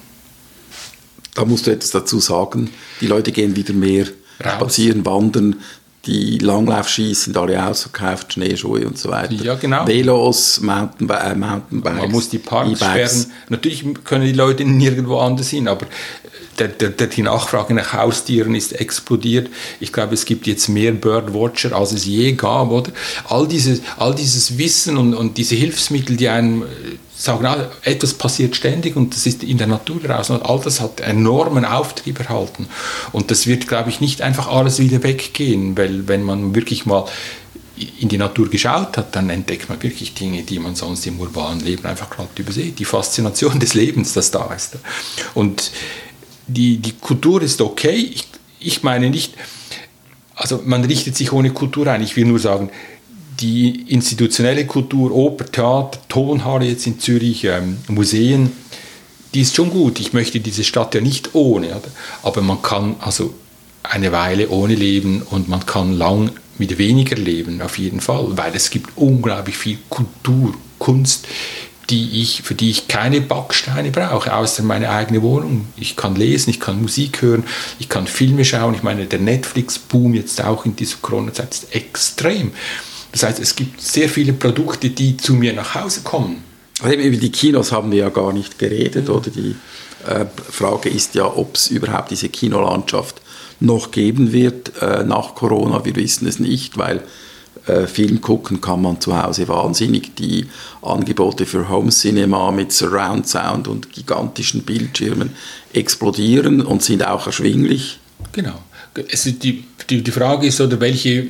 Da 1.41 1.47
musst 1.47 1.66
du 1.66 1.70
etwas 1.70 1.91
dazu 1.91 2.20
sagen. 2.20 2.68
Die 3.01 3.07
Leute 3.07 3.32
gehen 3.32 3.57
wieder 3.57 3.72
mehr 3.72 4.05
Raus. 4.05 4.53
spazieren, 4.53 5.07
wandern, 5.07 5.57
die 6.05 6.36
Langlaufskis 6.36 7.24
sind 7.24 7.36
alle 7.38 7.66
ausverkauft, 7.66 8.34
Schneeschuhe 8.34 8.86
und 8.86 8.99
so 8.99 9.09
weiter. 9.11 9.32
Ja, 9.32 9.55
genau. 9.55 9.86
Velos, 9.86 10.61
Mountainbi 10.61 11.14
äh, 11.14 11.34
Mountainbikes. 11.34 11.99
Man 11.99 12.11
muss 12.11 12.28
die 12.28 12.38
Parks 12.38 12.78
sperren. 12.78 13.26
Natürlich 13.49 13.84
können 14.05 14.26
die 14.26 14.32
Leute 14.32 14.66
nirgendwo 14.66 15.18
anders 15.18 15.49
hin, 15.49 15.66
aber 15.66 15.86
der, 16.59 16.68
der, 16.68 16.91
der, 16.91 17.07
die 17.07 17.22
Nachfrage 17.22 17.72
nach 17.72 17.95
Haustieren 17.95 18.55
ist 18.55 18.72
explodiert. 18.78 19.49
Ich 19.78 19.95
glaube, 19.95 20.12
es 20.12 20.26
gibt 20.26 20.47
jetzt 20.47 20.68
mehr 20.68 20.93
Birdwatcher, 20.93 21.74
als 21.74 21.93
es 21.93 22.05
je 22.05 22.32
gab. 22.32 22.70
Oder? 22.70 22.93
All, 23.28 23.49
dieses, 23.49 23.80
all 23.97 24.14
dieses 24.14 24.59
Wissen 24.59 24.99
und, 24.99 25.14
und 25.14 25.38
diese 25.38 25.55
Hilfsmittel, 25.55 26.16
die 26.16 26.28
einem 26.28 26.64
sagen, 27.21 27.45
ah, 27.45 27.71
etwas 27.83 28.14
passiert 28.14 28.57
ständig 28.57 28.97
und 28.97 29.14
das 29.14 29.27
ist 29.27 29.43
in 29.43 29.59
der 29.59 29.66
Natur 29.66 30.01
draußen 30.01 30.37
und 30.37 30.43
all 30.43 30.59
das 30.61 30.81
hat 30.81 31.01
enormen 31.01 31.66
Auftrieb 31.66 32.18
erhalten. 32.18 32.66
Und 33.12 33.31
das 33.31 33.47
wird, 33.47 33.68
glaube 33.68 33.91
ich, 33.91 34.01
nicht 34.01 34.23
einfach 34.23 34.49
alles 34.49 34.79
wieder 34.79 35.03
weggehen, 35.03 35.77
weil 35.77 36.09
wenn 36.09 36.23
man 36.23 36.55
wirklich 36.55 36.87
mal 36.87 37.07
in 38.01 38.09
die 38.09 38.18
Natur 38.18 38.49
geschaut 38.49 38.97
hat, 38.97 39.14
dann 39.16 39.29
entdeckt 39.29 39.68
man 39.68 39.83
wirklich 39.83 40.14
Dinge, 40.14 40.43
die 40.43 40.59
man 40.59 40.75
sonst 40.75 41.07
im 41.07 41.21
urbanen 41.21 41.61
Leben 41.61 41.85
einfach 41.87 42.09
gerade 42.09 42.29
übersieht. 42.37 42.79
Die 42.79 42.85
Faszination 42.87 43.61
des 43.61 43.75
Lebens, 43.75 44.14
das 44.14 44.31
da 44.31 44.53
ist. 44.55 44.79
Und 45.35 45.73
die, 46.47 46.79
die 46.79 46.93
Kultur 46.93 47.43
ist 47.43 47.61
okay. 47.61 47.97
Ich, 48.14 48.25
ich 48.61 48.83
meine 48.83 49.11
nicht, 49.11 49.35
also 50.35 50.62
man 50.64 50.85
richtet 50.85 51.16
sich 51.16 51.33
ohne 51.33 51.51
Kultur 51.51 51.87
ein. 51.87 52.03
Ich 52.03 52.16
will 52.16 52.25
nur 52.25 52.39
sagen, 52.39 52.71
die 53.41 53.84
institutionelle 53.88 54.66
Kultur, 54.66 55.12
Oper, 55.12 55.47
Theater, 55.47 55.99
Tonhalle 56.09 56.66
jetzt 56.66 56.86
in 56.86 57.01
Zürich, 57.01 57.45
ähm, 57.45 57.78
Museen, 57.88 58.53
die 59.34 59.41
ist 59.43 59.55
schon 59.55 59.70
gut. 59.70 60.01
Ich 60.01 60.12
möchte 60.12 60.41
diese 60.41 60.64
Stadt 60.64 60.95
ja 60.95 61.01
nicht 61.01 61.34
ohne, 61.34 61.80
aber 62.22 62.43
man 62.43 62.62
kann 62.62 62.97
also 63.01 63.34
eine 63.82 64.12
Weile 64.12 64.49
ohne 64.51 64.74
leben 64.74 65.22
und 65.22 65.49
man 65.49 65.64
kann 65.64 65.97
lang 65.97 66.32
mit 66.59 66.76
weniger 66.78 67.16
leben, 67.16 67.62
auf 67.62 67.78
jeden 67.78 68.01
Fall, 68.01 68.26
weil 68.36 68.55
es 68.55 68.70
gibt 68.70 68.91
unglaublich 68.97 69.57
viel 69.57 69.78
Kultur, 69.88 70.55
Kunst, 70.78 71.26
die 71.88 72.20
ich, 72.20 72.43
für 72.43 72.55
die 72.55 72.70
ich 72.70 72.88
keine 72.88 73.20
Backsteine 73.20 73.91
brauche, 73.91 74.32
außer 74.34 74.62
meine 74.62 74.91
eigene 74.91 75.22
Wohnung. 75.22 75.66
Ich 75.76 75.97
kann 75.97 76.14
lesen, 76.14 76.51
ich 76.51 76.61
kann 76.61 76.80
Musik 76.80 77.22
hören, 77.22 77.45
ich 77.78 77.88
kann 77.88 78.07
Filme 78.07 78.45
schauen. 78.45 78.74
Ich 78.74 78.82
meine, 78.82 79.07
der 79.07 79.18
Netflix-Boom 79.18 80.14
jetzt 80.14 80.43
auch 80.43 80.64
in 80.66 80.76
dieser 80.76 80.99
Corona-Zeit 81.03 81.51
ist 81.53 81.74
extrem. 81.74 82.53
Das 83.13 83.23
heißt, 83.23 83.41
es 83.41 83.57
gibt 83.57 83.81
sehr 83.81 84.09
viele 84.09 84.33
Produkte, 84.33 84.91
die 84.91 85.17
zu 85.17 85.35
mir 85.35 85.53
nach 85.53 85.75
Hause 85.75 86.03
kommen. 86.03 86.43
Also 86.83 86.97
über 86.97 87.17
die 87.17 87.33
Kinos 87.33 87.73
haben 87.73 87.91
wir 87.91 87.99
ja 87.99 88.09
gar 88.09 88.33
nicht 88.33 88.59
geredet, 88.59 89.09
mhm. 89.09 89.15
oder? 89.15 89.31
Die 89.31 89.57
äh, 90.07 90.27
Frage 90.51 90.89
ist 90.89 91.15
ja, 91.15 91.27
ob 91.27 91.57
es 91.57 91.69
überhaupt 91.69 92.11
diese 92.11 92.29
Kinolandschaft 92.29 93.21
noch 93.61 93.91
geben 93.91 94.33
wird 94.33 94.73
äh, 94.81 95.05
nach 95.05 95.35
Corona. 95.35 95.85
Wir 95.85 95.95
wissen 95.97 96.27
es 96.27 96.39
nicht, 96.39 96.79
weil 96.79 97.03
äh, 97.67 97.87
Film 97.87 98.21
gucken 98.21 98.61
kann 98.61 98.81
man 98.81 99.01
zu 99.01 99.21
Hause 99.23 99.47
wahnsinnig. 99.49 100.15
Die 100.17 100.47
Angebote 100.83 101.45
für 101.45 101.69
Home 101.69 101.91
Cinema 101.91 102.51
mit 102.51 102.73
Surround 102.73 103.29
Sound 103.29 103.69
und 103.69 103.93
gigantischen 103.93 104.63
Bildschirmen 104.63 105.31
explodieren 105.73 106.63
und 106.63 106.83
sind 106.83 107.07
auch 107.07 107.27
erschwinglich. 107.27 107.99
Genau. 108.33 108.63
Also 109.13 109.31
die, 109.31 109.65
die, 109.89 110.03
die 110.03 110.11
Frage 110.11 110.47
ist, 110.47 110.61
oder 110.61 110.81
welche, 110.81 111.27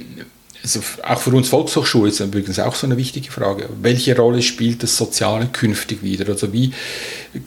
also 0.62 0.80
auch 1.02 1.20
für 1.20 1.30
uns 1.30 1.48
Volkshochschule 1.48 2.10
ist 2.10 2.20
übrigens 2.20 2.58
auch 2.58 2.74
so 2.74 2.86
eine 2.86 2.96
wichtige 2.96 3.30
Frage. 3.30 3.68
Welche 3.80 4.16
Rolle 4.16 4.42
spielt 4.42 4.82
das 4.82 4.96
Soziale 4.96 5.46
künftig 5.46 6.02
wieder? 6.02 6.28
Also 6.28 6.52
wie 6.52 6.72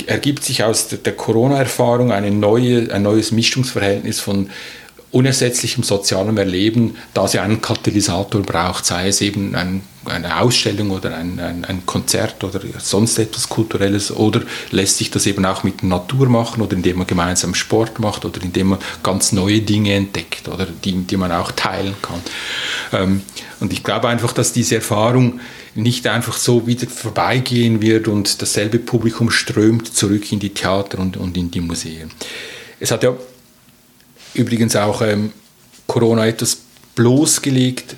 ergibt 0.08 0.44
sich 0.44 0.64
aus 0.64 0.88
der, 0.88 1.14
Corona-Erfahrung 1.14 2.12
neue, 2.40 2.92
ein 2.92 3.04
neues 3.04 3.32
Mischungsverhältnis 3.32 4.20
von 4.20 4.50
unersetzlichem 5.12 5.84
sozialem 5.84 6.38
Erleben, 6.38 6.96
da 7.14 7.28
sie 7.28 7.40
einen 7.40 7.62
Katalysator 7.62 8.42
braucht, 8.42 8.86
sei 8.86 9.08
es 9.08 9.22
eben 9.22 9.54
ein, 9.54 9.82
eine 10.06 10.40
Ausstellung 10.40 10.92
oder 10.92 11.16
ein, 11.16 11.40
ein, 11.40 11.66
ein, 11.66 11.86
Konzert 11.86 12.44
oder 12.44 12.60
sonst 12.80 13.18
etwas 13.20 13.50
Kulturelles, 13.50 14.12
oder 14.12 14.42
lässt 14.72 14.98
sich 14.98 15.12
das 15.12 15.26
eben 15.26 15.46
auch 15.46 15.64
mit 15.64 15.84
Natur 15.84 16.28
machen 16.28 16.62
oder 16.62 16.76
indem 16.76 16.98
man 16.98 17.08
gemeinsam 17.08 17.56
Sport 17.56 18.00
macht 18.00 18.26
oder 18.26 18.42
indem 18.42 18.68
man 18.68 18.80
ganz 19.02 19.32
neue 19.32 19.62
Dinge 19.62 19.94
entdeckt 19.94 20.48
oder 20.48 20.66
die, 20.66 20.94
die 21.04 21.18
man 21.18 21.32
auch 21.32 21.52
teilen 21.52 21.96
kann. 22.02 22.22
Ähm, 22.92 23.22
und 23.60 23.72
ich 23.72 23.84
glaube 23.84 24.10
einfach, 24.10 24.34
dass 24.34 24.52
diese 24.52 24.76
Erfahrung 24.76 25.40
nicht 25.76 26.06
einfach 26.08 26.38
so 26.38 26.68
wieder 26.68 26.88
vorbeigehen 26.88 27.82
wird 27.82 28.08
und 28.08 28.42
dasselbe 28.42 28.80
Publikum 28.80 29.32
strömt 29.32 29.96
zurück 29.96 30.32
in 30.32 30.40
die 30.40 30.54
Theater 30.54 31.00
und, 31.00 31.18
und 31.18 31.38
in 31.38 31.50
die 31.50 31.62
Museen. 31.62 32.12
Es 32.80 32.92
hat 32.92 33.04
ja 33.04 33.16
übrigens 34.34 34.76
auch 34.76 35.02
ähm, 35.02 35.32
Corona 35.88 36.28
etwas 36.28 36.58
bloßgelegt, 36.96 37.96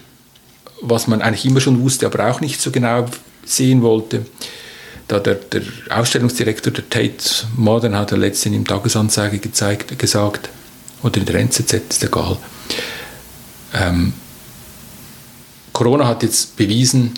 was 0.82 1.08
man 1.08 1.22
eigentlich 1.22 1.46
immer 1.46 1.62
schon 1.62 1.82
wusste, 1.82 2.06
aber 2.06 2.30
auch 2.30 2.42
nicht 2.42 2.62
so 2.62 2.72
genau 2.72 3.06
sehen 3.46 3.82
wollte. 3.82 4.26
Da 5.08 5.20
der, 5.20 5.36
der 5.36 5.62
Ausstellungsdirektor 5.90 6.74
der 6.74 6.90
Tate 6.90 7.48
Modern 7.56 7.96
hat 7.96 8.12
er 8.12 8.18
letztens 8.18 8.56
im 8.56 8.66
Tagesanzeiger 8.66 9.38
gezeigt, 9.38 9.98
gesagt, 10.00 10.50
oder 11.04 11.18
in 11.18 11.26
der 11.26 11.36
NZZ, 11.36 11.74
ist 11.74 12.04
egal. 12.04 12.38
Ähm, 13.74 14.14
Corona 15.74 16.08
hat 16.08 16.24
jetzt 16.24 16.56
bewiesen, 16.56 17.14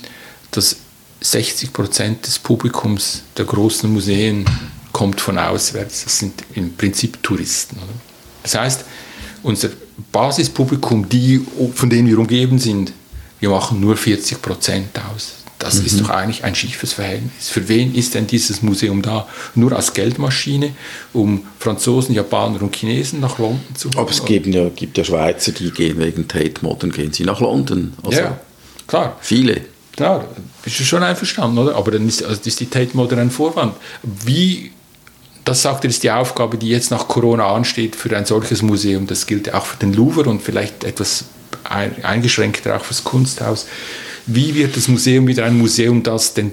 dass 0.52 0.78
60 1.22 1.72
Prozent 1.72 2.28
des 2.28 2.40
Publikums 2.40 3.24
der 3.38 3.46
großen 3.46 3.92
Museen 3.92 4.46
kommt 4.92 5.22
von 5.22 5.38
auswärts. 5.38 6.04
Das 6.04 6.20
sind 6.20 6.44
im 6.56 6.76
Prinzip 6.76 7.22
Touristen. 7.24 7.78
Oder? 7.78 7.94
Das 8.44 8.56
heißt, 8.56 8.86
unser 9.44 9.70
Basispublikum, 10.12 11.08
die, 11.08 11.46
von 11.74 11.90
denen 11.90 12.08
wir 12.08 12.20
umgeben 12.20 12.60
sind, 12.60 12.94
wir 13.40 13.50
machen 13.50 13.80
nur 13.80 13.98
40 13.98 14.42
Prozent 14.42 14.90
aus. 15.14 15.34
Das 15.60 15.80
mhm. 15.80 15.86
ist 15.86 16.00
doch 16.00 16.10
eigentlich 16.10 16.44
ein 16.44 16.54
schiefes 16.54 16.94
Verhältnis. 16.94 17.50
Für 17.50 17.68
wen 17.68 17.96
ist 17.96 18.14
denn 18.14 18.28
dieses 18.28 18.62
Museum 18.62 19.02
da? 19.02 19.28
Nur 19.56 19.74
als 19.74 19.94
Geldmaschine, 19.94 20.74
um 21.14 21.48
Franzosen, 21.60 22.14
Japaner 22.14 22.62
und 22.62 22.76
Chinesen 22.76 23.20
nach 23.20 23.40
London 23.40 23.76
zu 23.76 23.90
fahren? 23.90 24.02
Aber 24.02 24.12
es 24.12 24.24
gibt 24.24 24.46
ja, 24.48 24.70
gibt 24.70 24.98
ja 24.98 25.04
Schweizer, 25.04 25.52
die 25.52 25.72
gehen 25.72 25.98
wegen 25.98 26.28
Tate 26.28 26.62
Modern, 26.62 26.92
gehen 26.92 27.12
sie 27.12 27.24
nach 27.24 27.40
London. 27.40 27.94
Also 28.04 28.20
ja, 28.20 28.40
klar. 28.86 29.18
Viele. 29.20 29.62
Klar, 29.96 30.26
bist 30.64 30.80
du 30.80 30.84
schon 30.84 31.02
einverstanden, 31.02 31.58
oder? 31.58 31.76
Aber 31.76 31.90
dann 31.90 32.08
ist, 32.08 32.24
also 32.24 32.40
ist 32.46 32.60
die 32.60 32.68
Tate 32.68 32.96
Modern 32.96 33.18
ein 33.18 33.32
Vorwand. 33.32 33.74
Wie 34.04 34.72
das 35.44 35.62
sagt 35.62 35.86
er, 35.86 35.90
ist 35.90 36.04
die 36.04 36.12
Aufgabe, 36.12 36.58
die 36.58 36.68
jetzt 36.68 36.92
nach 36.92 37.08
Corona 37.08 37.56
ansteht 37.56 37.96
für 37.96 38.16
ein 38.16 38.26
solches 38.26 38.62
Museum. 38.62 39.08
Das 39.08 39.26
gilt 39.26 39.54
auch 39.54 39.66
für 39.66 39.78
den 39.78 39.94
Louvre 39.94 40.30
und 40.30 40.42
vielleicht 40.42 40.84
etwas 40.84 41.26
eingeschränkter 41.64 42.76
auch 42.76 42.84
fürs 42.84 43.04
Kunsthaus. 43.04 43.68
Wie 44.26 44.56
wird 44.56 44.76
das 44.76 44.88
Museum 44.88 45.28
wieder 45.28 45.46
ein 45.46 45.58
Museum, 45.58 46.04
das, 46.04 46.34
den, 46.34 46.52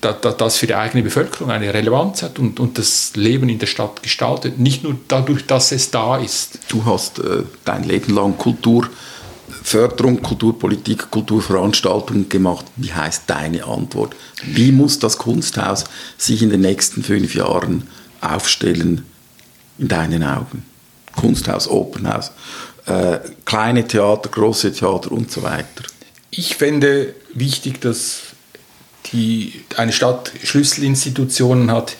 das 0.00 0.56
für 0.56 0.66
die 0.66 0.74
eigene 0.74 1.02
Bevölkerung 1.02 1.50
eine 1.50 1.72
Relevanz 1.72 2.22
hat 2.22 2.38
und, 2.38 2.58
und 2.58 2.78
das 2.78 3.12
Leben 3.14 3.48
in 3.48 3.58
der 3.58 3.66
Stadt 3.66 4.02
gestaltet? 4.02 4.58
Nicht 4.58 4.82
nur 4.82 4.96
dadurch, 5.08 5.46
dass 5.46 5.72
es 5.72 5.90
da 5.90 6.18
ist. 6.18 6.58
Du 6.68 6.84
hast 6.84 7.20
äh, 7.20 7.44
dein 7.64 7.84
Leben 7.84 8.14
lang 8.14 8.36
Kultur 8.36 8.88
Förderung, 9.64 10.20
Kulturpolitik, 10.20 11.10
Kulturveranstaltungen 11.10 12.28
gemacht. 12.28 12.66
Wie 12.76 12.92
heißt 12.92 13.22
deine 13.28 13.64
Antwort? 13.64 14.14
Wie 14.44 14.72
muss 14.72 14.98
das 14.98 15.16
Kunsthaus 15.16 15.84
sich 16.18 16.42
in 16.42 16.50
den 16.50 16.60
nächsten 16.60 17.02
fünf 17.02 17.34
Jahren 17.34 17.88
aufstellen, 18.20 19.06
in 19.78 19.88
deinen 19.88 20.22
Augen? 20.22 20.64
Kunsthaus, 21.16 21.66
Opernhaus, 21.66 22.32
äh, 22.86 23.18
kleine 23.44 23.86
Theater, 23.86 24.28
große 24.28 24.72
Theater 24.72 25.12
und 25.12 25.30
so 25.30 25.42
weiter. 25.42 25.84
Ich 26.30 26.56
fände 26.56 27.14
wichtig, 27.32 27.80
dass 27.80 28.22
die, 29.12 29.64
eine 29.76 29.92
Stadt 29.92 30.32
Schlüsselinstitutionen 30.42 31.70
hat, 31.70 31.96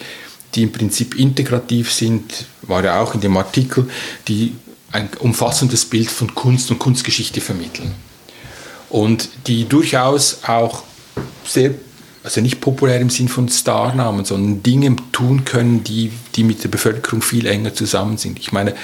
die 0.55 0.63
im 0.63 0.73
Prinzip 0.73 1.19
integrativ 1.19 1.93
sind, 1.93 2.47
war 2.63 2.85
ja 2.85 3.01
auch 3.01 3.15
in 3.15 3.21
dem 3.21 3.37
Artikel, 3.37 3.89
die 4.29 4.55
ein 4.93 5.09
umfassendes 5.19 5.87
Bild 5.87 6.11
von 6.11 6.35
Kunst 6.35 6.71
und 6.71 6.79
Kunstgeschichte 6.79 7.41
vermitteln. 7.41 7.95
Und 8.91 9.29
die 9.49 9.69
durchaus 9.69 10.39
auch 10.47 10.85
sehr, 11.45 11.75
also 12.23 12.41
nicht 12.41 12.61
populär 12.61 13.01
im 13.01 13.11
Sinn 13.11 13.29
von 13.29 13.49
Starnamen, 13.49 14.25
sondern 14.25 14.63
Dinge 14.63 14.95
tun 15.11 15.45
können, 15.45 15.83
die, 15.83 16.13
die 16.37 16.45
mit 16.45 16.63
der 16.63 16.69
Bevölkerung 16.69 17.23
viel 17.23 17.47
enger 17.47 17.75
zusammen 17.75 18.19
sind. 18.19 18.39
Ich 18.39 18.53
meine, 18.53 18.75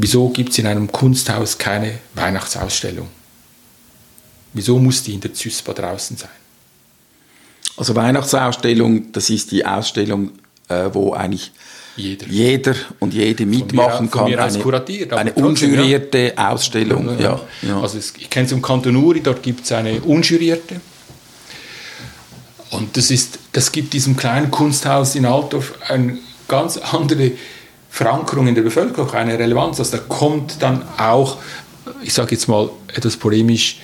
Wieso 0.00 0.28
gibt 0.28 0.50
es 0.50 0.58
in 0.58 0.66
einem 0.68 0.92
Kunsthaus 0.92 1.58
keine 1.58 1.98
Weihnachtsausstellung? 2.14 3.08
Wieso 4.52 4.78
muss 4.78 5.02
die 5.02 5.14
in 5.14 5.20
der 5.20 5.34
ZÜSPA 5.34 5.72
draußen 5.72 6.16
sein? 6.16 6.30
Also 7.76 7.96
Weihnachtsausstellung, 7.96 9.10
das 9.10 9.28
ist 9.28 9.50
die 9.50 9.66
Ausstellung, 9.66 10.30
äh, 10.68 10.88
wo 10.92 11.14
eigentlich 11.14 11.50
jeder. 11.96 12.26
jeder 12.28 12.74
und 13.00 13.12
jede 13.12 13.44
mitmachen 13.44 14.08
von 14.08 14.30
mir, 14.30 14.36
kann. 14.36 14.48
Eine, 14.48 14.62
kuratiert, 14.62 15.12
eine 15.14 15.32
unjurierte 15.32 16.32
ja. 16.36 16.52
Ausstellung. 16.52 17.18
Ja, 17.18 17.40
ja. 17.62 17.80
Also 17.80 17.98
es, 17.98 18.14
ich 18.16 18.30
kenne 18.30 18.46
es 18.46 18.52
im 18.52 18.62
Kanton 18.62 18.94
Uri, 18.94 19.20
dort 19.20 19.42
gibt 19.42 19.64
es 19.64 19.72
eine 19.72 20.00
unjurierte. 20.00 20.80
Und 22.70 22.96
das, 22.96 23.10
ist, 23.10 23.40
das 23.52 23.72
gibt 23.72 23.94
diesem 23.94 24.16
kleinen 24.16 24.52
Kunsthaus 24.52 25.16
in 25.16 25.26
Altdorf 25.26 25.74
eine 25.88 26.18
ganz 26.46 26.76
andere 26.76 27.32
Verankerung 27.88 28.46
in 28.46 28.54
der 28.54 28.62
Bevölkerung, 28.62 29.10
eine 29.12 29.38
Relevanz. 29.38 29.78
Also 29.78 29.96
da 29.96 30.02
kommt 30.02 30.62
dann 30.62 30.82
auch, 30.98 31.38
ich 32.02 32.12
sage 32.14 32.32
jetzt 32.32 32.48
mal 32.48 32.70
etwas 32.94 33.16
polemisch, 33.16 33.78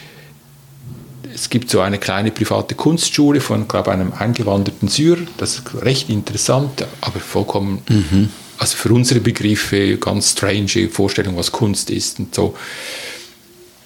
es 1.35 1.51
gibt 1.51 1.69
so 1.69 1.81
eine 1.81 1.99
kleine 1.99 2.31
private 2.31 2.77
Kunstschule 2.77 3.41
von, 3.41 3.67
glaube 3.67 3.91
einem 3.91 4.13
eingewanderten 4.13 4.89
Syrer. 4.89 5.23
Das 5.37 5.57
ist 5.57 5.83
recht 5.83 6.09
interessant, 6.09 6.87
aber 7.01 7.19
vollkommen, 7.19 7.83
mhm. 7.89 8.31
also 8.59 8.77
für 8.77 8.93
unsere 8.93 9.21
Begriffe 9.21 9.97
ganz 9.97 10.31
strange 10.31 10.89
Vorstellung, 10.91 11.37
was 11.37 11.51
Kunst 11.51 11.91
ist 11.91 12.21
und 12.21 12.35
so. 12.35 12.55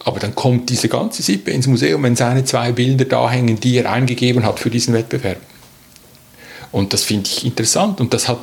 Aber 0.04 0.20
dann 0.20 0.34
kommt 0.34 0.70
diese 0.70 0.88
ganze 0.88 1.22
Sippe 1.22 1.50
ins 1.50 1.66
Museum, 1.66 2.02
wenn 2.02 2.16
seine 2.16 2.44
zwei 2.44 2.72
Bilder 2.72 3.06
da 3.06 3.30
hängen, 3.30 3.58
die 3.60 3.76
er 3.76 3.90
eingegeben 3.90 4.44
hat 4.44 4.60
für 4.60 4.70
diesen 4.70 4.94
Wettbewerb. 4.94 5.40
Und 6.70 6.92
das 6.92 7.04
finde 7.04 7.28
ich 7.30 7.46
interessant 7.46 8.00
und 8.00 8.12
das 8.12 8.28
hat 8.28 8.40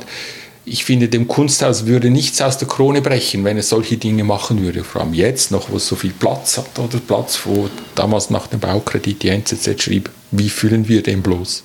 ich 0.68 0.84
finde, 0.84 1.08
dem 1.08 1.28
Kunsthaus 1.28 1.86
würde 1.86 2.10
nichts 2.10 2.42
aus 2.42 2.58
der 2.58 2.66
Krone 2.66 3.00
brechen, 3.00 3.44
wenn 3.44 3.56
es 3.56 3.68
solche 3.68 3.96
Dinge 3.96 4.24
machen 4.24 4.60
würde. 4.60 4.82
Vor 4.82 5.00
allem 5.00 5.14
jetzt 5.14 5.52
noch, 5.52 5.70
wo 5.70 5.76
es 5.76 5.86
so 5.86 5.94
viel 5.94 6.12
Platz 6.12 6.58
hat, 6.58 6.76
oder 6.78 6.98
Platz, 6.98 7.40
wo 7.44 7.70
damals 7.94 8.30
nach 8.30 8.48
dem 8.48 8.58
Baukredit 8.58 9.22
die 9.22 9.28
NZZ 9.28 9.80
schrieb, 9.80 10.10
wie 10.32 10.50
füllen 10.50 10.88
wir 10.88 11.04
den 11.04 11.22
bloß? 11.22 11.62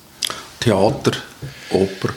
Theater, 0.59 1.13
Oper. 1.71 2.13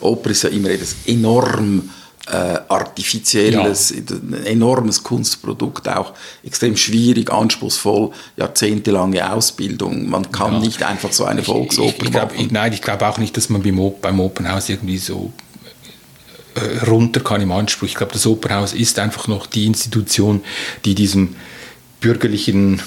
Oper 0.00 0.30
ist 0.30 0.42
ja 0.42 0.50
immer 0.50 0.70
etwas 0.70 0.96
enorm 1.06 1.88
äh, 2.26 2.58
artifizielles, 2.68 3.90
ja. 3.90 4.16
ein 4.16 4.46
enormes 4.46 5.04
Kunstprodukt, 5.04 5.88
auch 5.88 6.12
extrem 6.42 6.76
schwierig, 6.76 7.30
anspruchsvoll, 7.30 8.10
jahrzehntelange 8.36 9.32
Ausbildung. 9.32 10.08
Man 10.08 10.32
kann 10.32 10.54
ja. 10.54 10.58
nicht 10.58 10.82
einfach 10.82 11.12
so 11.12 11.24
eine 11.24 11.44
Volksoper 11.44 11.88
ich, 11.98 12.02
ich, 12.02 12.10
glaub, 12.10 12.32
ich, 12.36 12.50
nein, 12.50 12.72
ich 12.72 12.82
glaube 12.82 13.06
auch 13.06 13.18
nicht, 13.18 13.36
dass 13.36 13.48
man 13.48 13.62
beim, 13.62 13.80
beim 14.00 14.18
Opernhaus 14.18 14.68
irgendwie 14.68 14.98
so 14.98 15.32
runter 16.86 17.20
kann 17.20 17.40
im 17.40 17.52
Anspruch. 17.52 17.88
Ich 17.88 17.94
glaube, 17.94 18.12
das 18.12 18.26
Opernhaus 18.26 18.72
ist 18.72 18.98
einfach 18.98 19.28
noch 19.28 19.46
die 19.46 19.66
Institution, 19.66 20.42
die 20.84 20.94
diesem 20.94 21.36
bürgerlichen, 22.00 22.82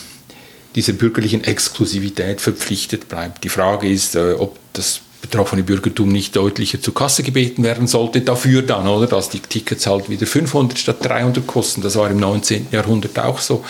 dieser 0.76 0.94
bürgerlichen 0.94 1.44
Exklusivität 1.44 2.42
verpflichtet 2.42 3.08
bleibt. 3.08 3.44
Die 3.44 3.50
Frage 3.50 3.90
ist, 3.90 4.16
äh, 4.16 4.34
ob 4.34 4.58
das 4.74 5.02
betroffene 5.24 5.64
Bürgertum 5.64 6.10
nicht 6.10 6.36
deutlicher 6.36 6.82
zur 6.82 6.94
Kasse 6.94 7.24
gebeten 7.24 7.64
werden 7.64 7.88
sollte, 7.88 8.22
dafür 8.22 8.62
dann, 8.62 8.88
oder, 8.88 9.08
dass 9.08 9.30
die 9.30 9.40
Tickets 9.40 9.88
halt 9.88 10.10
wieder 10.10 10.28
500 10.28 10.78
statt 10.78 10.98
300 11.02 11.48
kosten. 11.48 11.82
Das 11.82 11.96
war 11.96 12.12
im 12.12 12.18
19. 12.18 12.68
Jahrhundert 12.72 13.18
auch 13.18 13.40
so. 13.40 13.64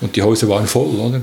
Und 0.00 0.16
die 0.16 0.22
Häuser 0.22 0.48
waren 0.48 0.66
voll, 0.66 0.96
oder? 0.96 1.22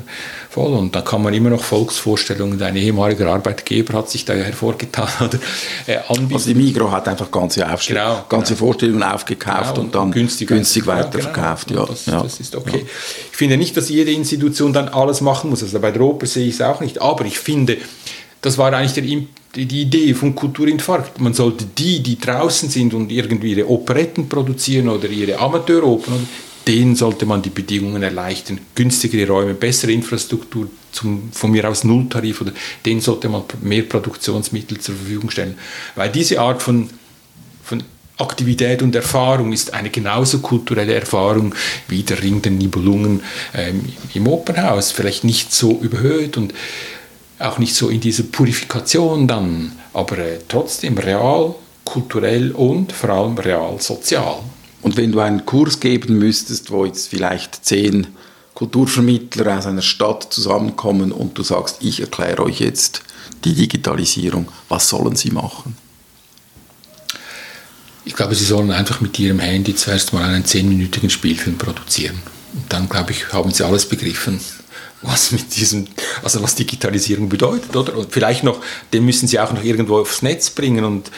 Voll. 0.53 0.73
Und 0.73 0.95
da 0.95 1.01
kann 1.01 1.23
man 1.23 1.33
immer 1.33 1.49
noch 1.49 1.63
Volksvorstellungen. 1.63 2.61
Ein 2.61 2.75
ehemaliger 2.75 3.33
Arbeitgeber 3.33 3.97
hat 3.97 4.11
sich 4.11 4.23
da 4.23 4.35
ja 4.35 4.43
hervorgetan, 4.43 5.09
oder? 5.19 5.39
Äh, 5.87 5.97
also 6.07 6.47
die 6.47 6.53
Migro 6.53 6.91
hat 6.91 7.07
einfach 7.07 7.31
ganze, 7.31 7.67
Aufstell 7.67 7.95
genau, 7.95 8.23
ganze 8.29 8.53
genau. 8.53 8.67
Vorstellungen 8.67 9.01
aufgekauft 9.01 9.73
genau, 9.73 9.81
und 9.81 9.95
dann 9.95 10.11
günstig, 10.11 10.49
günstig 10.49 10.85
weiterverkauft. 10.85 11.71
Ja, 11.71 11.77
genau. 11.77 11.87
ja, 11.87 11.91
das, 11.91 12.05
ja. 12.05 12.21
das 12.21 12.39
ist 12.39 12.55
okay. 12.55 12.81
Ja. 12.81 12.89
Ich 13.31 13.35
finde 13.35 13.57
nicht, 13.57 13.75
dass 13.75 13.89
jede 13.89 14.11
Institution 14.11 14.73
dann 14.73 14.89
alles 14.89 15.21
machen 15.21 15.49
muss. 15.49 15.63
Also 15.63 15.79
bei 15.79 15.89
der 15.89 16.03
Oper 16.03 16.27
sehe 16.27 16.47
ich 16.47 16.53
es 16.53 16.61
auch 16.61 16.81
nicht. 16.81 17.01
Aber 17.01 17.25
ich 17.25 17.39
finde, 17.39 17.77
das 18.41 18.59
war 18.59 18.71
eigentlich 18.73 18.93
der 18.93 19.03
die 19.55 19.81
Idee 19.81 20.13
von 20.13 20.35
Kulturinfarkt. 20.35 21.19
Man 21.19 21.33
sollte 21.33 21.65
die, 21.65 22.03
die 22.03 22.19
draußen 22.19 22.69
sind 22.69 22.93
und 22.93 23.11
irgendwie 23.11 23.53
ihre 23.53 23.67
Operetten 23.67 24.29
produzieren 24.29 24.89
oder 24.89 25.07
ihre 25.07 25.39
Amateuropern, 25.39 26.27
denen 26.67 26.95
sollte 26.95 27.25
man 27.25 27.41
die 27.41 27.49
Bedingungen 27.49 28.03
erleichtern. 28.03 28.59
Günstigere 28.75 29.27
Räume, 29.27 29.53
bessere 29.53 29.91
Infrastruktur, 29.91 30.69
zum, 30.91 31.31
von 31.31 31.51
mir 31.51 31.67
aus 31.69 31.83
Nulltarif, 31.83 32.41
oder 32.41 32.51
denen 32.85 33.01
sollte 33.01 33.29
man 33.29 33.43
mehr 33.61 33.83
Produktionsmittel 33.83 34.79
zur 34.79 34.95
Verfügung 34.95 35.29
stellen. 35.29 35.57
Weil 35.95 36.11
diese 36.11 36.39
Art 36.39 36.61
von, 36.61 36.89
von 37.63 37.83
Aktivität 38.17 38.81
und 38.81 38.95
Erfahrung 38.95 39.51
ist 39.53 39.73
eine 39.73 39.89
genauso 39.89 40.39
kulturelle 40.39 40.93
Erfahrung 40.93 41.55
wie 41.87 42.03
der 42.03 42.21
Ring 42.21 42.41
der 42.41 42.51
Nibelungen 42.51 43.21
ähm, 43.55 43.85
im 44.13 44.27
Opernhaus. 44.27 44.91
Vielleicht 44.91 45.23
nicht 45.23 45.51
so 45.51 45.79
überhöht 45.79 46.37
und 46.37 46.53
auch 47.39 47.57
nicht 47.57 47.75
so 47.75 47.89
in 47.89 47.99
dieser 47.99 48.23
Purifikation 48.23 49.27
dann, 49.27 49.73
aber 49.93 50.19
äh, 50.19 50.39
trotzdem 50.47 50.97
real, 50.97 51.55
kulturell 51.83 52.51
und 52.51 52.91
vor 52.91 53.09
allem 53.09 53.37
real 53.37 53.81
sozial. 53.81 54.41
Und 54.83 54.97
wenn 54.97 55.11
du 55.11 55.19
einen 55.19 55.45
Kurs 55.45 55.79
geben 55.79 56.19
müsstest, 56.19 56.69
wo 56.69 56.85
jetzt 56.85 57.07
vielleicht 57.07 57.65
zehn 57.65 58.07
Kulturvermittler 58.53 59.57
aus 59.57 59.65
einer 59.65 59.81
Stadt 59.81 60.31
zusammenkommen 60.31 61.11
und 61.11 61.37
du 61.37 61.43
sagst, 61.43 61.77
ich 61.79 62.01
erkläre 62.01 62.43
euch 62.43 62.59
jetzt 62.59 63.01
die 63.45 63.55
Digitalisierung, 63.55 64.47
was 64.69 64.89
sollen 64.89 65.15
sie 65.15 65.31
machen? 65.31 65.75
Ich 68.05 68.13
glaube, 68.13 68.35
sie 68.35 68.43
sollen 68.43 68.71
einfach 68.71 68.99
mit 68.99 69.17
ihrem 69.17 69.39
Handy 69.39 69.73
zuerst 69.75 70.11
mal 70.11 70.23
einen 70.23 70.45
zehnminütigen 70.45 71.09
Spielfilm 71.09 71.57
produzieren. 71.57 72.21
Und 72.53 72.71
dann, 72.71 72.89
glaube 72.89 73.11
ich, 73.11 73.31
haben 73.31 73.51
sie 73.51 73.65
alles 73.65 73.87
begriffen 73.87 74.39
was 75.03 75.31
mit 75.31 75.55
diesem, 75.55 75.87
also 76.23 76.41
was 76.41 76.55
Digitalisierung 76.55 77.29
bedeutet, 77.29 77.75
oder? 77.75 77.95
Und 77.97 78.11
vielleicht 78.11 78.43
noch, 78.43 78.59
den 78.91 79.05
müssen 79.05 79.27
sie 79.27 79.39
auch 79.39 79.53
noch 79.53 79.63
irgendwo 79.63 79.99
aufs 79.99 80.21
Netz 80.21 80.49
bringen 80.49 80.85
und 80.85 81.11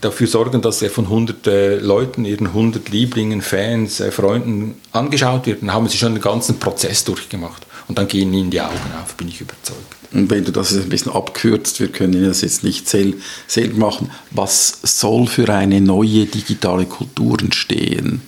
dafür 0.00 0.26
sorgen, 0.26 0.62
dass 0.62 0.82
er 0.82 0.90
von 0.90 1.04
100 1.04 1.46
äh, 1.46 1.76
Leuten, 1.76 2.24
ihren 2.24 2.48
100 2.48 2.88
Lieblingen, 2.88 3.42
Fans, 3.42 4.00
äh, 4.00 4.10
Freunden 4.10 4.80
angeschaut 4.92 5.46
wird. 5.46 5.62
Dann 5.62 5.72
haben 5.72 5.88
sie 5.88 5.98
schon 5.98 6.14
den 6.14 6.22
ganzen 6.22 6.58
Prozess 6.58 7.04
durchgemacht. 7.04 7.66
Und 7.88 7.98
dann 7.98 8.08
gehen 8.08 8.32
ihnen 8.32 8.50
die 8.50 8.60
Augen 8.60 8.78
auf, 9.02 9.14
bin 9.16 9.28
ich 9.28 9.40
überzeugt. 9.40 9.96
Und 10.12 10.30
wenn 10.30 10.44
du 10.44 10.52
das 10.52 10.72
ein 10.72 10.88
bisschen 10.88 11.12
abkürzt, 11.12 11.80
wir 11.80 11.88
können 11.88 12.24
das 12.24 12.40
jetzt 12.40 12.64
nicht 12.64 12.88
selber 12.88 13.78
machen, 13.78 14.10
was 14.30 14.78
soll 14.82 15.26
für 15.26 15.48
eine 15.52 15.80
neue 15.80 16.26
digitale 16.26 16.86
Kultur 16.86 17.38
entstehen? 17.40 18.22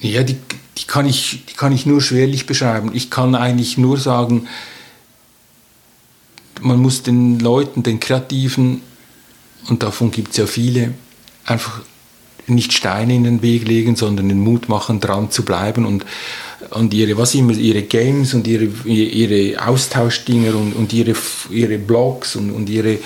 Ja, 0.00 0.22
die, 0.22 0.36
die 0.78 0.84
kann 0.86 1.06
ich, 1.06 1.44
die 1.48 1.54
kann 1.54 1.72
ich 1.72 1.86
nur 1.86 2.00
schwerlich 2.00 2.46
beschreiben. 2.46 2.90
Ich 2.92 3.10
kann 3.10 3.34
eigentlich 3.34 3.78
nur 3.78 3.98
sagen, 3.98 4.48
man 6.60 6.80
muss 6.80 7.02
den 7.02 7.38
Leuten, 7.40 7.82
den 7.82 8.00
Kreativen, 8.00 8.80
und 9.68 9.82
davon 9.82 10.10
gibt 10.10 10.32
es 10.32 10.36
ja 10.36 10.46
viele, 10.46 10.94
einfach 11.44 11.80
nicht 12.46 12.72
Steine 12.72 13.14
in 13.14 13.24
den 13.24 13.42
Weg 13.42 13.66
legen, 13.66 13.96
sondern 13.96 14.28
den 14.28 14.40
Mut 14.40 14.68
machen, 14.68 15.00
dran 15.00 15.30
zu 15.30 15.44
bleiben 15.44 15.86
und, 15.86 16.04
und 16.70 16.92
ihre, 16.92 17.16
was 17.16 17.34
immer, 17.34 17.52
ihre 17.52 17.82
Games 17.82 18.34
und 18.34 18.46
ihre, 18.46 18.64
ihre 18.84 19.66
Austauschdinger 19.66 20.54
und, 20.54 20.74
und 20.74 20.92
ihre, 20.92 21.14
ihre 21.50 21.78
Blogs 21.78 22.36
und, 22.36 22.50
und 22.50 22.68
ihre 22.68 22.98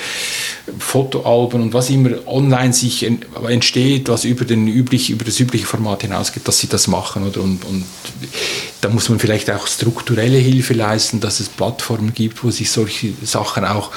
Fotoalben 0.79 1.62
und 1.62 1.75
was 1.75 1.91
immer 1.91 2.11
online 2.27 2.73
sich 2.73 3.09
entsteht, 3.49 4.09
was 4.09 4.25
über, 4.25 4.45
den 4.45 4.69
üblich, 4.69 5.11
über 5.11 5.25
das 5.25 5.41
übliche 5.41 5.66
Format 5.66 6.03
hinausgeht, 6.03 6.47
dass 6.47 6.59
sie 6.59 6.69
das 6.69 6.89
machen. 6.89 7.27
Oder? 7.27 7.41
Und, 7.43 7.64
und 7.64 7.85
da 8.81 8.89
muss 8.89 9.09
man 9.09 9.18
vielleicht 9.18 9.51
auch 9.51 9.66
strukturelle 9.66 10.39
Hilfe 10.39 10.72
leisten, 10.72 11.20
dass 11.20 11.41
es 11.41 11.49
Plattformen 11.49 12.14
gibt, 12.14 12.45
wo 12.45 12.51
sich 12.51 12.70
solche 12.70 13.12
Sachen 13.24 13.64
auch 13.64 13.91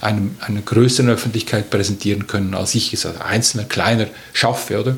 einem, 0.00 0.36
einer 0.40 0.60
größeren 0.60 1.10
Öffentlichkeit 1.10 1.70
präsentieren 1.70 2.28
können, 2.28 2.54
als 2.54 2.74
ich 2.76 2.92
es 2.92 3.04
als 3.04 3.20
einzelner 3.20 3.64
kleiner 3.64 4.06
schaffe. 4.32 4.80
Oder? 4.80 4.96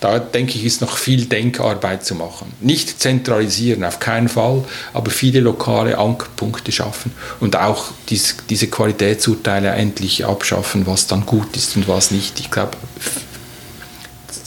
Da 0.00 0.18
denke 0.18 0.58
ich, 0.58 0.64
ist 0.64 0.82
noch 0.82 0.98
viel 0.98 1.24
Denkarbeit 1.24 2.04
zu 2.04 2.14
machen. 2.14 2.52
Nicht 2.60 3.00
zentralisieren, 3.00 3.84
auf 3.84 4.00
keinen 4.00 4.28
Fall, 4.28 4.64
aber 4.92 5.10
viele 5.10 5.40
lokale 5.40 5.96
Ankerpunkte 5.96 6.72
schaffen 6.72 7.12
und 7.40 7.56
auch 7.56 7.86
dies, 8.10 8.36
diese 8.50 8.66
Qualitätsurteile 8.66 9.70
endlich 9.70 10.26
abschaffen, 10.26 10.86
was 10.86 11.06
dann 11.06 11.24
gut 11.24 11.56
ist 11.56 11.76
und 11.76 11.88
was 11.88 12.10
nicht. 12.10 12.38
Ich 12.38 12.50
glaube, 12.50 12.76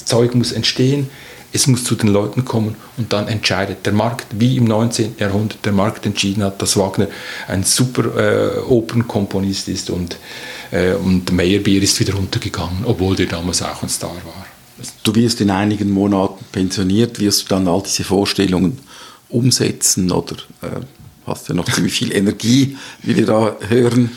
Zeug 0.06 0.36
muss 0.36 0.52
entstehen, 0.52 1.10
es 1.58 1.66
muss 1.66 1.84
zu 1.84 1.96
den 1.96 2.10
Leuten 2.10 2.46
kommen 2.46 2.76
und 2.98 3.14
dann 3.14 3.28
entscheidet 3.28 3.84
der 3.88 3.94
Markt, 3.94 4.28
wie 4.32 4.58
im 4.58 4.66
19. 4.66 5.16
Jahrhundert 5.18 5.66
der 5.66 5.74
Markt 5.74 6.06
entschieden 6.06 6.44
hat, 6.44 6.62
dass 6.62 6.78
Wagner 6.78 7.08
ein 7.48 7.64
super 7.64 8.04
äh, 8.16 8.60
Open-Komponist 8.60 9.68
ist 9.68 9.90
und, 9.90 10.18
äh, 10.70 10.94
und 10.94 11.32
Meyerbeer 11.32 11.82
ist 11.82 12.00
wieder 12.00 12.14
runtergegangen, 12.14 12.86
obwohl 12.86 13.16
der 13.16 13.26
damals 13.26 13.64
auch 13.64 13.82
ein 13.82 13.90
Star 13.90 14.12
war. 14.12 14.46
Du 15.02 15.16
wirst 15.16 15.42
in 15.42 15.50
einigen 15.50 15.90
Monaten 15.90 16.46
pensioniert, 16.52 17.20
wirst 17.20 17.44
du 17.44 17.48
dann 17.56 17.68
all 17.68 17.82
diese 17.82 18.04
Vorstellungen 18.04 18.78
umsetzen 19.28 20.12
oder 20.12 20.36
äh, 20.62 20.82
hast 21.26 21.50
du 21.50 21.54
ja 21.54 21.58
noch 21.58 21.72
ziemlich 21.72 21.94
viel 21.94 22.14
Energie, 22.14 22.78
wie 23.02 23.16
wir 23.16 23.26
da 23.26 23.56
hören? 23.68 24.12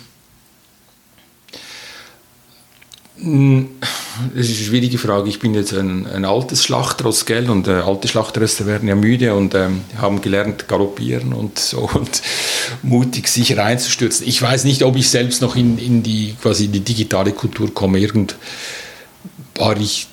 Das 4.35 4.49
ist 4.49 4.57
eine 4.57 4.67
schwierige 4.67 4.99
Frage. 4.99 5.29
Ich 5.29 5.39
bin 5.39 5.55
jetzt 5.55 5.73
ein, 5.73 6.07
ein 6.07 6.25
altes 6.25 6.65
Schlachtross, 6.65 7.27
gell? 7.27 7.49
Und 7.51 7.69
äh, 7.69 7.73
alte 7.73 8.09
Schlachtröster 8.09 8.67
werden 8.67 8.89
ja 8.89 8.95
müde 8.95 9.35
und 9.35 9.55
ähm, 9.55 9.83
haben 9.99 10.21
gelernt 10.21 10.69
galoppieren 10.69 11.33
und 11.33 11.59
so 11.59 11.89
und 11.95 12.23
mutig 12.83 13.29
sich 13.29 13.57
reinzustürzen. 13.57 14.27
Ich 14.27 14.41
weiß 14.41 14.65
nicht, 14.65 14.83
ob 14.83 14.97
ich 14.97 15.09
selbst 15.09 15.43
noch 15.43 15.57
in, 15.57 15.79
in 15.79 16.03
die 16.03 16.35
quasi 16.41 16.69
die 16.69 16.81
digitale 16.81 17.33
Kultur 17.33 17.73
komme. 17.73 17.99
Irgend 17.99 18.37
war 19.57 19.77
ich 19.77 20.09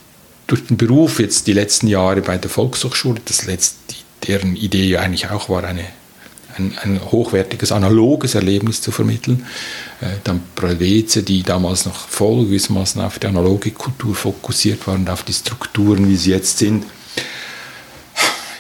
durch 0.48 0.66
den 0.66 0.78
Beruf 0.78 1.20
jetzt 1.20 1.48
die 1.48 1.54
letzten 1.54 1.88
Jahre 1.88 2.22
bei 2.22 2.38
der 2.38 2.50
Volkshochschule, 2.50 3.22
das 3.26 3.46
letzte, 3.46 3.96
deren 4.28 4.56
Idee 4.56 4.98
eigentlich 4.98 5.30
auch 5.30 5.50
war, 5.50 5.64
eine 5.64 5.86
ein, 6.58 6.78
ein 6.84 7.00
hochwertiges 7.12 7.72
analoges 7.72 8.36
Erlebnis 8.36 8.82
zu 8.82 8.92
vermitteln. 8.92 9.46
Äh, 10.02 10.18
dann 10.24 10.42
Preleze, 10.56 11.24
die 11.24 11.44
damals 11.44 11.86
noch 11.86 12.08
voll 12.08 12.46
gewissermaßen 12.46 13.02
auf 13.02 13.20
die 13.20 13.28
analoge 13.28 13.72
Kultur 13.72 14.16
fokussiert 14.16 14.88
waren 14.88 15.02
und 15.02 15.10
auf 15.10 15.24
die 15.24 15.34
Strukturen, 15.34 16.08
wie 16.08 16.16
sie 16.16 16.32
jetzt 16.32 16.58
sind. 16.58 16.86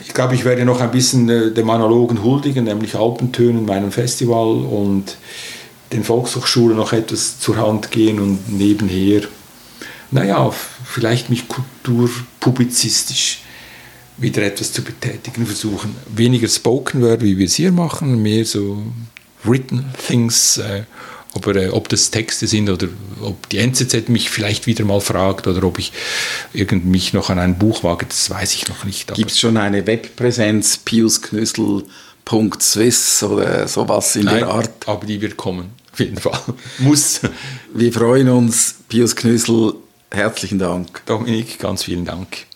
Ich 0.06 0.14
glaube, 0.14 0.36
ich 0.36 0.46
werde 0.46 0.66
noch 0.66 0.82
ein 0.82 0.92
bisschen 0.92 1.30
äh, 1.30 1.52
dem 1.52 1.70
Analogen 1.70 2.24
huldigen, 2.24 2.66
nämlich 2.66 2.96
Alpentönen, 2.96 3.66
meinem 3.66 3.92
Festival 3.92 4.48
und 4.48 5.18
den 5.92 6.04
Volkshochschulen 6.04 6.78
noch 6.78 6.94
etwas 6.94 7.40
zur 7.40 7.58
Hand 7.58 7.92
gehen 7.92 8.20
und 8.20 8.50
nebenher, 8.50 9.22
naja, 10.12 10.52
vielleicht 10.86 11.30
mich 11.30 11.48
kulturpublizistisch 11.48 13.42
wieder 14.18 14.44
etwas 14.44 14.74
zu 14.74 14.82
betätigen 14.82 15.46
versuchen. 15.46 15.96
Weniger 16.08 16.48
Spoken 16.48 17.02
Word, 17.02 17.22
wie 17.22 17.38
wir 17.38 17.46
es 17.46 17.56
hier 17.56 17.72
machen, 17.72 18.22
mehr 18.22 18.46
so 18.46 18.84
Written 19.44 19.86
Things. 20.08 20.58
Äh, 20.58 20.84
ob, 21.38 21.48
äh, 21.48 21.70
ob 21.70 21.88
das 21.90 22.12
Texte 22.12 22.46
sind 22.48 22.70
oder 22.70 22.88
ob 23.22 23.50
die 23.50 23.58
NZZ 23.60 24.10
mich 24.10 24.30
vielleicht 24.30 24.68
wieder 24.68 24.84
mal 24.86 25.02
fragt 25.02 25.48
oder 25.48 25.64
ob 25.64 25.80
ich 25.80 25.92
irgend 26.54 26.86
mich 26.86 27.14
noch 27.14 27.30
an 27.30 27.40
ein 27.40 27.58
Buch 27.58 27.84
wage, 27.84 28.06
das 28.08 28.30
weiß 28.30 28.54
ich 28.56 28.68
noch 28.68 28.84
nicht. 28.86 29.14
Gibt 29.14 29.32
es 29.32 29.40
schon 29.40 29.58
eine 29.58 29.88
Webpräsenz, 29.88 30.78
piusknüssel.swiss 30.78 33.24
oder 33.24 33.68
sowas 33.68 34.16
in 34.16 34.26
Nein, 34.26 34.40
der 34.40 34.50
Art? 34.50 34.88
aber 34.88 35.06
die 35.06 35.22
wird 35.22 35.38
kommen, 35.38 35.70
auf 35.94 36.00
jeden 36.00 36.18
Fall. 36.18 36.40
Muss. 36.80 37.22
Wir 37.74 37.94
freuen 37.94 38.30
uns, 38.30 38.76
Pius 38.90 39.16
Knüssel, 39.16 39.76
herzlichen 40.12 40.60
Dank. 40.60 41.06
Dominik, 41.06 41.60
ganz 41.60 41.84
vielen 41.84 42.04
Dank. 42.06 42.48